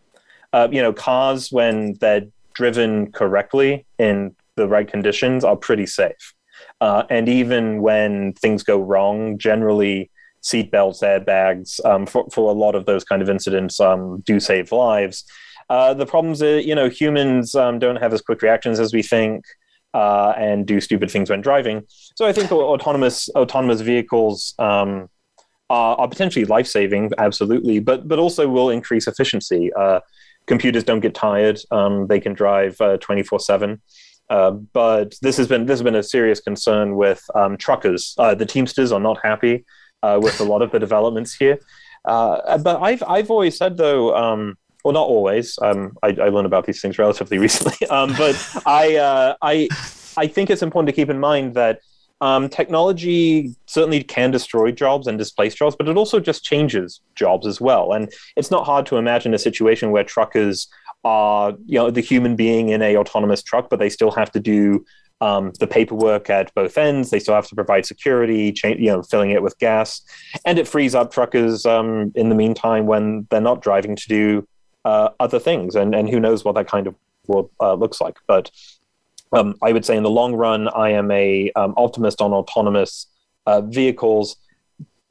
Uh, 0.51 0.67
you 0.71 0.81
know, 0.81 0.93
cars, 0.93 1.51
when 1.51 1.93
they're 1.95 2.27
driven 2.53 3.11
correctly 3.11 3.85
in 3.97 4.35
the 4.55 4.67
right 4.67 4.87
conditions, 4.87 5.43
are 5.43 5.55
pretty 5.55 5.85
safe. 5.85 6.33
Uh, 6.81 7.03
and 7.09 7.27
even 7.27 7.81
when 7.81 8.33
things 8.33 8.63
go 8.63 8.79
wrong, 8.79 9.37
generally 9.37 10.11
seatbelts, 10.43 11.01
airbags, 11.01 11.83
um, 11.85 12.05
for, 12.05 12.27
for 12.31 12.49
a 12.49 12.53
lot 12.53 12.75
of 12.75 12.85
those 12.85 13.03
kind 13.03 13.21
of 13.21 13.29
incidents 13.29 13.79
um, 13.79 14.19
do 14.25 14.39
save 14.39 14.71
lives. 14.71 15.23
Uh, 15.69 15.93
the 15.93 16.05
problems 16.05 16.43
are, 16.43 16.59
you 16.59 16.75
know, 16.75 16.89
humans 16.89 17.55
um, 17.55 17.79
don't 17.79 17.95
have 17.95 18.13
as 18.13 18.21
quick 18.21 18.41
reactions 18.41 18.79
as 18.79 18.93
we 18.93 19.01
think 19.01 19.45
uh, 19.93 20.33
and 20.37 20.65
do 20.65 20.81
stupid 20.81 21.11
things 21.11 21.29
when 21.29 21.41
driving. 21.41 21.83
So 22.15 22.25
I 22.25 22.33
think 22.33 22.51
autonomous 22.51 23.29
autonomous 23.35 23.81
vehicles 23.81 24.55
um, 24.59 25.09
are, 25.69 25.95
are, 25.97 26.07
potentially 26.07 26.45
life 26.45 26.67
saving, 26.67 27.11
absolutely, 27.17 27.79
but 27.79 28.07
but 28.07 28.19
also 28.19 28.47
will 28.47 28.69
increase 28.69 29.07
efficiency. 29.07 29.71
Uh, 29.73 29.99
computers 30.47 30.83
don't 30.83 30.99
get 30.99 31.13
tired; 31.13 31.59
um, 31.71 32.07
they 32.07 32.19
can 32.19 32.33
drive 32.33 32.79
uh, 32.81 32.97
twenty 32.97 33.23
four 33.23 33.39
seven. 33.39 33.81
Uh, 34.29 34.51
but 34.51 35.13
this 35.21 35.37
has 35.37 35.47
been 35.47 35.65
this 35.65 35.79
has 35.79 35.83
been 35.83 35.95
a 35.95 36.03
serious 36.03 36.39
concern 36.39 36.95
with 36.95 37.23
um, 37.35 37.57
truckers. 37.57 38.15
Uh, 38.17 38.33
the 38.33 38.45
Teamsters 38.45 38.91
are 38.91 38.99
not 38.99 39.19
happy 39.23 39.65
with 40.19 40.39
a 40.41 40.43
lot 40.43 40.61
of 40.61 40.69
the 40.71 40.79
developments 40.79 41.33
here. 41.33 41.57
but 42.03 42.81
I've 42.81 43.03
I've 43.07 43.31
always 43.31 43.57
said 43.57 43.77
though 43.77 44.15
um, 44.15 44.57
well, 44.83 44.93
not 44.93 45.07
always. 45.07 45.57
Um, 45.61 45.97
I, 46.03 46.09
I, 46.09 46.29
learned 46.29 46.45
about 46.45 46.65
these 46.65 46.81
things 46.81 46.99
relatively 46.99 47.37
recently, 47.47 47.87
um, 47.87 48.13
but 48.17 48.35
I, 48.65 48.97
uh, 48.97 49.35
I, 49.41 49.69
I 50.17 50.27
think 50.27 50.49
it's 50.49 50.61
important 50.61 50.87
to 50.87 50.93
keep 50.93 51.09
in 51.09 51.19
mind 51.19 51.53
that 51.55 51.79
um, 52.21 52.47
technology 52.47 53.53
certainly 53.65 54.03
can 54.03 54.31
destroy 54.31 54.71
jobs 54.71 55.07
and 55.07 55.17
displace 55.17 55.55
jobs, 55.55 55.75
but 55.75 55.89
it 55.89 55.97
also 55.97 56.19
just 56.19 56.43
changes 56.43 57.01
jobs 57.15 57.45
as 57.45 57.59
well. 57.59 57.91
And 57.91 58.11
it's 58.37 58.51
not 58.51 58.65
hard 58.65 58.85
to 58.87 58.97
imagine 58.97 59.33
a 59.33 59.39
situation 59.39 59.91
where 59.91 60.03
truckers 60.03 60.67
are, 61.03 61.53
you 61.65 61.77
know, 61.77 61.91
the 61.91 62.01
human 62.01 62.35
being 62.35 62.69
in 62.69 62.81
a 62.81 62.95
autonomous 62.95 63.43
truck, 63.43 63.69
but 63.69 63.79
they 63.79 63.89
still 63.89 64.11
have 64.11 64.31
to 64.31 64.39
do 64.39 64.85
um, 65.19 65.51
the 65.59 65.67
paperwork 65.67 66.29
at 66.29 66.53
both 66.53 66.77
ends. 66.77 67.09
They 67.09 67.19
still 67.19 67.35
have 67.35 67.47
to 67.47 67.55
provide 67.55 67.85
security, 67.85 68.51
cha- 68.51 68.69
you 68.69 68.87
know, 68.87 69.03
filling 69.03 69.31
it 69.31 69.43
with 69.43 69.57
gas, 69.57 70.01
and 70.45 70.57
it 70.57 70.67
frees 70.67 70.95
up 70.95 71.11
truckers 71.11 71.65
um, 71.65 72.11
in 72.15 72.29
the 72.29 72.35
meantime 72.35 72.85
when 72.85 73.27
they're 73.29 73.41
not 73.41 73.61
driving 73.61 73.95
to 73.95 74.07
do 74.07 74.47
uh, 74.85 75.09
other 75.19 75.39
things, 75.39 75.75
and 75.75 75.93
and 75.95 76.09
who 76.09 76.19
knows 76.19 76.43
what 76.43 76.55
that 76.55 76.67
kind 76.67 76.87
of 76.87 76.95
world 77.27 77.49
uh, 77.59 77.73
looks 77.73 78.01
like. 78.01 78.17
But 78.27 78.51
um, 79.31 79.55
I 79.61 79.71
would 79.71 79.85
say 79.85 79.97
in 79.97 80.03
the 80.03 80.09
long 80.09 80.35
run, 80.35 80.67
I 80.69 80.89
am 80.89 81.09
a 81.11 81.51
um, 81.55 81.73
optimist 81.77 82.21
on 82.21 82.33
autonomous 82.33 83.07
uh, 83.45 83.61
vehicles. 83.61 84.37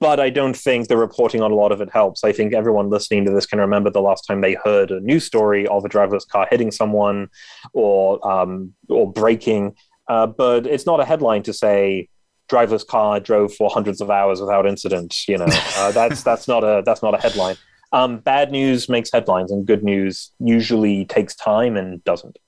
But 0.01 0.19
I 0.19 0.31
don't 0.31 0.57
think 0.57 0.89
the 0.89 0.97
reporting 0.97 1.43
on 1.43 1.53
a 1.53 1.55
lot 1.55 1.71
of 1.71 1.81
it 1.81 1.89
helps. 1.93 2.25
I 2.25 2.33
think 2.33 2.53
everyone 2.53 2.91
listening 2.91 3.25
to 3.27 3.31
this 3.31 3.47
can 3.47 3.61
remember 3.61 3.89
the 3.89 4.03
last 4.03 4.27
time 4.27 4.41
they 4.41 4.55
heard 4.65 4.91
a 4.91 4.99
news 4.99 5.25
story 5.25 5.65
of 5.69 5.85
a 5.85 5.89
driverless 5.89 6.27
car 6.27 6.49
hitting 6.51 6.73
someone 6.73 7.29
or 7.73 8.27
um, 8.29 8.75
or 8.89 9.11
braking. 9.11 9.77
Uh, 10.09 10.27
but 10.27 10.67
it's 10.67 10.87
not 10.87 10.99
a 10.99 11.05
headline 11.05 11.45
to 11.45 11.53
say 11.53 12.09
driverless 12.49 12.85
car 12.85 13.21
drove 13.21 13.55
for 13.55 13.71
hundreds 13.71 14.01
of 14.01 14.11
hours 14.11 14.41
without 14.41 14.67
incident. 14.67 15.17
You 15.29 15.39
know, 15.39 15.47
uh, 15.77 15.93
that's 15.93 16.25
that's 16.25 16.49
not 16.49 16.65
a 16.65 16.83
that's 16.85 17.03
not 17.03 17.15
a 17.15 17.19
headline. 17.19 17.57
Um, 17.93 18.19
bad 18.19 18.51
news 18.51 18.89
makes 18.89 19.13
headlines, 19.13 19.53
and 19.53 19.67
good 19.67 19.85
news 19.85 20.33
usually 20.39 21.05
takes 21.05 21.35
time 21.35 21.77
and 21.77 22.03
doesn't. 22.05 22.39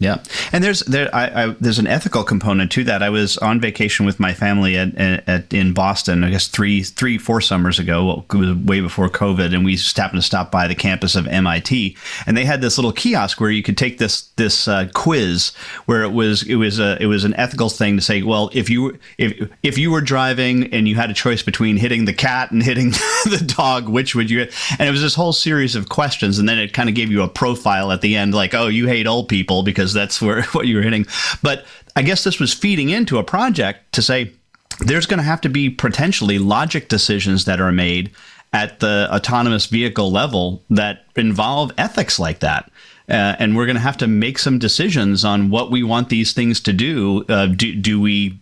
Yeah, 0.00 0.24
and 0.52 0.64
there's 0.64 0.80
there 0.80 1.08
I, 1.14 1.44
I, 1.44 1.46
there's 1.60 1.78
an 1.78 1.86
ethical 1.86 2.24
component 2.24 2.72
to 2.72 2.82
that. 2.82 3.00
I 3.00 3.10
was 3.10 3.38
on 3.38 3.60
vacation 3.60 4.04
with 4.04 4.18
my 4.18 4.34
family 4.34 4.76
at, 4.76 4.92
at, 4.98 5.54
in 5.54 5.72
Boston, 5.72 6.24
I 6.24 6.30
guess 6.30 6.48
three 6.48 6.82
three 6.82 7.16
four 7.16 7.40
summers 7.40 7.78
ago. 7.78 8.04
Well, 8.04 8.26
it 8.28 8.36
was 8.36 8.56
way 8.56 8.80
before 8.80 9.08
COVID, 9.08 9.54
and 9.54 9.64
we 9.64 9.76
just 9.76 9.96
happened 9.96 10.20
to 10.20 10.26
stop 10.26 10.50
by 10.50 10.66
the 10.66 10.74
campus 10.74 11.14
of 11.14 11.28
MIT, 11.28 11.96
and 12.26 12.36
they 12.36 12.44
had 12.44 12.60
this 12.60 12.76
little 12.76 12.90
kiosk 12.90 13.40
where 13.40 13.52
you 13.52 13.62
could 13.62 13.78
take 13.78 13.98
this 13.98 14.22
this 14.34 14.66
uh, 14.66 14.88
quiz 14.94 15.52
where 15.86 16.02
it 16.02 16.10
was 16.10 16.42
it 16.42 16.56
was 16.56 16.80
a 16.80 17.00
it 17.00 17.06
was 17.06 17.22
an 17.22 17.34
ethical 17.34 17.68
thing 17.68 17.94
to 17.94 18.02
say, 18.02 18.20
well, 18.22 18.50
if 18.52 18.68
you 18.68 18.98
if 19.16 19.48
if 19.62 19.78
you 19.78 19.92
were 19.92 20.00
driving 20.00 20.74
and 20.74 20.88
you 20.88 20.96
had 20.96 21.08
a 21.08 21.14
choice 21.14 21.44
between 21.44 21.76
hitting 21.76 22.04
the 22.04 22.12
cat 22.12 22.50
and 22.50 22.64
hitting 22.64 22.90
the 23.26 23.54
dog, 23.56 23.88
which 23.88 24.16
would 24.16 24.28
you? 24.28 24.40
And 24.76 24.88
it 24.88 24.90
was 24.90 25.02
this 25.02 25.14
whole 25.14 25.32
series 25.32 25.76
of 25.76 25.88
questions, 25.88 26.40
and 26.40 26.48
then 26.48 26.58
it 26.58 26.72
kind 26.72 26.88
of 26.88 26.96
gave 26.96 27.12
you 27.12 27.22
a 27.22 27.28
profile 27.28 27.92
at 27.92 28.00
the 28.00 28.16
end, 28.16 28.34
like, 28.34 28.54
oh, 28.54 28.66
you 28.66 28.88
hate 28.88 29.06
old 29.06 29.28
people 29.28 29.62
because 29.62 29.83
that's 29.92 30.20
where 30.22 30.42
what 30.52 30.66
you 30.66 30.76
were 30.76 30.82
hitting. 30.82 31.06
But 31.42 31.64
I 31.96 32.02
guess 32.02 32.24
this 32.24 32.40
was 32.40 32.52
feeding 32.52 32.90
into 32.90 33.18
a 33.18 33.24
project 33.24 33.92
to 33.92 34.02
say 34.02 34.32
there's 34.80 35.06
going 35.06 35.18
to 35.18 35.24
have 35.24 35.40
to 35.42 35.48
be 35.48 35.70
potentially 35.70 36.38
logic 36.38 36.88
decisions 36.88 37.44
that 37.44 37.60
are 37.60 37.72
made 37.72 38.10
at 38.52 38.80
the 38.80 39.08
autonomous 39.10 39.66
vehicle 39.66 40.10
level 40.10 40.62
that 40.70 41.04
involve 41.16 41.72
ethics 41.76 42.18
like 42.18 42.40
that. 42.40 42.70
Uh, 43.08 43.36
and 43.38 43.56
we're 43.56 43.66
going 43.66 43.76
to 43.76 43.82
have 43.82 43.98
to 43.98 44.06
make 44.06 44.38
some 44.38 44.58
decisions 44.58 45.24
on 45.24 45.50
what 45.50 45.70
we 45.70 45.82
want 45.82 46.08
these 46.08 46.32
things 46.32 46.60
to 46.60 46.72
do. 46.72 47.24
Uh, 47.28 47.46
do, 47.46 47.74
do 47.74 48.00
we 48.00 48.38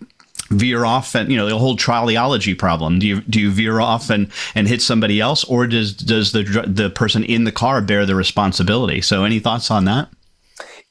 veer 0.51 0.85
off 0.85 1.15
and 1.15 1.31
you 1.31 1.37
know 1.37 1.49
the 1.49 1.59
whole 1.59 1.77
triology 1.77 2.59
problem 2.59 2.99
do 2.99 3.07
you 3.07 3.21
do 3.23 3.41
you 3.41 3.51
veer 3.51 3.81
off 3.81 4.11
and 4.11 4.31
and 4.55 4.69
hit 4.69 4.83
somebody 4.83 5.19
else 5.19 5.45
or 5.45 5.67
does 5.67 5.95
does 5.95 6.33
the 6.33 6.43
the 6.67 6.91
person 6.91 7.25
in 7.25 7.45
the 7.45 7.53
car 7.53 7.81
bear 7.81 8.05
the 8.05 8.15
responsibility 8.15 9.01
so 9.01 9.25
any 9.25 9.39
thoughts 9.39 9.71
on 9.71 9.87
that 9.87 10.09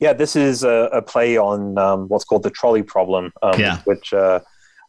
yeah, 0.01 0.13
this 0.13 0.35
is 0.35 0.63
a, 0.63 0.89
a 0.91 1.01
play 1.01 1.37
on 1.37 1.77
um, 1.77 2.07
what's 2.07 2.25
called 2.25 2.41
the 2.41 2.49
trolley 2.49 2.81
problem, 2.81 3.31
um, 3.43 3.59
yeah. 3.59 3.77
which 3.85 4.11
uh, 4.11 4.39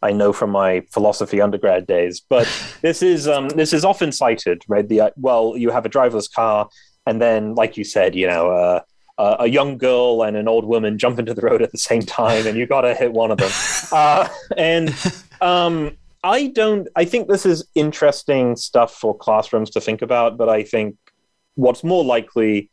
I 0.00 0.10
know 0.10 0.32
from 0.32 0.50
my 0.50 0.80
philosophy 0.90 1.40
undergrad 1.40 1.86
days. 1.86 2.22
But 2.26 2.48
this 2.80 3.02
is 3.02 3.28
um, 3.28 3.50
this 3.50 3.74
is 3.74 3.84
often 3.84 4.10
cited, 4.10 4.62
right? 4.66 4.88
The 4.88 5.02
uh, 5.02 5.10
well, 5.16 5.54
you 5.56 5.70
have 5.70 5.84
a 5.84 5.90
driverless 5.90 6.32
car, 6.32 6.68
and 7.06 7.20
then, 7.20 7.54
like 7.54 7.76
you 7.76 7.84
said, 7.84 8.16
you 8.16 8.26
know. 8.26 8.50
Uh, 8.50 8.80
a 9.18 9.46
young 9.46 9.78
girl 9.78 10.24
and 10.24 10.36
an 10.36 10.48
old 10.48 10.64
woman 10.64 10.98
jump 10.98 11.16
into 11.16 11.32
the 11.32 11.42
road 11.42 11.62
at 11.62 11.70
the 11.70 11.78
same 11.78 12.02
time, 12.02 12.44
and 12.44 12.56
you 12.56 12.66
got 12.66 12.80
to 12.80 12.92
hit 12.92 13.12
one 13.12 13.30
of 13.30 13.38
them. 13.38 13.50
Uh, 13.92 14.26
and 14.56 14.92
um, 15.42 15.96
I 16.24 16.48
don't. 16.48 16.88
I 16.96 17.04
think 17.04 17.28
this 17.28 17.44
is 17.46 17.68
interesting 17.76 18.56
stuff 18.56 18.94
for 18.94 19.16
classrooms 19.16 19.70
to 19.72 19.80
think 19.80 20.02
about, 20.02 20.38
but 20.38 20.48
I 20.48 20.64
think 20.64 20.96
what's 21.54 21.84
more 21.84 22.02
likely 22.02 22.70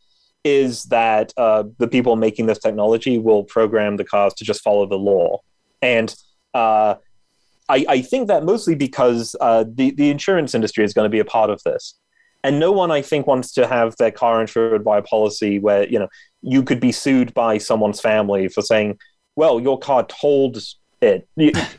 is 0.57 0.83
that 0.85 1.33
uh, 1.37 1.63
the 1.77 1.87
people 1.87 2.15
making 2.15 2.45
this 2.47 2.59
technology 2.59 3.17
will 3.17 3.43
program 3.43 3.97
the 3.97 4.03
cars 4.03 4.33
to 4.35 4.43
just 4.43 4.61
follow 4.61 4.85
the 4.85 4.97
law. 4.97 5.39
And 5.81 6.13
uh, 6.53 6.95
I, 7.67 7.85
I, 7.87 8.01
think 8.01 8.27
that 8.27 8.43
mostly 8.43 8.75
because 8.75 9.35
uh, 9.39 9.63
the, 9.67 9.91
the 9.91 10.09
insurance 10.09 10.55
industry 10.55 10.83
is 10.83 10.93
going 10.93 11.05
to 11.05 11.09
be 11.09 11.19
a 11.19 11.25
part 11.25 11.49
of 11.49 11.61
this. 11.63 11.93
And 12.43 12.59
no 12.59 12.71
one, 12.71 12.89
I 12.89 13.01
think, 13.01 13.27
wants 13.27 13.51
to 13.53 13.67
have 13.67 13.95
their 13.97 14.11
car 14.11 14.41
insured 14.41 14.83
by 14.83 14.97
a 14.97 15.01
policy 15.01 15.59
where, 15.59 15.87
you 15.87 15.99
know, 15.99 16.07
you 16.41 16.63
could 16.63 16.79
be 16.79 16.91
sued 16.91 17.33
by 17.33 17.57
someone's 17.57 18.01
family 18.01 18.47
for 18.47 18.61
saying, 18.61 18.97
well, 19.35 19.59
your 19.59 19.77
car 19.77 20.05
told 20.05 20.57
it, 21.01 21.27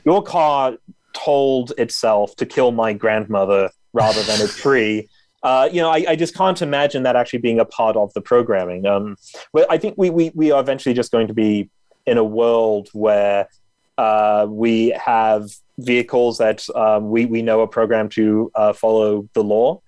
your 0.05 0.23
car 0.23 0.77
told 1.13 1.73
itself 1.79 2.37
to 2.37 2.47
kill 2.47 2.73
my 2.73 2.93
grandmother 2.93 3.71
rather 3.93 4.23
than 4.23 4.41
a 4.41 4.49
tree 4.49 5.09
uh, 5.43 5.69
you 5.73 5.81
know, 5.81 5.91
I, 5.91 6.05
I, 6.09 6.17
just 6.17 6.35
can't 6.35 6.61
imagine 6.61 7.03
that 7.05 7.17
actually 7.17 7.39
being 7.39 7.61
a 7.61 7.65
part 7.65 7.97
of 7.97 8.13
the 8.13 8.21
programming. 8.21 8.87
Um, 8.87 9.17
but 9.53 9.67
I 9.71 9.79
think 9.79 9.95
we, 9.97 10.11
we, 10.11 10.31
we 10.35 10.51
are 10.51 10.61
eventually 10.61 10.95
just 10.95 11.11
going 11.11 11.29
to 11.29 11.35
be 11.35 11.71
in 12.07 12.19
a 12.19 12.25
world 12.25 12.91
where 12.93 13.49
uh, 13.97 14.47
we 14.49 14.91
have 14.91 15.49
vehicles 15.79 16.39
that 16.39 16.69
um, 16.75 17.11
we, 17.11 17.25
we 17.25 17.41
know 17.41 17.63
are 17.63 17.67
programmed 17.67 18.13
to 18.13 18.51
uh, 18.55 18.73
follow 18.73 19.29
the 19.33 19.43
law. 19.43 19.81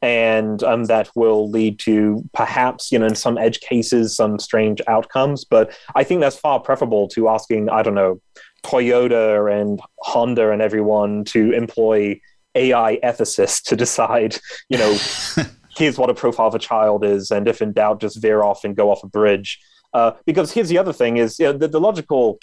And 0.00 0.62
um, 0.62 0.84
that 0.84 1.10
will 1.16 1.50
lead 1.50 1.80
to 1.80 2.22
perhaps, 2.32 2.92
you 2.92 3.00
know, 3.00 3.06
in 3.06 3.16
some 3.16 3.36
edge 3.36 3.60
cases, 3.60 4.14
some 4.14 4.38
strange 4.38 4.80
outcomes. 4.86 5.44
But 5.44 5.76
I 5.96 6.04
think 6.04 6.20
that's 6.20 6.36
far 6.36 6.60
preferable 6.60 7.08
to 7.08 7.28
asking, 7.28 7.68
I 7.68 7.82
don't 7.82 7.96
know, 7.96 8.20
Toyota 8.62 9.60
and 9.60 9.80
Honda 10.02 10.52
and 10.52 10.62
everyone 10.62 11.24
to 11.24 11.52
employ 11.52 12.20
AI 12.58 12.98
ethicist 13.02 13.62
to 13.64 13.76
decide, 13.76 14.38
you 14.68 14.78
know, 14.78 14.96
here's 15.76 15.96
what 15.96 16.10
a 16.10 16.14
profile 16.14 16.48
of 16.48 16.54
a 16.54 16.58
child 16.58 17.04
is, 17.04 17.30
and 17.30 17.48
if 17.48 17.62
in 17.62 17.72
doubt, 17.72 18.00
just 18.00 18.20
veer 18.20 18.42
off 18.42 18.64
and 18.64 18.76
go 18.76 18.90
off 18.90 19.02
a 19.02 19.08
bridge. 19.08 19.58
Uh, 19.94 20.12
because 20.26 20.52
here's 20.52 20.68
the 20.68 20.78
other 20.78 20.92
thing: 20.92 21.16
is 21.16 21.38
you 21.38 21.46
know, 21.46 21.52
the, 21.52 21.68
the 21.68 21.80
logical 21.80 22.38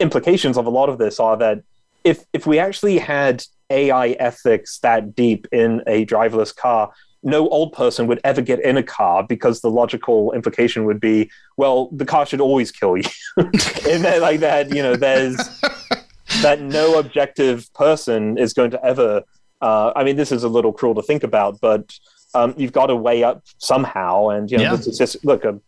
implications 0.00 0.56
of 0.56 0.66
a 0.66 0.70
lot 0.70 0.88
of 0.88 0.98
this 0.98 1.20
are 1.20 1.36
that 1.36 1.62
if 2.04 2.24
if 2.32 2.46
we 2.46 2.58
actually 2.58 2.98
had 2.98 3.44
AI 3.70 4.08
ethics 4.10 4.78
that 4.80 5.14
deep 5.14 5.46
in 5.52 5.82
a 5.86 6.04
driverless 6.06 6.54
car, 6.54 6.92
no 7.22 7.48
old 7.48 7.72
person 7.72 8.06
would 8.06 8.20
ever 8.24 8.42
get 8.42 8.60
in 8.60 8.76
a 8.76 8.82
car 8.82 9.24
because 9.26 9.60
the 9.60 9.70
logical 9.70 10.32
implication 10.32 10.84
would 10.84 11.00
be, 11.00 11.30
well, 11.56 11.88
the 11.92 12.06
car 12.06 12.26
should 12.26 12.40
always 12.40 12.72
kill 12.72 12.96
you. 12.96 13.04
and 13.36 14.04
then 14.04 14.20
like 14.20 14.40
that, 14.40 14.74
you 14.74 14.82
know, 14.82 14.96
there's 14.96 15.36
that 16.42 16.60
no 16.60 16.98
objective 16.98 17.72
person 17.74 18.38
is 18.38 18.52
going 18.52 18.70
to 18.70 18.84
ever 18.84 19.22
uh, 19.60 19.92
I 19.94 20.04
mean, 20.04 20.16
this 20.16 20.32
is 20.32 20.44
a 20.44 20.48
little 20.48 20.72
cruel 20.72 20.94
to 20.94 21.02
think 21.02 21.22
about, 21.22 21.60
but 21.60 21.92
um, 22.34 22.54
you've 22.56 22.72
got 22.72 22.86
to 22.86 22.96
weigh 22.96 23.24
up 23.24 23.42
somehow. 23.58 24.28
And 24.28 24.50
you 24.50 24.58
know, 24.58 24.64
yeah. 24.64 24.76
this 24.76 24.86
is 24.86 24.98
just 24.98 25.24
look. 25.24 25.44
Um, 25.44 25.62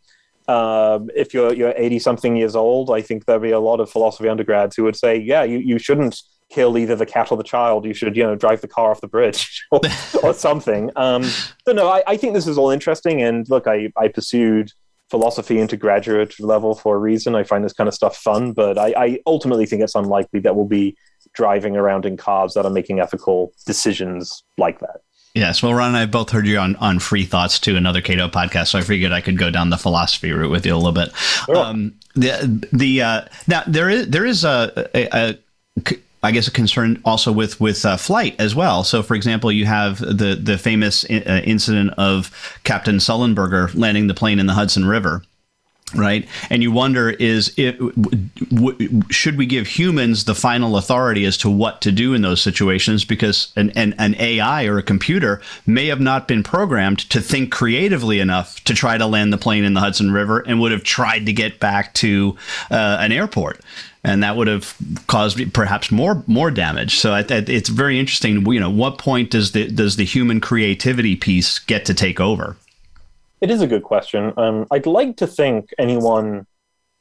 uh, 0.48 0.98
if 1.14 1.32
you're 1.32 1.54
you're 1.54 1.72
80 1.76 2.00
something 2.00 2.36
years 2.36 2.56
old, 2.56 2.90
I 2.90 3.00
think 3.00 3.26
there'll 3.26 3.40
be 3.40 3.52
a 3.52 3.60
lot 3.60 3.78
of 3.80 3.88
philosophy 3.88 4.28
undergrads 4.28 4.76
who 4.76 4.82
would 4.84 4.96
say, 4.96 5.16
yeah, 5.16 5.44
you, 5.44 5.58
you 5.58 5.78
shouldn't 5.78 6.20
kill 6.50 6.76
either 6.76 6.96
the 6.96 7.06
cat 7.06 7.30
or 7.30 7.36
the 7.36 7.44
child. 7.44 7.84
You 7.84 7.94
should, 7.94 8.16
you 8.16 8.24
know, 8.24 8.34
drive 8.34 8.60
the 8.60 8.68
car 8.68 8.90
off 8.90 9.00
the 9.00 9.08
bridge 9.08 9.64
or, 9.70 9.80
or 10.22 10.34
something. 10.34 10.90
Um, 10.96 11.24
so 11.24 11.72
no, 11.72 11.88
I, 11.88 12.02
I, 12.06 12.16
think 12.16 12.34
this 12.34 12.46
is 12.46 12.58
all 12.58 12.70
interesting. 12.70 13.22
And 13.22 13.48
look, 13.48 13.66
I, 13.66 13.92
I 13.96 14.08
pursued 14.08 14.70
philosophy 15.10 15.58
into 15.58 15.76
graduate 15.76 16.38
level 16.40 16.74
for 16.74 16.96
a 16.96 16.98
reason. 16.98 17.34
I 17.34 17.44
find 17.44 17.64
this 17.64 17.72
kind 17.72 17.88
of 17.88 17.94
stuff 17.94 18.16
fun, 18.16 18.52
but 18.52 18.78
I, 18.78 18.94
I 18.96 19.18
ultimately 19.26 19.66
think 19.66 19.82
it's 19.82 19.94
unlikely 19.94 20.40
that 20.40 20.56
we'll 20.56 20.66
be 20.66 20.96
driving 21.34 21.76
around 21.76 22.06
in 22.06 22.16
cars 22.16 22.54
that 22.54 22.64
are 22.64 22.70
making 22.70 23.00
ethical 23.00 23.52
decisions 23.66 24.42
like 24.58 24.80
that. 24.80 25.00
Yes, 25.34 25.62
well, 25.62 25.72
Ron 25.72 25.88
and 25.88 25.96
I 25.96 26.04
both 26.06 26.30
heard 26.30 26.46
you 26.46 26.58
on, 26.58 26.76
on 26.76 26.98
Free 26.98 27.24
Thoughts 27.24 27.58
too, 27.58 27.76
another 27.76 28.02
Cato 28.02 28.28
podcast. 28.28 28.68
So 28.68 28.78
I 28.78 28.82
figured 28.82 29.12
I 29.12 29.22
could 29.22 29.38
go 29.38 29.50
down 29.50 29.70
the 29.70 29.78
philosophy 29.78 30.30
route 30.30 30.50
with 30.50 30.66
you 30.66 30.74
a 30.74 30.76
little 30.76 30.92
bit. 30.92 31.14
Sure. 31.16 31.56
Um, 31.56 31.94
the 32.14 32.68
the 32.72 33.00
uh, 33.00 33.22
now 33.46 33.62
there 33.66 33.88
is 33.88 34.08
there 34.08 34.26
is 34.26 34.44
a, 34.44 34.90
a, 34.94 35.38
a 35.88 35.96
I 36.22 36.32
guess 36.32 36.46
a 36.46 36.50
concern 36.50 37.00
also 37.06 37.32
with 37.32 37.58
with 37.60 37.84
uh, 37.86 37.96
flight 37.96 38.36
as 38.38 38.54
well. 38.54 38.84
So, 38.84 39.02
for 39.02 39.14
example, 39.14 39.50
you 39.50 39.64
have 39.64 40.00
the 40.00 40.38
the 40.40 40.58
famous 40.58 41.06
I- 41.08 41.22
uh, 41.26 41.40
incident 41.40 41.94
of 41.96 42.60
Captain 42.64 42.96
Sullenberger 42.96 43.74
landing 43.74 44.08
the 44.08 44.14
plane 44.14 44.38
in 44.38 44.46
the 44.46 44.52
Hudson 44.52 44.84
River 44.84 45.22
right 45.94 46.28
and 46.50 46.62
you 46.62 46.70
wonder 46.70 47.10
is 47.10 47.52
it 47.56 47.78
w- 48.50 49.02
should 49.10 49.36
we 49.36 49.46
give 49.46 49.66
humans 49.66 50.24
the 50.24 50.34
final 50.34 50.76
authority 50.76 51.24
as 51.24 51.36
to 51.36 51.50
what 51.50 51.80
to 51.80 51.92
do 51.92 52.14
in 52.14 52.22
those 52.22 52.40
situations 52.40 53.04
because 53.04 53.52
an, 53.56 53.70
an, 53.70 53.94
an 53.98 54.14
ai 54.18 54.64
or 54.64 54.78
a 54.78 54.82
computer 54.82 55.40
may 55.66 55.86
have 55.86 56.00
not 56.00 56.26
been 56.26 56.42
programmed 56.42 56.98
to 57.10 57.20
think 57.20 57.52
creatively 57.52 58.20
enough 58.20 58.62
to 58.64 58.74
try 58.74 58.96
to 58.96 59.06
land 59.06 59.32
the 59.32 59.38
plane 59.38 59.64
in 59.64 59.74
the 59.74 59.80
hudson 59.80 60.10
river 60.10 60.40
and 60.40 60.60
would 60.60 60.72
have 60.72 60.84
tried 60.84 61.26
to 61.26 61.32
get 61.32 61.60
back 61.60 61.92
to 61.94 62.36
uh, 62.70 62.96
an 63.00 63.12
airport 63.12 63.60
and 64.04 64.22
that 64.22 64.36
would 64.36 64.48
have 64.48 64.74
caused 65.06 65.52
perhaps 65.54 65.90
more 65.90 66.24
more 66.26 66.50
damage. 66.50 66.98
So 66.98 67.14
it's 67.14 67.68
very 67.68 68.00
interesting. 68.00 68.44
You 68.52 68.60
know, 68.60 68.70
what 68.70 68.98
point 68.98 69.30
does 69.30 69.52
the 69.52 69.68
does 69.68 69.96
the 69.96 70.04
human 70.04 70.40
creativity 70.40 71.14
piece 71.14 71.58
get 71.60 71.84
to 71.86 71.94
take 71.94 72.18
over? 72.18 72.56
It 73.42 73.50
is 73.50 73.60
a 73.60 73.66
good 73.66 73.82
question. 73.82 74.32
Um, 74.36 74.66
I'd 74.70 74.86
like 74.86 75.16
to 75.16 75.26
think 75.26 75.74
anyone 75.76 76.46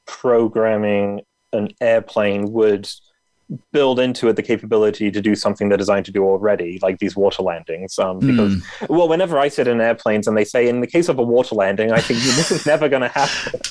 programming 0.08 1.22
an 1.54 1.70
airplane 1.80 2.52
would 2.52 2.90
build 3.72 4.00
into 4.00 4.28
it 4.28 4.36
the 4.38 4.42
capability 4.42 5.12
to 5.12 5.22
do 5.22 5.36
something 5.36 5.70
they're 5.70 5.78
designed 5.78 6.06
to 6.06 6.12
do 6.12 6.24
already, 6.24 6.80
like 6.82 6.98
these 6.98 7.16
water 7.16 7.44
landings. 7.44 8.00
Um, 8.00 8.18
because, 8.20 8.56
mm. 8.56 8.90
well, 8.90 9.08
whenever 9.08 9.38
I 9.38 9.50
sit 9.50 9.68
in 9.68 9.80
airplanes 9.80 10.28
and 10.28 10.36
they 10.36 10.46
say, 10.46 10.68
in 10.68 10.82
the 10.82 10.88
case 10.88 11.10
of 11.10 11.20
a 11.20 11.24
water 11.24 11.54
landing, 11.54 11.92
I 11.92 12.00
think 12.02 12.22
this 12.22 12.50
is 12.50 12.66
never 12.66 12.90
going 12.90 13.04
to 13.04 13.10
happen. 13.10 13.62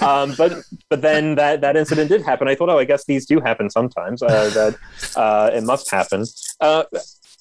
um, 0.04 0.34
but 0.36 0.64
but 0.88 1.02
then 1.02 1.36
that, 1.36 1.60
that 1.60 1.76
incident 1.76 2.08
did 2.08 2.22
happen. 2.22 2.48
I 2.48 2.56
thought, 2.56 2.70
oh, 2.70 2.78
I 2.78 2.84
guess 2.84 3.04
these 3.04 3.24
do 3.24 3.38
happen 3.40 3.70
sometimes. 3.70 4.20
Uh, 4.20 4.50
that 4.50 4.76
uh, 5.16 5.50
it 5.52 5.62
must 5.62 5.90
happen. 5.90 6.24
Uh, 6.60 6.84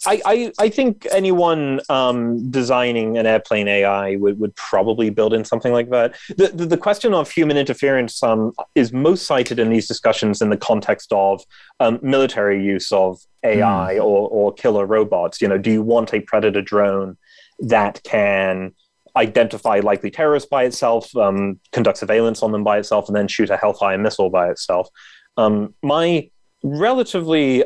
I, 0.07 0.21
I, 0.25 0.51
I 0.59 0.69
think 0.69 1.05
anyone 1.11 1.81
um, 1.89 2.49
designing 2.49 3.17
an 3.17 3.25
airplane 3.25 3.67
AI 3.67 4.15
would, 4.15 4.39
would 4.39 4.55
probably 4.55 5.09
build 5.09 5.33
in 5.33 5.43
something 5.43 5.73
like 5.73 5.89
that. 5.89 6.15
The, 6.37 6.47
the, 6.47 6.65
the 6.65 6.77
question 6.77 7.13
of 7.13 7.29
human 7.29 7.57
interference 7.57 8.23
um, 8.23 8.53
is 8.75 8.93
most 8.93 9.25
cited 9.25 9.59
in 9.59 9.69
these 9.69 9.87
discussions 9.87 10.41
in 10.41 10.49
the 10.49 10.57
context 10.57 11.11
of 11.11 11.43
um, 11.79 11.99
military 12.01 12.63
use 12.63 12.91
of 12.91 13.19
AI 13.43 13.95
mm. 13.95 14.03
or, 14.03 14.29
or 14.29 14.53
killer 14.53 14.85
robots. 14.85 15.41
You 15.41 15.49
know, 15.49 15.57
do 15.57 15.71
you 15.71 15.81
want 15.81 16.13
a 16.13 16.21
predator 16.21 16.61
drone 16.61 17.17
that 17.59 18.01
can 18.03 18.73
identify 19.17 19.79
likely 19.79 20.11
terrorists 20.11 20.47
by 20.47 20.63
itself, 20.63 21.13
um, 21.17 21.59
conduct 21.71 21.97
surveillance 21.97 22.41
on 22.41 22.51
them 22.51 22.63
by 22.63 22.77
itself, 22.77 23.07
and 23.07 23.15
then 23.15 23.27
shoot 23.27 23.49
a 23.49 23.57
Hellfire 23.57 23.97
missile 23.97 24.29
by 24.29 24.49
itself. 24.49 24.87
Um, 25.35 25.73
my 25.83 26.29
relatively 26.63 27.65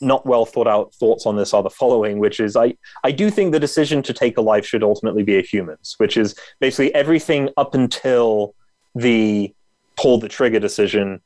not 0.00 0.26
well 0.26 0.44
thought 0.44 0.66
out 0.66 0.94
thoughts 0.94 1.26
on 1.26 1.36
this 1.36 1.54
are 1.54 1.62
the 1.62 1.70
following, 1.70 2.18
which 2.18 2.40
is 2.40 2.56
I, 2.56 2.76
I 3.04 3.12
do 3.12 3.30
think 3.30 3.52
the 3.52 3.60
decision 3.60 4.02
to 4.02 4.12
take 4.12 4.36
a 4.36 4.42
life 4.42 4.66
should 4.66 4.82
ultimately 4.82 5.22
be 5.22 5.38
a 5.38 5.42
human's, 5.42 5.94
which 5.98 6.16
is 6.16 6.34
basically 6.60 6.94
everything 6.94 7.48
up 7.56 7.74
until 7.74 8.54
the 8.94 9.54
pull 9.96 10.18
the 10.18 10.28
trigger 10.28 10.60
decision 10.60 11.20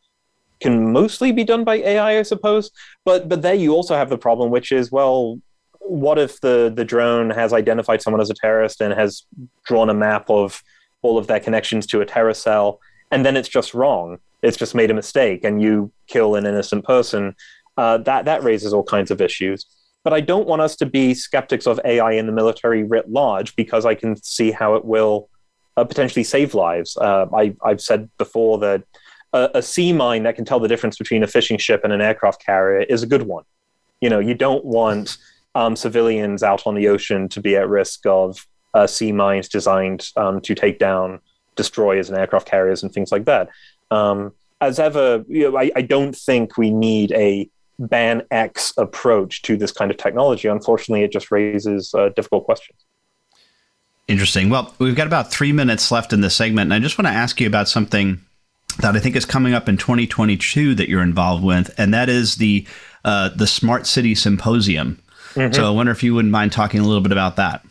can 0.61 0.93
mostly 0.93 1.33
be 1.33 1.45
done 1.45 1.65
by 1.65 1.77
AI, 1.77 2.19
I 2.19 2.23
suppose. 2.23 2.71
But 3.05 3.29
but 3.29 3.43
there 3.43 3.55
you 3.55 3.73
also 3.73 3.95
have 3.95 4.11
the 4.11 4.19
problem, 4.19 4.51
which 4.51 4.73
is 4.73 4.91
well, 4.91 5.41
what 5.81 6.19
if 6.19 6.41
the 6.41 6.73
the 6.75 6.85
drone 6.85 7.31
has 7.31 7.53
identified 7.53 8.03
someone 8.03 8.21
as 8.21 8.31
a 8.31 8.35
terrorist 8.35 8.81
and 8.81 8.95
has 8.95 9.25
drawn 9.65 9.91
a 9.91 9.95
map 9.95 10.31
of 10.31 10.63
all 11.03 11.19
of 11.19 11.27
their 11.27 11.41
connections 11.41 11.87
to 11.87 12.01
a 12.01 12.07
terror 12.07 12.35
cell, 12.35 12.81
and 13.11 13.25
then 13.25 13.37
it's 13.37 13.49
just 13.49 13.75
wrong. 13.75 14.19
It's 14.43 14.57
just 14.57 14.75
made 14.75 14.91
a 14.91 14.95
mistake, 14.95 15.45
and 15.45 15.61
you 15.61 15.93
kill 16.07 16.37
an 16.37 16.47
innocent 16.47 16.85
person. 16.85 17.35
Uh, 17.77 17.99
that 17.99 18.25
that 18.25 18.43
raises 18.43 18.73
all 18.73 18.85
kinds 18.85 19.11
of 19.11 19.21
issues. 19.21 19.67
But 20.05 20.13
I 20.13 20.21
don't 20.21 20.47
want 20.47 20.63
us 20.63 20.77
to 20.77 20.87
be 20.87 21.15
skeptics 21.15 21.67
of 21.67 21.81
AI 21.85 22.13
in 22.13 22.27
the 22.27 22.33
military 22.33 22.85
writ 22.85 23.11
large 23.11 23.57
because 23.57 23.85
I 23.85 23.95
can 23.95 24.17
see 24.23 24.53
how 24.53 24.77
it 24.77 24.85
will 24.85 25.29
uh, 25.77 25.85
potentially 25.85 26.25
save 26.25 26.55
lives. 26.55 26.97
Uh, 26.97 27.27
I, 27.35 27.55
I've 27.65 27.81
said 27.81 28.09
before 28.17 28.59
that 28.59 28.85
a, 29.33 29.51
a 29.55 29.63
sea 29.63 29.93
mine 29.93 30.23
that 30.23 30.37
can 30.37 30.45
tell 30.45 30.61
the 30.61 30.69
difference 30.69 30.97
between 30.97 31.23
a 31.23 31.27
fishing 31.27 31.59
ship 31.59 31.83
and 31.85 31.93
an 31.93 32.01
aircraft 32.01 32.45
carrier 32.45 32.83
is 32.83 33.03
a 33.03 33.07
good 33.07 33.23
one. 33.23 33.45
You 34.01 34.11
know, 34.11 34.19
you 34.19 34.35
don't 34.35 34.65
want 34.65 35.17
um, 35.55 35.75
civilians 35.75 36.43
out 36.43 36.67
on 36.67 36.75
the 36.75 36.89
ocean 36.89 37.29
to 37.31 37.41
be 37.41 37.57
at 37.57 37.69
risk 37.69 38.07
of 38.07 38.47
uh, 38.75 38.87
sea 38.87 39.13
mines 39.13 39.49
designed 39.49 40.09
um, 40.17 40.41
to 40.43 40.55
take 40.55 40.79
down 40.79 41.21
destroyers 41.57 42.09
and 42.09 42.19
aircraft 42.19 42.47
carriers 42.47 42.83
and 42.83 42.93
things 42.93 43.11
like 43.11 43.25
that. 43.25 43.49
Um, 43.91 44.33
as 44.61 44.79
ever, 44.79 45.25
you 45.29 45.51
know, 45.51 45.59
I, 45.59 45.71
I, 45.77 45.83
don't 45.83 46.15
think 46.15 46.57
we 46.57 46.71
need 46.71 47.13
a 47.13 47.49
ban 47.79 48.23
X 48.31 48.73
approach 48.77 49.43
to 49.43 49.57
this 49.57 49.73
kind 49.73 49.91
of 49.91 49.97
technology. 49.97 50.49
Unfortunately, 50.49 51.05
it 51.05 51.13
just 51.13 51.31
raises 51.31 51.93
uh, 51.95 52.11
difficult 52.11 52.45
questions. 52.45 52.85
Interesting. 54.09 54.51
Well, 54.51 54.73
we've 54.79 54.95
got 54.95 55.07
about 55.07 55.31
three 55.31 55.53
minutes 55.53 55.91
left 55.91 56.13
in 56.13 56.21
this 56.21 56.37
segment, 56.37 56.67
and 56.67 56.75
I 56.75 56.79
just 56.79 56.97
want 56.97 57.09
to 57.09 57.13
ask 57.13 57.41
you 57.41 57.47
about 57.47 57.69
something 57.69 58.21
that 58.79 58.95
I 58.95 59.01
think 59.01 59.17
is 59.17 59.25
coming 59.25 59.53
up 59.53 59.69
in 59.69 59.77
2022 59.77 60.75
that 60.77 60.89
you're 60.89 61.03
involved 61.03 61.43
with, 61.43 61.75
and 61.79 61.93
that 61.93 62.09
is 62.09 62.37
the 62.37 62.67
uh, 63.05 63.31
the 63.31 63.47
Smart 63.47 63.87
City 63.87 64.15
Symposium. 64.15 65.03
Mm-hmm. 65.35 65.55
So 65.55 65.67
I 65.67 65.71
wonder 65.71 65.93
if 65.93 66.03
you 66.03 66.15
wouldn't 66.15 66.33
mind 66.33 66.53
talking 66.53 66.81
a 66.81 66.85
little 66.85 67.01
bit 67.01 67.13
about 67.13 67.37
that. 67.37 67.65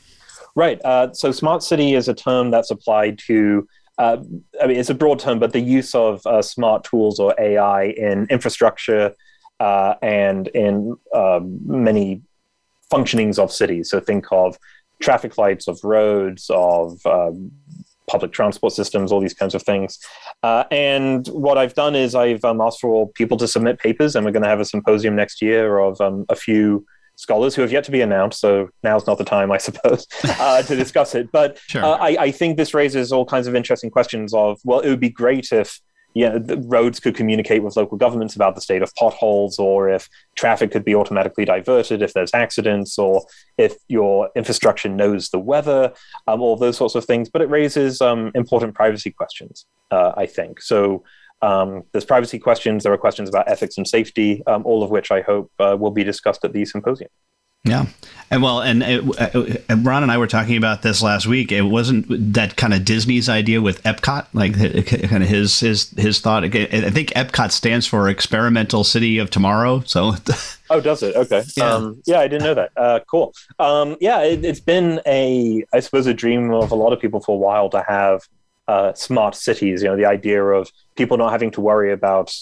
Right. 0.55 0.79
Uh, 0.85 1.11
so 1.13 1.31
smart 1.31 1.63
city 1.63 1.95
is 1.95 2.07
a 2.07 2.13
term 2.13 2.51
that's 2.51 2.71
applied 2.71 3.19
to. 3.27 3.67
Uh, 3.97 4.17
I 4.61 4.67
mean, 4.67 4.77
it's 4.77 4.89
a 4.89 4.93
broad 4.93 5.19
term, 5.19 5.39
but 5.39 5.53
the 5.53 5.61
use 5.61 5.95
of 5.95 6.25
uh, 6.25 6.41
smart 6.41 6.83
tools 6.83 7.19
or 7.19 7.33
AI 7.39 7.85
in 7.85 8.27
infrastructure 8.29 9.13
uh, 9.59 9.95
and 10.01 10.47
in 10.49 10.95
um, 11.13 11.59
many 11.65 12.21
functionings 12.91 13.39
of 13.39 13.51
cities. 13.51 13.89
So 13.89 13.99
think 13.99 14.25
of 14.31 14.57
traffic 15.01 15.37
lights, 15.37 15.67
of 15.67 15.83
roads, 15.83 16.49
of 16.49 17.05
um, 17.05 17.51
public 18.07 18.31
transport 18.31 18.73
systems, 18.73 19.11
all 19.11 19.19
these 19.19 19.33
kinds 19.33 19.55
of 19.55 19.63
things. 19.63 19.99
Uh, 20.43 20.63
and 20.71 21.27
what 21.27 21.57
I've 21.57 21.73
done 21.73 21.95
is 21.95 22.15
I've 22.15 22.43
um, 22.45 22.61
asked 22.61 22.81
for 22.81 23.09
people 23.09 23.37
to 23.37 23.47
submit 23.47 23.79
papers, 23.79 24.15
and 24.15 24.25
we're 24.25 24.31
going 24.31 24.43
to 24.43 24.49
have 24.49 24.59
a 24.59 24.65
symposium 24.65 25.15
next 25.15 25.41
year 25.41 25.79
of 25.79 25.99
um, 26.01 26.25
a 26.29 26.35
few 26.35 26.85
scholars 27.17 27.55
who 27.55 27.61
have 27.61 27.71
yet 27.71 27.83
to 27.85 27.91
be 27.91 28.01
announced. 28.01 28.39
So 28.39 28.69
now's 28.83 29.07
not 29.07 29.17
the 29.17 29.23
time, 29.23 29.51
I 29.51 29.57
suppose, 29.57 30.07
uh, 30.23 30.61
to 30.63 30.75
discuss 30.75 31.15
it. 31.15 31.31
But 31.31 31.57
sure. 31.67 31.83
uh, 31.83 31.97
I, 31.97 32.17
I, 32.19 32.31
think 32.31 32.57
this 32.57 32.73
raises 32.73 33.11
all 33.11 33.25
kinds 33.25 33.47
of 33.47 33.55
interesting 33.55 33.89
questions. 33.89 34.33
Of 34.33 34.59
well, 34.63 34.81
it 34.81 34.89
would 34.89 34.99
be 34.99 35.09
great 35.09 35.51
if 35.51 35.79
you 36.15 36.29
know, 36.29 36.39
the 36.39 36.57
roads 36.57 37.01
could 37.01 37.13
communicate 37.13 37.61
with 37.61 37.75
local 37.75 37.97
governments 37.97 38.35
about 38.35 38.55
the 38.55 38.61
state 38.61 38.81
of 38.81 38.95
potholes, 38.95 39.59
or 39.59 39.89
if 39.89 40.09
traffic 40.35 40.71
could 40.71 40.85
be 40.85 40.95
automatically 40.95 41.43
diverted 41.43 42.01
if 42.01 42.13
there's 42.13 42.33
accidents, 42.33 42.97
or 42.97 43.25
if 43.57 43.75
your 43.89 44.29
infrastructure 44.33 44.87
knows 44.87 45.29
the 45.29 45.39
weather, 45.39 45.93
um, 46.27 46.41
all 46.41 46.55
those 46.55 46.77
sorts 46.77 46.95
of 46.95 47.03
things. 47.03 47.29
But 47.29 47.41
it 47.41 47.49
raises 47.49 47.99
um, 48.01 48.31
important 48.33 48.73
privacy 48.73 49.11
questions, 49.11 49.65
uh, 49.91 50.13
I 50.15 50.25
think. 50.25 50.61
So 50.61 51.03
um, 51.41 51.83
there's 51.91 52.05
privacy 52.05 52.39
questions, 52.39 52.83
there 52.83 52.93
are 52.93 52.97
questions 52.97 53.27
about 53.27 53.49
ethics 53.49 53.77
and 53.77 53.85
safety, 53.85 54.41
um, 54.47 54.65
all 54.65 54.83
of 54.83 54.89
which 54.89 55.11
I 55.11 55.19
hope 55.19 55.51
uh, 55.59 55.75
will 55.77 55.91
be 55.91 56.05
discussed 56.05 56.45
at 56.45 56.53
the 56.53 56.63
symposium. 56.63 57.09
Yeah, 57.65 57.87
and 58.31 58.41
well, 58.41 58.61
and, 58.61 58.81
it, 58.81 59.35
uh, 59.35 59.57
and 59.69 59.85
Ron 59.85 60.01
and 60.03 60.11
I 60.11 60.17
were 60.17 60.27
talking 60.27 60.57
about 60.57 60.81
this 60.81 61.01
last 61.01 61.27
week. 61.27 61.51
It 61.51 61.61
wasn't 61.61 62.33
that 62.33 62.55
kind 62.55 62.73
of 62.73 62.83
Disney's 62.83 63.29
idea 63.29 63.61
with 63.61 63.83
Epcot, 63.83 64.27
like 64.33 64.55
kind 65.09 65.23
of 65.23 65.29
his 65.29 65.59
his 65.59 65.91
his 65.91 66.19
thought. 66.19 66.43
I 66.43 66.49
think 66.49 67.09
Epcot 67.09 67.51
stands 67.51 67.85
for 67.85 68.09
Experimental 68.09 68.83
City 68.83 69.19
of 69.19 69.29
Tomorrow. 69.29 69.81
So, 69.85 70.15
oh, 70.69 70.81
does 70.81 71.03
it? 71.03 71.15
Okay, 71.15 71.43
yeah, 71.55 71.73
um, 71.73 72.01
yeah 72.05 72.19
I 72.19 72.27
didn't 72.27 72.43
know 72.43 72.55
that. 72.55 72.71
Uh, 72.75 72.99
cool. 73.09 73.33
Um, 73.59 73.95
yeah, 73.99 74.21
it, 74.23 74.43
has 74.43 74.59
been 74.59 75.01
a, 75.05 75.63
I 75.71 75.79
suppose, 75.79 76.07
a 76.07 76.13
dream 76.13 76.51
of 76.51 76.71
a 76.71 76.75
lot 76.75 76.93
of 76.93 76.99
people 76.99 77.21
for 77.21 77.35
a 77.35 77.39
while 77.39 77.69
to 77.69 77.83
have 77.87 78.27
uh, 78.67 78.93
smart 78.95 79.35
cities. 79.35 79.83
You 79.83 79.89
know, 79.89 79.97
the 79.97 80.05
idea 80.05 80.43
of 80.43 80.71
people 80.95 81.17
not 81.17 81.31
having 81.31 81.51
to 81.51 81.61
worry 81.61 81.91
about 81.91 82.35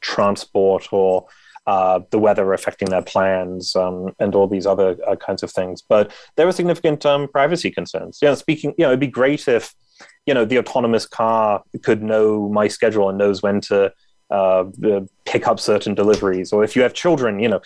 transport 0.00 0.92
or 0.92 1.26
uh, 1.66 2.00
the 2.10 2.18
weather 2.18 2.52
affecting 2.52 2.90
their 2.90 3.02
plans, 3.02 3.74
um, 3.74 4.14
and 4.18 4.34
all 4.34 4.46
these 4.46 4.66
other 4.66 4.96
uh, 5.06 5.16
kinds 5.16 5.42
of 5.42 5.50
things. 5.50 5.82
But 5.88 6.12
there 6.36 6.46
are 6.46 6.52
significant 6.52 7.06
um, 7.06 7.28
privacy 7.28 7.70
concerns. 7.70 8.18
Know, 8.22 8.34
speaking, 8.34 8.74
you 8.76 8.84
know, 8.84 8.90
it'd 8.90 9.00
be 9.00 9.06
great 9.06 9.48
if 9.48 9.74
you 10.26 10.34
know 10.34 10.44
the 10.44 10.58
autonomous 10.58 11.06
car 11.06 11.62
could 11.82 12.02
know 12.02 12.48
my 12.48 12.68
schedule 12.68 13.08
and 13.08 13.18
knows 13.18 13.42
when 13.42 13.60
to 13.62 13.92
uh, 14.30 14.64
pick 15.24 15.46
up 15.46 15.60
certain 15.60 15.94
deliveries, 15.94 16.52
or 16.52 16.64
if 16.64 16.74
you 16.74 16.82
have 16.82 16.92
children, 16.92 17.38
you 17.38 17.48
know, 17.48 17.60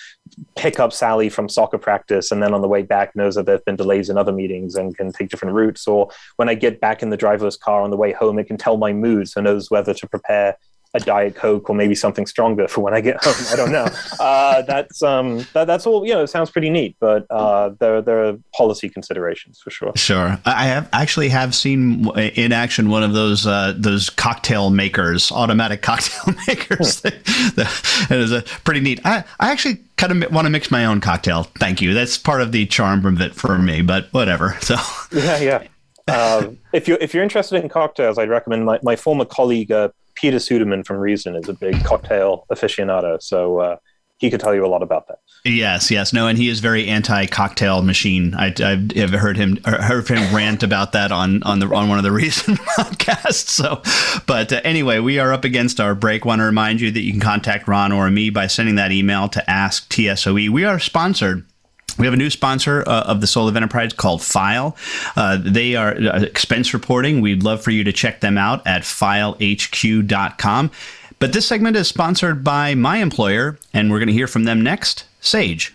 pick 0.56 0.78
up 0.78 0.92
Sally 0.92 1.28
from 1.28 1.48
soccer 1.48 1.78
practice, 1.78 2.30
and 2.30 2.42
then 2.42 2.52
on 2.52 2.62
the 2.62 2.68
way 2.68 2.82
back 2.82 3.16
knows 3.16 3.34
that 3.36 3.46
there've 3.46 3.64
been 3.64 3.76
delays 3.76 4.10
in 4.10 4.18
other 4.18 4.32
meetings 4.32 4.74
and 4.74 4.96
can 4.96 5.12
take 5.12 5.28
different 5.28 5.54
routes. 5.54 5.86
Or 5.86 6.10
when 6.36 6.48
I 6.48 6.54
get 6.54 6.80
back 6.80 7.02
in 7.02 7.10
the 7.10 7.18
driverless 7.18 7.58
car 7.58 7.82
on 7.82 7.90
the 7.90 7.96
way 7.96 8.12
home, 8.12 8.38
it 8.38 8.46
can 8.46 8.58
tell 8.58 8.76
my 8.76 8.92
mood, 8.92 9.28
so 9.28 9.40
knows 9.40 9.70
whether 9.70 9.94
to 9.94 10.06
prepare 10.08 10.56
a 11.00 11.04
diet 11.04 11.34
coke 11.34 11.68
or 11.70 11.74
maybe 11.74 11.94
something 11.94 12.26
stronger 12.26 12.68
for 12.68 12.80
when 12.82 12.94
I 12.94 13.00
get 13.00 13.22
home. 13.22 13.34
I 13.52 13.56
don't 13.56 13.72
know. 13.72 13.88
Uh, 14.18 14.62
that's 14.62 15.02
um, 15.02 15.46
that, 15.52 15.66
that's 15.66 15.86
all. 15.86 16.04
You 16.04 16.12
know, 16.14 16.22
it 16.22 16.26
sounds 16.28 16.50
pretty 16.50 16.70
neat, 16.70 16.96
but 16.98 17.26
uh, 17.30 17.70
there 17.78 18.02
there 18.02 18.24
are 18.24 18.36
policy 18.54 18.88
considerations 18.88 19.60
for 19.60 19.70
sure. 19.70 19.92
Sure, 19.94 20.38
I 20.44 20.64
have 20.66 20.88
actually 20.92 21.28
have 21.28 21.54
seen 21.54 22.08
in 22.16 22.52
action 22.52 22.90
one 22.90 23.02
of 23.02 23.12
those 23.12 23.46
uh, 23.46 23.74
those 23.76 24.10
cocktail 24.10 24.70
makers, 24.70 25.30
automatic 25.30 25.82
cocktail 25.82 26.34
makers. 26.48 27.02
it 27.04 28.10
is 28.10 28.32
a 28.32 28.42
pretty 28.64 28.80
neat. 28.80 29.00
I 29.04 29.24
I 29.38 29.52
actually 29.52 29.76
kind 29.96 30.24
of 30.24 30.32
want 30.32 30.46
to 30.46 30.50
mix 30.50 30.70
my 30.70 30.84
own 30.84 31.00
cocktail. 31.00 31.44
Thank 31.58 31.80
you. 31.80 31.94
That's 31.94 32.18
part 32.18 32.42
of 32.42 32.50
the 32.52 32.66
charm 32.66 33.06
of 33.06 33.20
it 33.20 33.34
for 33.34 33.56
me. 33.58 33.82
But 33.82 34.08
whatever. 34.12 34.56
So 34.60 34.76
yeah, 35.12 35.38
yeah. 35.38 35.68
Um, 36.08 36.58
if 36.72 36.88
you 36.88 36.96
if 37.00 37.14
you're 37.14 37.22
interested 37.22 37.62
in 37.62 37.68
cocktails, 37.68 38.18
I'd 38.18 38.30
recommend 38.30 38.64
my, 38.64 38.78
my 38.82 38.96
former 38.96 39.24
colleague 39.24 39.70
uh, 39.70 39.90
Peter 40.18 40.38
Suderman 40.38 40.84
from 40.84 40.96
Reason 40.96 41.36
is 41.36 41.48
a 41.48 41.52
big 41.52 41.84
cocktail 41.84 42.44
aficionado, 42.50 43.22
so 43.22 43.58
uh, 43.60 43.76
he 44.18 44.30
could 44.30 44.40
tell 44.40 44.52
you 44.52 44.66
a 44.66 44.68
lot 44.68 44.82
about 44.82 45.06
that. 45.06 45.20
Yes, 45.44 45.92
yes, 45.92 46.12
no, 46.12 46.26
and 46.26 46.36
he 46.36 46.48
is 46.48 46.58
very 46.58 46.88
anti-cocktail 46.88 47.82
machine. 47.82 48.34
I, 48.34 48.52
have 48.96 49.10
heard 49.10 49.36
him 49.36 49.58
heard 49.64 50.08
him 50.08 50.34
rant 50.34 50.64
about 50.64 50.90
that 50.92 51.12
on 51.12 51.44
on 51.44 51.60
the 51.60 51.72
on 51.72 51.88
one 51.88 51.98
of 51.98 52.04
the 52.04 52.10
Reason 52.18 52.56
podcasts. 52.56 53.48
So, 53.48 53.80
but 54.26 54.52
uh, 54.52 54.60
anyway, 54.64 54.98
we 54.98 55.20
are 55.20 55.32
up 55.32 55.44
against 55.44 55.78
our 55.78 55.94
break. 55.94 56.24
Want 56.24 56.40
to 56.40 56.44
remind 56.44 56.80
you 56.80 56.90
that 56.90 57.02
you 57.02 57.12
can 57.12 57.20
contact 57.20 57.68
Ron 57.68 57.92
or 57.92 58.10
me 58.10 58.30
by 58.30 58.48
sending 58.48 58.74
that 58.74 58.90
email 58.90 59.28
to 59.28 59.48
ask 59.48 59.88
tsoe. 59.88 60.50
We 60.50 60.64
are 60.64 60.80
sponsored 60.80 61.44
we 61.98 62.06
have 62.06 62.14
a 62.14 62.18
new 62.18 62.30
sponsor 62.30 62.82
uh, 62.86 63.02
of 63.02 63.20
the 63.20 63.26
Soul 63.26 63.48
of 63.48 63.56
Enterprise 63.56 63.92
called 63.92 64.22
Fyle. 64.22 64.76
Uh, 65.16 65.36
they 65.40 65.74
are 65.74 65.96
uh, 65.96 66.22
expense 66.22 66.72
reporting. 66.72 67.20
We'd 67.20 67.42
love 67.42 67.62
for 67.62 67.70
you 67.70 67.84
to 67.84 67.92
check 67.92 68.20
them 68.20 68.38
out 68.38 68.66
at 68.66 68.82
fylehq.com. 68.82 70.70
But 71.18 71.32
this 71.32 71.46
segment 71.46 71.76
is 71.76 71.88
sponsored 71.88 72.44
by 72.44 72.74
my 72.74 72.98
employer, 72.98 73.58
and 73.74 73.90
we're 73.90 73.98
going 73.98 74.06
to 74.06 74.12
hear 74.12 74.28
from 74.28 74.44
them 74.44 74.62
next 74.62 75.04
Sage. 75.20 75.74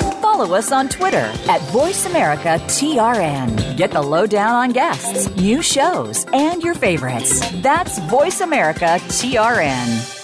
Follow 0.00 0.56
us 0.56 0.72
on 0.72 0.88
Twitter 0.88 1.30
at 1.48 1.60
VoiceAmericaTRN. 1.70 3.76
Get 3.76 3.92
the 3.92 4.02
lowdown 4.02 4.54
on 4.54 4.72
guests, 4.72 5.28
new 5.36 5.62
shows, 5.62 6.26
and 6.32 6.60
your 6.60 6.74
favorites. 6.74 7.38
That's 7.62 8.00
VoiceAmericaTRN. 8.00 10.23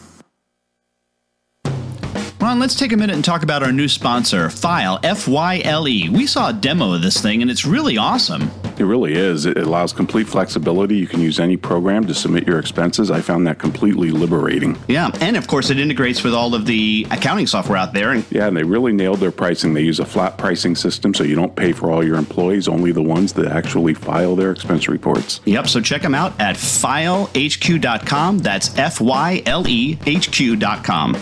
Ron, 2.41 2.57
let's 2.57 2.73
take 2.73 2.91
a 2.91 2.97
minute 2.97 3.13
and 3.13 3.23
talk 3.23 3.43
about 3.43 3.61
our 3.61 3.71
new 3.71 3.87
sponsor, 3.87 4.49
Fyle, 4.49 4.99
F 5.03 5.27
Y 5.27 5.61
L 5.63 5.87
E. 5.87 6.09
We 6.09 6.25
saw 6.25 6.49
a 6.49 6.53
demo 6.53 6.91
of 6.93 7.03
this 7.03 7.21
thing 7.21 7.43
and 7.43 7.51
it's 7.51 7.65
really 7.65 7.99
awesome. 7.99 8.49
It 8.79 8.85
really 8.85 9.13
is. 9.13 9.45
It 9.45 9.59
allows 9.59 9.93
complete 9.93 10.27
flexibility. 10.27 10.97
You 10.97 11.05
can 11.05 11.19
use 11.19 11.39
any 11.39 11.55
program 11.55 12.07
to 12.07 12.15
submit 12.15 12.47
your 12.47 12.57
expenses. 12.57 13.11
I 13.11 13.21
found 13.21 13.45
that 13.45 13.59
completely 13.59 14.09
liberating. 14.09 14.75
Yeah, 14.87 15.11
and 15.21 15.37
of 15.37 15.45
course, 15.45 15.69
it 15.69 15.77
integrates 15.77 16.23
with 16.23 16.33
all 16.33 16.55
of 16.55 16.65
the 16.65 17.05
accounting 17.11 17.45
software 17.45 17.77
out 17.77 17.93
there. 17.93 18.09
And 18.09 18.25
yeah, 18.31 18.47
and 18.47 18.57
they 18.57 18.63
really 18.63 18.91
nailed 18.91 19.19
their 19.19 19.31
pricing. 19.31 19.75
They 19.75 19.83
use 19.83 19.99
a 19.99 20.05
flat 20.05 20.39
pricing 20.39 20.75
system, 20.75 21.13
so 21.13 21.23
you 21.23 21.35
don't 21.35 21.55
pay 21.55 21.73
for 21.73 21.91
all 21.91 22.03
your 22.03 22.15
employees, 22.15 22.67
only 22.67 22.91
the 22.91 23.03
ones 23.03 23.33
that 23.33 23.45
actually 23.45 23.93
file 23.93 24.35
their 24.35 24.49
expense 24.49 24.87
reports. 24.87 25.41
Yep, 25.45 25.67
so 25.67 25.79
check 25.79 26.01
them 26.01 26.15
out 26.15 26.33
at 26.41 26.55
fylehq.com. 26.55 28.39
That's 28.39 28.75
F 28.79 28.99
Y 28.99 29.43
L 29.45 29.67
E 29.67 29.99
H 30.07 30.31
Q.com. 30.31 31.21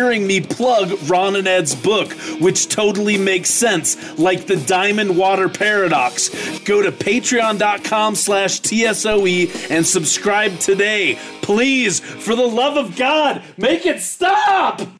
hearing 0.00 0.26
me 0.26 0.40
plug 0.40 0.98
Ron 1.10 1.36
and 1.36 1.46
Ed's 1.46 1.74
book, 1.74 2.12
which 2.40 2.70
totally 2.70 3.18
makes 3.18 3.50
sense, 3.50 4.18
like 4.18 4.46
the 4.46 4.56
Diamond 4.56 5.14
Water 5.14 5.46
Paradox. 5.46 6.30
Go 6.60 6.80
to 6.80 6.90
patreon.com 6.90 8.14
slash 8.14 8.62
TSOE 8.62 9.70
and 9.70 9.86
subscribe 9.86 10.58
today. 10.58 11.18
Please, 11.42 12.00
for 12.00 12.34
the 12.34 12.46
love 12.46 12.78
of 12.78 12.96
God, 12.96 13.42
make 13.58 13.84
it 13.84 14.00
stop! 14.00 14.99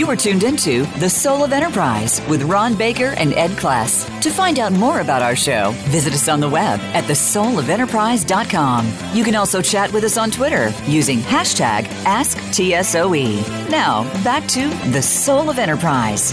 You 0.00 0.08
are 0.08 0.16
tuned 0.16 0.44
into 0.44 0.86
The 0.98 1.10
Soul 1.10 1.44
of 1.44 1.52
Enterprise 1.52 2.26
with 2.26 2.44
Ron 2.44 2.74
Baker 2.74 3.12
and 3.18 3.34
Ed 3.34 3.50
Kless. 3.50 4.08
To 4.22 4.30
find 4.30 4.58
out 4.58 4.72
more 4.72 5.00
about 5.00 5.20
our 5.20 5.36
show, 5.36 5.72
visit 5.88 6.14
us 6.14 6.26
on 6.26 6.40
the 6.40 6.48
web 6.48 6.80
at 6.94 7.04
thesoulofenterprise.com. 7.04 8.94
You 9.12 9.24
can 9.24 9.34
also 9.34 9.60
chat 9.60 9.92
with 9.92 10.04
us 10.04 10.16
on 10.16 10.30
Twitter 10.30 10.72
using 10.86 11.18
hashtag 11.18 11.82
AskTSOE. 12.04 13.68
Now, 13.68 14.04
back 14.24 14.48
to 14.48 14.70
The 14.90 15.02
Soul 15.02 15.50
of 15.50 15.58
Enterprise. 15.58 16.32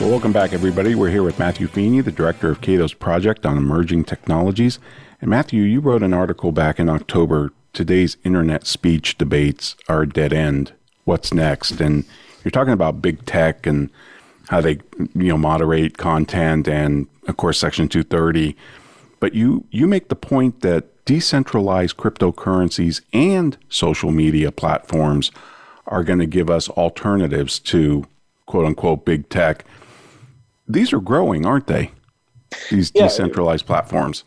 Well, 0.00 0.10
welcome 0.10 0.32
back, 0.32 0.52
everybody. 0.52 0.96
We're 0.96 1.10
here 1.10 1.22
with 1.22 1.38
Matthew 1.38 1.68
Feeney, 1.68 2.00
the 2.00 2.10
director 2.10 2.50
of 2.50 2.60
Cato's 2.60 2.92
project 2.92 3.46
on 3.46 3.56
emerging 3.56 4.02
technologies. 4.02 4.80
And 5.20 5.30
Matthew, 5.30 5.62
you 5.62 5.78
wrote 5.78 6.02
an 6.02 6.12
article 6.12 6.50
back 6.50 6.80
in 6.80 6.88
October. 6.88 7.52
Today's 7.72 8.16
internet 8.24 8.66
speech 8.66 9.16
debates 9.16 9.76
are 9.88 10.02
a 10.02 10.08
dead 10.08 10.32
end. 10.32 10.72
What's 11.04 11.32
next? 11.32 11.80
And 11.80 12.04
you're 12.44 12.52
talking 12.52 12.72
about 12.72 13.02
big 13.02 13.24
tech 13.26 13.66
and 13.66 13.90
how 14.48 14.60
they 14.60 14.78
you 15.14 15.28
know 15.28 15.38
moderate 15.38 15.96
content 15.96 16.68
and 16.68 17.06
of 17.26 17.36
course 17.36 17.58
section 17.58 17.88
230 17.88 18.56
but 19.20 19.34
you 19.34 19.64
you 19.70 19.86
make 19.86 20.08
the 20.08 20.16
point 20.16 20.60
that 20.60 21.04
decentralized 21.04 21.96
cryptocurrencies 21.96 23.00
and 23.12 23.56
social 23.68 24.10
media 24.10 24.50
platforms 24.50 25.30
are 25.86 26.02
going 26.02 26.18
to 26.18 26.26
give 26.26 26.48
us 26.48 26.68
alternatives 26.70 27.58
to 27.58 28.04
quote 28.46 28.64
unquote 28.64 29.04
big 29.04 29.28
tech. 29.28 29.64
These 30.68 30.92
are 30.92 31.00
growing 31.00 31.46
aren't 31.46 31.66
they? 31.66 31.90
These 32.70 32.92
yeah, 32.94 33.04
decentralized 33.04 33.66
platforms. 33.66 34.24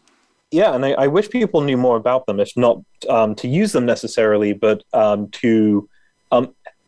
Yeah 0.51 0.73
and 0.73 0.85
I, 0.85 0.91
I, 0.93 1.07
wish 1.07 1.29
people 1.29 1.61
knew 1.61 1.77
more 1.77 1.97
about 1.97 2.25
them 2.25 2.39
if 2.39 2.51
not 2.55 2.77
um, 3.09 3.35
to 3.35 3.47
use 3.47 3.71
them 3.73 3.85
necessarily 3.85 4.53
but 4.53 4.83
um, 4.93 5.29
to 5.29 5.89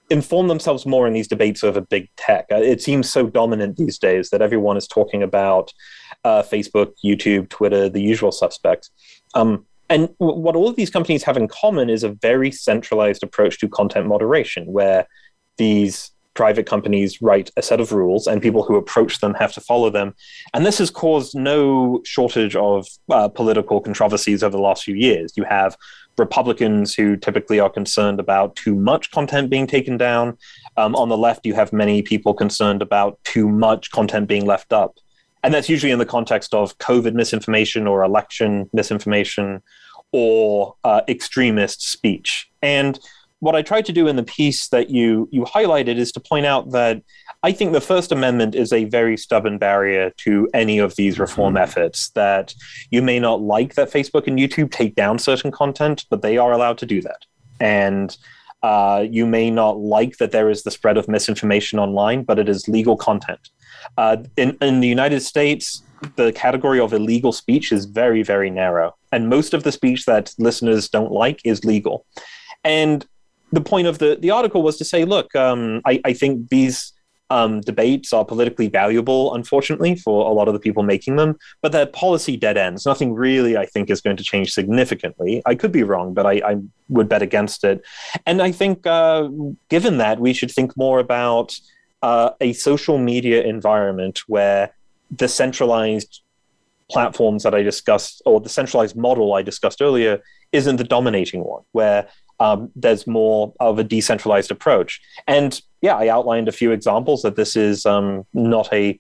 inform 0.10 0.48
themselves 0.48 0.86
more 0.86 1.08
in 1.08 1.14
these 1.14 1.28
debates 1.28 1.64
over 1.64 1.82
big 1.82 2.10
tech. 2.16 2.46
Uh, 2.52 2.56
it 2.56 2.82
seems 2.82 3.10
so 3.10 3.28
dominant 3.28 3.78
these 3.78 3.98
days 3.98 4.30
that 4.30 4.42
everyone 4.42 4.78
is 4.78 4.88
talking 4.88 5.22
about 5.22 5.72
uh, 6.24 6.42
Facebook, 6.42 6.94
YouTube, 7.06 7.50
Twitter, 7.50 7.90
the 7.90 8.02
usual 8.02 8.32
suspects. 8.32 8.90
Um, 9.36 9.66
and 9.90 10.10
w- 10.20 10.40
what 10.40 10.56
all 10.56 10.68
of 10.68 10.76
these 10.76 10.90
companies 10.90 11.24
have 11.24 11.38
in 11.38 11.48
common 11.48 11.90
is 11.90 12.04
a 12.04 12.10
very 12.10 12.52
centralized 12.52 13.24
approach 13.24 13.60
to 13.60 13.68
content 13.68 14.08
moderation, 14.08 14.66
where 14.66 15.08
these 15.58 16.12
private 16.34 16.66
companies 16.66 17.22
write 17.22 17.52
a 17.58 17.62
set 17.62 17.82
of 17.82 17.92
rules 17.92 18.26
and 18.26 18.42
people 18.42 18.64
who 18.64 18.78
approach 18.78 19.20
them 19.20 19.34
have 19.34 19.52
to 19.52 19.60
follow 19.60 19.90
them. 19.90 20.14
And 20.54 20.66
this 20.66 20.78
has 20.78 20.90
caused 20.90 21.36
no 21.36 22.02
shortage 22.06 22.56
of 22.56 22.88
uh, 23.10 23.28
political 23.28 23.82
controversies 23.82 24.42
over 24.42 24.56
the 24.56 24.64
last 24.64 24.84
few 24.84 24.96
years. 24.96 25.34
You 25.36 25.44
have 25.44 25.76
Republicans 26.20 26.94
who 26.94 27.16
typically 27.16 27.60
are 27.60 27.70
concerned 27.70 28.20
about 28.20 28.56
too 28.56 28.76
much 28.76 29.12
content 29.12 29.50
being 29.50 29.66
taken 29.66 29.98
down. 29.98 30.38
Um, 30.78 30.96
on 30.96 31.10
the 31.10 31.18
left, 31.18 31.46
you 31.46 31.54
have 31.56 31.74
many 31.74 32.02
people 32.02 32.34
concerned 32.34 32.82
about 32.82 33.18
too 33.24 33.48
much 33.50 33.92
content 33.92 34.28
being 34.28 34.46
left 34.46 34.74
up. 34.74 34.98
And 35.44 35.54
that's 35.54 35.70
usually 35.70 35.92
in 35.92 36.00
the 36.00 36.06
context 36.06 36.54
of 36.54 36.78
COVID 36.80 37.14
misinformation 37.14 37.88
or 37.88 38.04
election 38.04 38.70
misinformation 38.74 39.62
or 40.12 40.76
uh, 40.84 41.02
extremist 41.08 41.82
speech. 41.82 42.50
And 42.62 43.00
what 43.40 43.56
I 43.56 43.62
tried 43.62 43.86
to 43.86 43.94
do 43.94 44.08
in 44.08 44.18
the 44.18 44.24
piece 44.24 44.68
that 44.70 44.90
you 44.90 45.30
you 45.32 45.44
highlighted 45.44 45.98
is 45.98 46.12
to 46.14 46.20
point 46.20 46.46
out 46.46 46.72
that 46.72 47.02
I 47.42 47.54
think 47.54 47.72
the 47.72 47.82
First 47.82 48.12
Amendment 48.12 48.54
is 48.54 48.74
a 48.74 48.84
very 48.86 49.16
stubborn 49.16 49.58
barrier 49.58 50.12
to 50.18 50.50
any 50.54 50.78
of 50.78 50.96
these 50.96 51.20
reform 51.20 51.54
mm-hmm. 51.54 51.64
efforts. 51.64 52.10
That 52.10 52.54
you 52.92 53.02
may 53.02 53.20
not 53.20 53.42
like 53.42 53.76
that 53.76 53.92
Facebook 53.92 54.28
and 54.28 54.38
YouTube 54.38 54.72
take 54.72 54.96
down 54.96 55.20
certain 55.20 55.52
content, 55.52 56.06
but 56.10 56.22
they 56.22 56.38
are 56.38 56.52
allowed 56.52 56.78
to 56.80 56.86
do 56.86 57.02
that. 57.02 57.26
And 57.60 58.16
uh, 58.62 59.06
you 59.10 59.26
may 59.26 59.50
not 59.50 59.80
like 59.80 60.18
that 60.18 60.32
there 60.32 60.50
is 60.50 60.64
the 60.64 60.72
spread 60.72 60.98
of 60.98 61.08
misinformation 61.08 61.80
online, 61.80 62.24
but 62.24 62.40
it 62.40 62.50
is 62.50 62.68
legal 62.68 62.98
content. 62.98 63.50
Uh, 63.98 64.18
in, 64.36 64.58
in 64.62 64.82
the 64.82 64.88
United 64.88 65.22
States, 65.22 65.82
the 66.18 66.34
category 66.34 66.80
of 66.80 66.92
illegal 66.92 67.32
speech 67.32 67.72
is 67.72 67.86
very, 67.86 68.22
very 68.22 68.50
narrow. 68.50 68.96
And 69.14 69.30
most 69.30 69.54
of 69.54 69.64
the 69.64 69.72
speech 69.72 70.06
that 70.06 70.34
listeners 70.38 70.90
don't 70.90 71.12
like 71.12 71.42
is 71.46 71.64
legal. 71.64 72.06
And 72.66 73.06
the 73.52 73.62
point 73.62 73.88
of 73.88 74.00
the, 74.00 74.18
the 74.20 74.32
article 74.32 74.62
was 74.62 74.78
to 74.78 74.86
say, 74.86 75.06
look, 75.06 75.34
um, 75.36 75.82
I, 75.86 76.02
I 76.04 76.14
think 76.14 76.50
these 76.50 76.94
um, 77.30 77.62
debates 77.62 78.12
are 78.14 78.26
politically 78.26 78.68
valuable, 78.68 79.34
unfortunately, 79.36 79.96
for 79.96 80.30
a 80.30 80.34
lot 80.34 80.48
of 80.48 80.54
the 80.54 80.60
people 80.60 80.84
making 80.84 81.16
them, 81.16 81.38
but 81.62 81.72
they're 81.72 81.86
policy 81.86 82.36
dead 82.38 82.58
ends. 82.58 82.86
Nothing 82.86 83.14
really, 83.14 83.56
I 83.56 83.66
think, 83.66 83.90
is 83.90 84.02
going 84.02 84.18
to 84.18 84.24
change 84.24 84.52
significantly. 84.52 85.42
I 85.46 85.56
could 85.56 85.72
be 85.72 85.84
wrong, 85.84 86.14
but 86.14 86.26
I, 86.26 86.42
I 86.46 86.58
would 86.90 87.08
bet 87.08 87.22
against 87.22 87.64
it. 87.64 87.84
And 88.26 88.42
I 88.42 88.52
think, 88.52 88.86
uh, 88.88 89.30
given 89.70 89.98
that, 89.98 90.20
we 90.20 90.34
should 90.34 90.52
think 90.52 90.76
more 90.76 91.00
about 91.00 91.60
uh, 92.02 92.32
a 92.42 92.54
social 92.54 92.98
media 92.98 93.44
environment 93.44 94.22
where 94.28 94.74
the 95.16 95.28
centralized 95.28 96.22
platforms 96.90 97.44
that 97.44 97.54
I 97.54 97.62
discussed, 97.62 98.22
or 98.26 98.40
the 98.40 98.50
centralized 98.50 98.96
model 98.96 99.34
I 99.34 99.44
discussed 99.44 99.82
earlier, 99.82 100.24
isn't 100.52 100.78
the 100.78 100.84
dominating 100.84 101.44
one, 101.44 101.64
where 101.74 102.08
um, 102.40 102.72
there's 102.76 103.06
more 103.06 103.54
of 103.60 103.80
a 103.80 103.84
decentralized 103.84 104.52
approach. 104.52 105.02
And 105.28 105.62
yeah, 105.82 105.96
I 105.96 106.08
outlined 106.08 106.48
a 106.48 106.52
few 106.52 106.72
examples 106.72 107.22
that 107.22 107.36
this 107.36 107.56
is 107.56 107.86
um, 107.86 108.26
not 108.34 108.72
a 108.74 109.00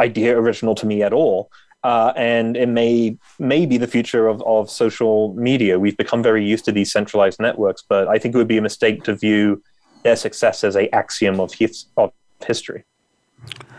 idea 0.00 0.36
original 0.36 0.74
to 0.76 0.86
me 0.86 1.02
at 1.02 1.12
all. 1.12 1.50
Uh, 1.84 2.12
and 2.16 2.56
it 2.56 2.68
may 2.68 3.16
may 3.40 3.66
be 3.66 3.76
the 3.76 3.88
future 3.88 4.28
of, 4.28 4.40
of 4.42 4.70
social 4.70 5.34
media. 5.34 5.80
We've 5.80 5.96
become 5.96 6.22
very 6.22 6.44
used 6.44 6.64
to 6.66 6.72
these 6.72 6.92
centralized 6.92 7.40
networks, 7.40 7.82
but 7.82 8.06
I 8.06 8.18
think 8.18 8.34
it 8.34 8.38
would 8.38 8.46
be 8.46 8.58
a 8.58 8.62
mistake 8.62 9.02
to 9.04 9.16
view 9.16 9.62
their 10.04 10.14
success 10.14 10.62
as 10.62 10.76
a 10.76 10.92
axiom 10.94 11.40
of, 11.40 11.52
his, 11.54 11.86
of 11.96 12.12
history. 12.46 12.84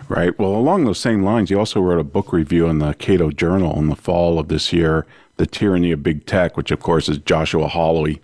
Right. 0.10 0.38
Well, 0.38 0.54
along 0.54 0.84
those 0.84 1.00
same 1.00 1.24
lines, 1.24 1.50
you 1.50 1.58
also 1.58 1.80
wrote 1.80 2.00
a 2.00 2.04
book 2.04 2.34
review 2.34 2.68
in 2.68 2.80
the 2.80 2.94
Cato 2.94 3.32
Journal 3.32 3.80
in 3.80 3.88
the 3.88 3.96
fall 3.96 4.38
of 4.38 4.50
this 4.50 4.74
year, 4.74 5.06
"The 5.38 5.46
Tyranny 5.46 5.94
of 5.94 6.04
Big 6.04 6.26
Tech," 6.26 6.58
which 6.58 6.72
of 6.72 6.82
course 6.82 7.08
is 7.08 7.20
Joshua 7.20 7.70
Hawley 7.70 8.22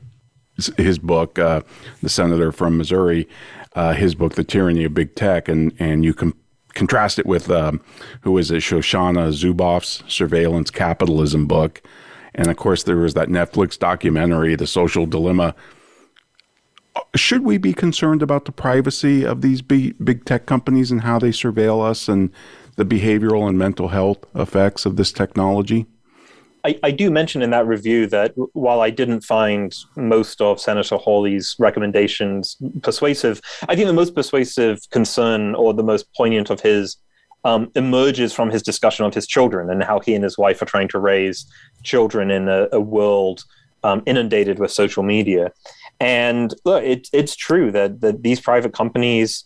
his 0.78 1.00
book, 1.00 1.40
uh, 1.40 1.62
the 2.02 2.10
senator 2.10 2.52
from 2.52 2.78
Missouri, 2.78 3.28
uh, 3.74 3.94
his 3.94 4.16
book, 4.16 4.36
The 4.36 4.44
Tyranny 4.44 4.84
of 4.86 4.94
Big 4.94 5.16
Tech, 5.16 5.48
and 5.48 5.74
and 5.80 6.04
you 6.04 6.14
can 6.14 6.34
contrast 6.74 7.20
it 7.20 7.26
with 7.26 7.50
um, 7.50 7.82
who 8.22 8.38
is 8.38 8.52
it, 8.52 8.58
Shoshana 8.58 9.32
Zuboff's 9.34 10.04
Surveillance 10.08 10.72
Capitalism 10.72 11.48
book, 11.48 11.82
and 12.36 12.48
of 12.48 12.58
course 12.58 12.84
there 12.84 12.98
was 12.98 13.14
that 13.16 13.30
Netflix 13.30 13.78
documentary, 13.78 14.56
The 14.56 14.68
Social 14.68 15.06
Dilemma. 15.06 15.56
Should 17.16 17.44
we 17.44 17.58
be 17.58 17.74
concerned 17.74 18.22
about 18.22 18.46
the 18.46 18.52
privacy 18.52 19.26
of 19.26 19.42
these 19.42 19.62
big, 19.62 19.96
big 20.04 20.26
tech 20.26 20.46
companies 20.46 20.92
and 20.92 21.02
how 21.02 21.18
they 21.18 21.30
surveil 21.30 21.84
us 21.84 22.08
and 22.08 22.30
the 22.76 22.86
behavioral 22.86 23.48
and 23.48 23.58
mental 23.58 23.90
health 23.90 24.26
effects 24.36 24.86
of 24.86 24.96
this 24.96 25.12
technology? 25.12 25.86
I, 26.64 26.80
I, 26.84 26.92
do 26.92 27.10
mention 27.10 27.42
in 27.42 27.52
that 27.52 27.68
review 27.68 28.08
that 28.08 28.34
while 28.54 28.82
I 28.82 28.90
didn't 28.90 29.22
find 29.22 29.74
most 29.96 30.42
of 30.42 30.60
Senator 30.60 30.98
Hawley's 30.98 31.56
recommendations 31.60 32.58
persuasive, 32.82 33.42
I 33.68 33.76
think 33.76 33.88
the 33.88 33.94
most 33.94 34.16
persuasive 34.16 34.80
concern 34.90 35.56
or 35.56 35.74
the 35.74 35.84
most 35.84 36.14
poignant 36.14 36.50
of 36.50 36.62
his 36.62 36.98
um, 37.46 37.72
emerges 37.76 38.34
from 38.34 38.50
his 38.50 38.62
discussion 38.62 39.06
of 39.06 39.14
his 39.14 39.26
children 39.26 39.70
and 39.70 39.84
how 39.84 40.00
he 40.00 40.14
and 40.14 40.24
his 40.24 40.38
wife 40.38 40.62
are 40.62 40.66
trying 40.66 40.90
to 40.90 41.00
raise 41.00 41.46
children 41.84 42.32
in 42.32 42.50
a, 42.50 42.68
a 42.74 42.82
world 42.82 43.44
um, 43.84 44.04
inundated 44.06 44.60
with 44.60 44.72
social 44.72 45.04
media. 45.04 45.52
And 46.00 46.54
look, 46.66 46.84
it, 46.84 47.08
it's 47.14 47.36
true 47.36 47.72
that, 47.72 48.02
that 48.02 48.24
these 48.24 48.40
private 48.40 48.74
companies 48.74 49.46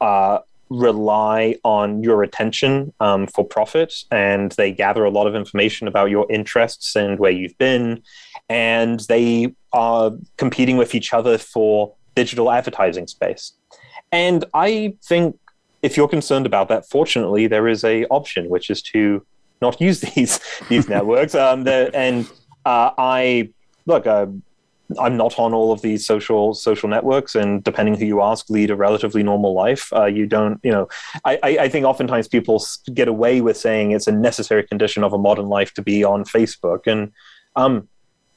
uh, 0.00 0.38
rely 0.68 1.56
on 1.64 2.02
your 2.02 2.22
attention 2.22 2.92
um, 3.00 3.26
for 3.26 3.44
profit 3.44 3.94
and 4.10 4.52
they 4.52 4.72
gather 4.72 5.04
a 5.04 5.10
lot 5.10 5.26
of 5.26 5.34
information 5.34 5.86
about 5.86 6.10
your 6.10 6.30
interests 6.30 6.96
and 6.96 7.18
where 7.18 7.30
you've 7.30 7.56
been 7.58 8.02
and 8.48 9.00
they 9.08 9.54
are 9.72 10.12
competing 10.36 10.76
with 10.76 10.94
each 10.94 11.12
other 11.12 11.38
for 11.38 11.94
digital 12.14 12.50
advertising 12.50 13.06
space. 13.06 13.52
And 14.10 14.44
i 14.54 14.94
think 15.04 15.38
if 15.82 15.96
you're 15.96 16.08
concerned 16.08 16.46
about 16.46 16.68
that 16.68 16.88
fortunately 16.88 17.46
there 17.46 17.68
is 17.68 17.84
a 17.84 18.04
option 18.06 18.48
which 18.48 18.70
is 18.70 18.82
to 18.82 19.24
not 19.62 19.80
use 19.80 20.00
these 20.14 20.40
these 20.68 20.88
networks. 20.94 21.34
Um, 21.34 21.66
and 21.68 22.28
uh, 22.64 22.90
i 22.98 23.50
look 23.86 24.06
uh, 24.06 24.26
I'm 24.98 25.16
not 25.16 25.38
on 25.38 25.52
all 25.52 25.72
of 25.72 25.82
these 25.82 26.06
social 26.06 26.54
social 26.54 26.88
networks, 26.88 27.34
and 27.34 27.62
depending 27.64 27.96
who 27.96 28.04
you 28.04 28.22
ask, 28.22 28.48
lead 28.50 28.70
a 28.70 28.76
relatively 28.76 29.22
normal 29.22 29.54
life. 29.54 29.92
Uh, 29.92 30.06
you 30.06 30.26
don't, 30.26 30.60
you 30.62 30.70
know, 30.70 30.88
I, 31.24 31.38
I 31.42 31.68
think 31.68 31.86
oftentimes 31.86 32.28
people 32.28 32.64
get 32.94 33.08
away 33.08 33.40
with 33.40 33.56
saying 33.56 33.90
it's 33.90 34.06
a 34.06 34.12
necessary 34.12 34.66
condition 34.66 35.02
of 35.02 35.12
a 35.12 35.18
modern 35.18 35.46
life 35.46 35.74
to 35.74 35.82
be 35.82 36.04
on 36.04 36.24
Facebook, 36.24 36.86
and 36.86 37.12
um, 37.56 37.88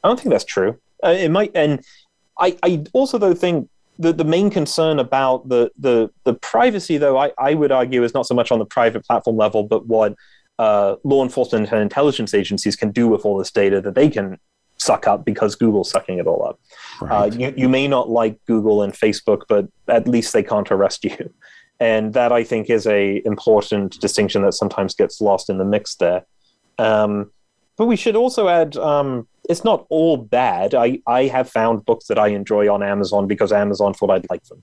I 0.03 0.07
don't 0.07 0.19
think 0.19 0.31
that's 0.31 0.45
true. 0.45 0.79
Uh, 1.03 1.09
it 1.09 1.29
might, 1.29 1.51
and 1.55 1.83
I, 2.39 2.57
I 2.63 2.83
also 2.93 3.17
though 3.17 3.33
think 3.33 3.69
the, 3.99 4.13
the 4.13 4.23
main 4.23 4.49
concern 4.49 4.97
about 4.97 5.49
the 5.49 5.71
the 5.77 6.09
the 6.23 6.33
privacy, 6.33 6.97
though, 6.97 7.17
I, 7.17 7.31
I 7.37 7.53
would 7.53 7.71
argue 7.71 8.03
is 8.03 8.13
not 8.13 8.25
so 8.25 8.33
much 8.33 8.51
on 8.51 8.59
the 8.59 8.65
private 8.65 9.05
platform 9.05 9.37
level, 9.37 9.63
but 9.63 9.85
what 9.85 10.15
uh, 10.57 10.95
law 11.03 11.23
enforcement 11.23 11.71
and 11.71 11.81
intelligence 11.81 12.33
agencies 12.33 12.75
can 12.75 12.91
do 12.91 13.07
with 13.07 13.25
all 13.25 13.37
this 13.37 13.51
data 13.51 13.81
that 13.81 13.95
they 13.95 14.09
can 14.09 14.37
suck 14.89 15.07
up 15.07 15.23
because 15.23 15.55
Google's 15.55 15.91
sucking 15.91 16.17
it 16.17 16.25
all 16.25 16.43
up. 16.49 16.59
Right. 16.99 17.31
Uh, 17.31 17.35
you, 17.37 17.53
you 17.55 17.69
may 17.69 17.87
not 17.87 18.09
like 18.09 18.43
Google 18.45 18.81
and 18.81 18.91
Facebook, 18.91 19.41
but 19.47 19.67
at 19.87 20.07
least 20.07 20.33
they 20.33 20.41
can't 20.41 20.71
arrest 20.71 21.03
you. 21.09 21.31
And 21.79 22.13
that 22.13 22.31
I 22.31 22.43
think 22.43 22.69
is 22.69 22.87
a 22.87 23.21
important 23.25 23.99
distinction 24.01 24.41
that 24.41 24.53
sometimes 24.53 24.95
gets 24.95 25.21
lost 25.21 25.49
in 25.49 25.59
the 25.59 25.65
mix 25.75 25.95
there. 25.95 26.25
Um, 26.77 27.31
but 27.77 27.85
we 27.85 27.95
should 27.95 28.15
also 28.15 28.49
add 28.49 28.75
um, 28.75 29.27
it's 29.47 29.63
not 29.63 29.85
all 29.89 30.17
bad. 30.17 30.75
I, 30.75 30.99
I 31.07 31.23
have 31.35 31.49
found 31.49 31.85
books 31.85 32.07
that 32.07 32.19
I 32.19 32.27
enjoy 32.29 32.73
on 32.73 32.83
Amazon 32.83 33.27
because 33.27 33.51
Amazon 33.53 33.93
thought 33.93 34.11
I'd 34.11 34.29
like 34.29 34.43
them. 34.45 34.61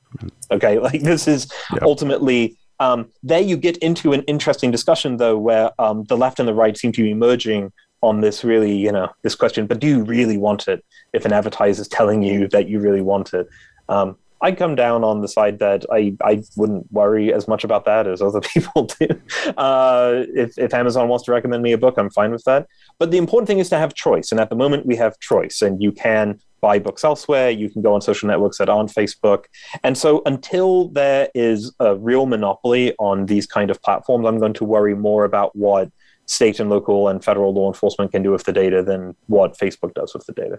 Okay, 0.50 0.78
like 0.88 1.02
this 1.02 1.26
is 1.26 1.50
yep. 1.72 1.82
ultimately 1.82 2.58
um, 2.78 3.08
there 3.22 3.40
you 3.40 3.56
get 3.56 3.78
into 3.78 4.12
an 4.12 4.22
interesting 4.24 4.70
discussion 4.70 5.16
though, 5.16 5.38
where 5.38 5.70
um, 5.78 6.04
the 6.04 6.16
left 6.16 6.38
and 6.40 6.48
the 6.48 6.54
right 6.54 6.76
seem 6.76 6.92
to 6.92 7.02
be 7.02 7.14
merging 7.14 7.72
on 8.02 8.20
this 8.20 8.44
really, 8.44 8.76
you 8.76 8.92
know, 8.92 9.08
this 9.22 9.34
question, 9.34 9.66
but 9.66 9.80
do 9.80 9.86
you 9.86 10.04
really 10.04 10.36
want 10.36 10.68
it 10.68 10.84
if 11.12 11.24
an 11.24 11.32
advertiser 11.32 11.82
is 11.82 11.88
telling 11.88 12.22
you 12.22 12.48
that 12.48 12.68
you 12.68 12.80
really 12.80 13.00
want 13.00 13.32
it? 13.34 13.48
Um, 13.88 14.16
I 14.42 14.52
come 14.52 14.74
down 14.74 15.02
on 15.02 15.22
the 15.22 15.28
side 15.28 15.58
that 15.60 15.84
I, 15.90 16.14
I 16.22 16.42
wouldn't 16.56 16.92
worry 16.92 17.32
as 17.32 17.48
much 17.48 17.64
about 17.64 17.84
that 17.86 18.06
as 18.06 18.20
other 18.20 18.40
people 18.54 18.84
do. 18.84 19.08
Uh, 19.56 20.24
if, 20.34 20.58
if 20.58 20.74
Amazon 20.74 21.08
wants 21.08 21.24
to 21.24 21.32
recommend 21.32 21.62
me 21.62 21.72
a 21.72 21.78
book, 21.78 21.94
I'm 21.96 22.10
fine 22.10 22.32
with 22.32 22.44
that. 22.44 22.66
But 22.98 23.10
the 23.10 23.18
important 23.18 23.48
thing 23.48 23.58
is 23.58 23.70
to 23.70 23.78
have 23.78 23.94
choice. 23.94 24.30
And 24.30 24.40
at 24.40 24.50
the 24.50 24.56
moment, 24.56 24.86
we 24.86 24.96
have 24.96 25.18
choice, 25.20 25.62
and 25.62 25.82
you 25.82 25.90
can 25.90 26.38
buy 26.60 26.78
books 26.78 27.04
elsewhere. 27.04 27.50
You 27.50 27.70
can 27.70 27.82
go 27.82 27.94
on 27.94 28.00
social 28.00 28.28
networks 28.28 28.58
that 28.58 28.68
aren't 28.68 28.92
Facebook. 28.92 29.44
And 29.82 29.96
so 29.96 30.22
until 30.26 30.88
there 30.88 31.28
is 31.34 31.72
a 31.80 31.96
real 31.96 32.26
monopoly 32.26 32.94
on 32.98 33.26
these 33.26 33.46
kind 33.46 33.70
of 33.70 33.80
platforms, 33.82 34.26
I'm 34.26 34.38
going 34.38 34.54
to 34.54 34.64
worry 34.64 34.94
more 34.94 35.24
about 35.24 35.54
what 35.54 35.90
state 36.26 36.60
and 36.60 36.68
local 36.68 37.08
and 37.08 37.24
federal 37.24 37.54
law 37.54 37.68
enforcement 37.68 38.12
can 38.12 38.22
do 38.22 38.30
with 38.30 38.44
the 38.44 38.52
data 38.52 38.82
than 38.82 39.14
what 39.26 39.56
Facebook 39.56 39.94
does 39.94 40.12
with 40.14 40.26
the 40.26 40.32
data. 40.32 40.58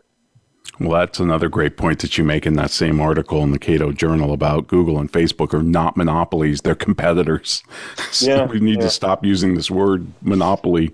Well, 0.79 0.99
that's 0.99 1.19
another 1.19 1.49
great 1.49 1.75
point 1.75 1.99
that 1.99 2.17
you 2.17 2.23
make 2.23 2.45
in 2.45 2.53
that 2.53 2.69
same 2.69 2.99
article 2.99 3.41
in 3.41 3.51
the 3.51 3.57
Cato 3.57 3.91
Journal 3.91 4.31
about 4.31 4.67
Google 4.67 4.99
and 4.99 5.11
Facebook 5.11 5.53
are 5.53 5.63
not 5.63 5.97
monopolies, 5.97 6.61
they're 6.61 6.75
competitors. 6.75 7.63
so 8.11 8.27
yeah, 8.27 8.45
we 8.45 8.59
need 8.59 8.75
yeah. 8.75 8.83
to 8.83 8.89
stop 8.89 9.25
using 9.25 9.55
this 9.55 9.71
word 9.71 10.07
monopoly. 10.21 10.93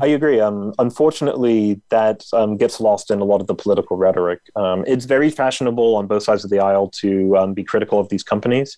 I 0.00 0.08
agree. 0.08 0.40
Um, 0.40 0.74
unfortunately, 0.78 1.80
that 1.90 2.24
um, 2.32 2.56
gets 2.56 2.80
lost 2.80 3.10
in 3.10 3.20
a 3.20 3.24
lot 3.24 3.40
of 3.40 3.46
the 3.46 3.54
political 3.54 3.96
rhetoric. 3.96 4.40
Um, 4.56 4.84
it's 4.86 5.04
very 5.04 5.30
fashionable 5.30 5.96
on 5.96 6.06
both 6.06 6.24
sides 6.24 6.44
of 6.44 6.50
the 6.50 6.58
aisle 6.58 6.88
to 7.00 7.36
um, 7.36 7.54
be 7.54 7.62
critical 7.62 8.00
of 8.00 8.08
these 8.08 8.22
companies. 8.22 8.76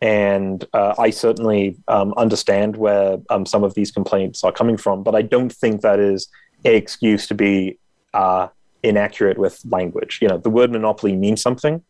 And 0.00 0.64
uh, 0.72 0.94
I 0.98 1.10
certainly 1.10 1.76
um, 1.88 2.14
understand 2.16 2.76
where 2.76 3.18
um, 3.30 3.44
some 3.44 3.64
of 3.64 3.74
these 3.74 3.90
complaints 3.90 4.44
are 4.44 4.52
coming 4.52 4.76
from, 4.76 5.02
but 5.02 5.14
I 5.14 5.22
don't 5.22 5.52
think 5.52 5.80
that 5.80 5.98
is 5.98 6.28
an 6.64 6.74
excuse 6.74 7.26
to 7.28 7.34
be 7.34 7.78
uh, 8.14 8.48
inaccurate 8.82 9.38
with 9.38 9.60
language. 9.68 10.18
You 10.22 10.28
know, 10.28 10.38
the 10.38 10.50
word 10.50 10.70
monopoly 10.70 11.16
means 11.16 11.42
something. 11.42 11.82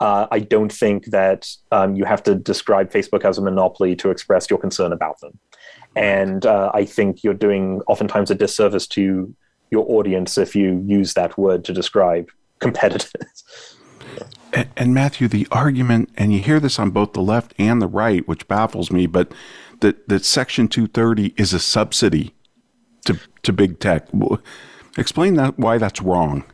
Uh, 0.00 0.26
I 0.30 0.40
don't 0.40 0.72
think 0.72 1.06
that 1.06 1.48
um, 1.72 1.96
you 1.96 2.04
have 2.04 2.22
to 2.24 2.34
describe 2.34 2.92
Facebook 2.92 3.24
as 3.24 3.38
a 3.38 3.42
monopoly 3.42 3.96
to 3.96 4.10
express 4.10 4.48
your 4.48 4.58
concern 4.58 4.92
about 4.92 5.18
them. 5.20 5.38
And 5.96 6.46
uh, 6.46 6.70
I 6.72 6.84
think 6.84 7.24
you're 7.24 7.34
doing 7.34 7.80
oftentimes 7.88 8.30
a 8.30 8.34
disservice 8.34 8.86
to 8.88 9.34
your 9.70 9.84
audience 9.90 10.38
if 10.38 10.54
you 10.54 10.82
use 10.86 11.14
that 11.14 11.36
word 11.36 11.64
to 11.64 11.72
describe 11.72 12.30
competitors. 12.60 13.12
And, 14.52 14.68
and, 14.76 14.94
Matthew, 14.94 15.28
the 15.28 15.46
argument, 15.50 16.10
and 16.16 16.32
you 16.32 16.40
hear 16.40 16.60
this 16.60 16.78
on 16.78 16.90
both 16.90 17.12
the 17.12 17.22
left 17.22 17.54
and 17.58 17.82
the 17.82 17.86
right, 17.86 18.26
which 18.26 18.48
baffles 18.48 18.90
me, 18.90 19.06
but 19.06 19.32
that, 19.80 20.08
that 20.08 20.24
Section 20.24 20.68
230 20.68 21.34
is 21.36 21.52
a 21.52 21.58
subsidy 21.58 22.34
to, 23.04 23.18
to 23.42 23.52
big 23.52 23.78
tech. 23.78 24.08
Explain 24.96 25.34
that 25.34 25.58
why 25.58 25.78
that's 25.78 26.00
wrong. 26.00 26.44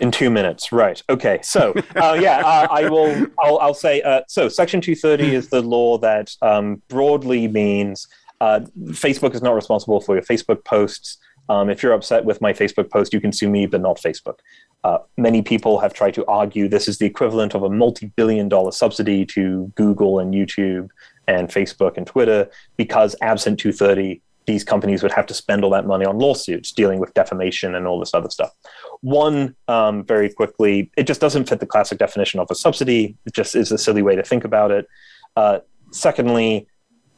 In 0.00 0.10
two 0.10 0.30
minutes, 0.30 0.72
right? 0.72 1.02
Okay, 1.10 1.40
so 1.42 1.74
uh, 1.96 2.16
yeah, 2.18 2.38
uh, 2.38 2.66
I 2.70 2.88
will. 2.88 3.26
I'll, 3.38 3.58
I'll 3.58 3.74
say 3.74 4.00
uh, 4.00 4.22
so. 4.28 4.48
Section 4.48 4.80
230 4.80 5.34
is 5.34 5.48
the 5.50 5.60
law 5.60 5.98
that 5.98 6.34
um, 6.40 6.82
broadly 6.88 7.48
means 7.48 8.06
uh, 8.40 8.60
Facebook 8.92 9.34
is 9.34 9.42
not 9.42 9.54
responsible 9.54 10.00
for 10.00 10.14
your 10.14 10.24
Facebook 10.24 10.64
posts. 10.64 11.18
Um, 11.50 11.68
if 11.68 11.82
you're 11.82 11.92
upset 11.92 12.24
with 12.24 12.40
my 12.40 12.52
Facebook 12.52 12.90
post, 12.90 13.12
you 13.12 13.20
can 13.20 13.32
sue 13.32 13.50
me, 13.50 13.66
but 13.66 13.80
not 13.80 13.96
Facebook. 13.96 14.38
Uh, 14.84 14.98
many 15.16 15.42
people 15.42 15.80
have 15.80 15.92
tried 15.92 16.14
to 16.14 16.24
argue 16.26 16.68
this 16.68 16.86
is 16.86 16.98
the 16.98 17.06
equivalent 17.06 17.54
of 17.56 17.64
a 17.64 17.68
multi 17.68 18.06
billion 18.14 18.48
dollar 18.48 18.70
subsidy 18.70 19.26
to 19.26 19.70
Google 19.74 20.20
and 20.20 20.32
YouTube 20.32 20.90
and 21.26 21.48
Facebook 21.48 21.96
and 21.96 22.06
Twitter 22.06 22.48
because 22.76 23.16
absent 23.20 23.58
230, 23.58 24.22
these 24.46 24.62
companies 24.62 25.02
would 25.02 25.10
have 25.10 25.26
to 25.26 25.34
spend 25.34 25.64
all 25.64 25.70
that 25.70 25.86
money 25.86 26.04
on 26.04 26.20
lawsuits 26.20 26.70
dealing 26.70 27.00
with 27.00 27.12
defamation 27.14 27.74
and 27.74 27.84
all 27.84 27.98
this 27.98 28.14
other 28.14 28.30
stuff. 28.30 28.52
One, 29.00 29.56
um, 29.66 30.04
very 30.04 30.32
quickly, 30.32 30.92
it 30.96 31.08
just 31.08 31.20
doesn't 31.20 31.48
fit 31.48 31.58
the 31.58 31.66
classic 31.66 31.98
definition 31.98 32.38
of 32.38 32.46
a 32.48 32.54
subsidy. 32.54 33.16
It 33.26 33.34
just 33.34 33.56
is 33.56 33.72
a 33.72 33.78
silly 33.78 34.02
way 34.02 34.14
to 34.14 34.22
think 34.22 34.44
about 34.44 34.70
it. 34.70 34.86
Uh, 35.34 35.58
secondly, 35.90 36.68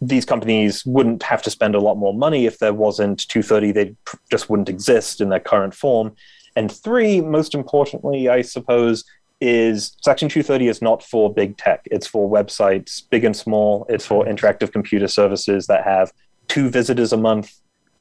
these 0.03 0.25
companies 0.25 0.85
wouldn't 0.85 1.23
have 1.23 1.43
to 1.43 1.51
spend 1.51 1.77
a 1.77 1.81
lot 1.81 1.97
more 1.97 2.13
money 2.13 2.45
if 2.45 2.59
there 2.59 2.75
wasn't 2.75 3.27
230. 3.29 3.71
They 3.71 3.95
just 4.31 4.51
wouldn't 4.51 4.69
exist 4.69 5.21
in 5.21 5.29
their 5.29 5.41
current 5.41 5.75
form. 5.75 6.17
And 6.57 6.71
three, 6.71 7.21
most 7.21 7.55
importantly, 7.55 8.29
I 8.29 8.43
suppose, 8.43 9.05
is 9.41 9.97
Section 10.03 10.29
230 10.29 10.67
is 10.69 10.83
not 10.83 11.05
for 11.05 11.33
big 11.33 11.57
tech. 11.57 11.87
It's 11.91 12.07
for 12.07 12.29
websites, 12.29 13.09
big 13.11 13.25
and 13.25 13.37
small. 13.37 13.87
It's 13.89 14.05
for 14.05 14.25
interactive 14.27 14.73
computer 14.73 15.07
services 15.07 15.69
that 15.69 15.85
have 15.85 16.13
two 16.49 16.69
visitors 16.69 17.13
a 17.13 17.17
month, 17.17 17.55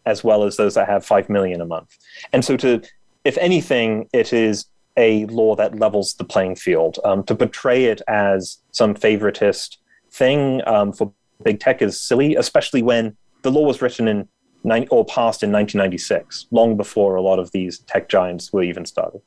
as 0.08 0.24
well 0.24 0.44
as 0.44 0.58
those 0.58 0.74
that 0.74 0.90
have 0.90 1.06
5 1.06 1.30
million 1.30 1.62
a 1.62 1.66
month. 1.66 1.96
And 2.34 2.44
so, 2.44 2.58
to, 2.58 2.82
if 3.24 3.38
anything, 3.38 4.10
it 4.12 4.34
is 4.34 4.66
a 4.98 5.26
law 5.28 5.56
that 5.56 5.78
levels 5.78 6.16
the 6.16 6.24
playing 6.24 6.56
field. 6.56 6.98
Um, 7.06 7.24
to 7.26 7.36
portray 7.36 7.86
it 7.86 8.02
as 8.08 8.58
some 8.72 8.96
favoritist 8.96 9.78
thing 10.12 10.62
um, 10.68 10.92
for 10.92 11.14
big 11.44 11.60
tech 11.60 11.82
is 11.82 12.00
silly, 12.00 12.36
especially 12.36 12.82
when 12.82 13.16
the 13.42 13.52
law 13.52 13.66
was 13.66 13.82
written 13.82 14.08
in 14.08 14.28
or 14.64 15.04
passed 15.06 15.42
in 15.42 15.52
1996, 15.52 16.46
long 16.52 16.78
before 16.78 17.16
a 17.16 17.22
lot 17.22 17.40
of 17.40 17.52
these 17.52 17.80
tech 17.80 18.08
giants 18.08 18.54
were 18.54 18.62
even 18.62 18.86
started. 18.86 19.22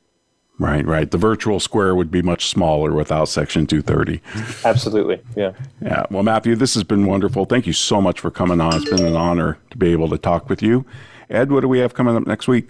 Right, 0.57 0.85
right. 0.85 1.11
The 1.11 1.17
virtual 1.17 1.59
square 1.59 1.95
would 1.95 2.09
be 2.09 2.21
much 2.21 2.47
smaller 2.47 2.93
without 2.93 3.27
Section 3.27 3.67
230. 3.67 4.21
Absolutely. 4.65 5.21
Yeah. 5.35 5.51
Yeah. 5.81 6.05
Well, 6.09 6.23
Matthew, 6.23 6.55
this 6.55 6.73
has 6.75 6.83
been 6.85 7.05
wonderful. 7.05 7.43
Thank 7.43 7.67
you 7.67 7.73
so 7.73 7.99
much 7.99 8.21
for 8.21 8.31
coming 8.31 8.61
on. 8.61 8.75
It's 8.75 8.89
been 8.89 9.05
an 9.05 9.17
honor 9.17 9.57
to 9.71 9.77
be 9.77 9.91
able 9.91 10.07
to 10.09 10.17
talk 10.17 10.47
with 10.47 10.61
you. 10.61 10.85
Ed, 11.29 11.51
what 11.51 11.61
do 11.61 11.67
we 11.67 11.79
have 11.79 11.93
coming 11.93 12.15
up 12.15 12.25
next 12.25 12.47
week? 12.47 12.69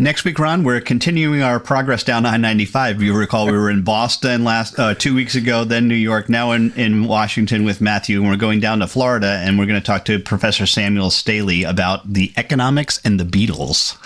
Next 0.00 0.24
week, 0.24 0.38
Ron, 0.38 0.62
we're 0.62 0.80
continuing 0.80 1.42
our 1.42 1.58
progress 1.58 2.04
down 2.04 2.24
I-95. 2.24 3.00
You 3.00 3.16
recall 3.16 3.46
we 3.46 3.52
were 3.52 3.68
in 3.68 3.82
Boston 3.82 4.44
last 4.44 4.78
uh, 4.78 4.94
two 4.94 5.12
weeks 5.12 5.34
ago, 5.34 5.64
then 5.64 5.88
New 5.88 5.96
York, 5.96 6.28
now 6.28 6.52
in, 6.52 6.72
in 6.74 7.08
Washington 7.08 7.64
with 7.64 7.80
Matthew, 7.80 8.20
and 8.20 8.30
we're 8.30 8.36
going 8.36 8.60
down 8.60 8.78
to 8.78 8.86
Florida, 8.86 9.40
and 9.42 9.58
we're 9.58 9.66
going 9.66 9.80
to 9.80 9.84
talk 9.84 10.04
to 10.04 10.20
Professor 10.20 10.66
Samuel 10.66 11.10
Staley 11.10 11.64
about 11.64 12.12
the 12.12 12.32
economics 12.36 13.00
and 13.04 13.18
the 13.18 13.24
Beatles. 13.24 13.98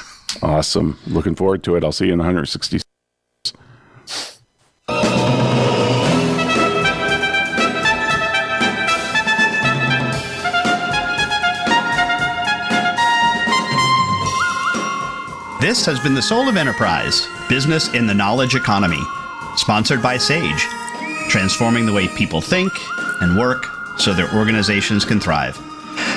Awesome. 0.43 0.99
Looking 1.07 1.35
forward 1.35 1.63
to 1.65 1.77
it. 1.77 1.85
I'll 1.85 1.93
see 1.93 2.07
you 2.07 2.15
in 2.15 2.21
160. 2.21 2.81
Has 15.87 15.99
been 15.99 16.15
the 16.15 16.23
Soul 16.23 16.49
of 16.49 16.57
Enterprise 16.57 17.27
Business 17.49 17.93
in 17.93 18.07
the 18.07 18.15
Knowledge 18.15 18.55
Economy, 18.55 19.03
sponsored 19.57 20.01
by 20.01 20.17
Sage, 20.17 20.65
transforming 21.29 21.87
the 21.87 21.93
way 21.93 22.07
people 22.07 22.41
think 22.41 22.73
and 23.21 23.37
work 23.37 23.67
so 23.99 24.13
their 24.13 24.33
organizations 24.33 25.05
can 25.05 25.19
thrive. 25.19 25.59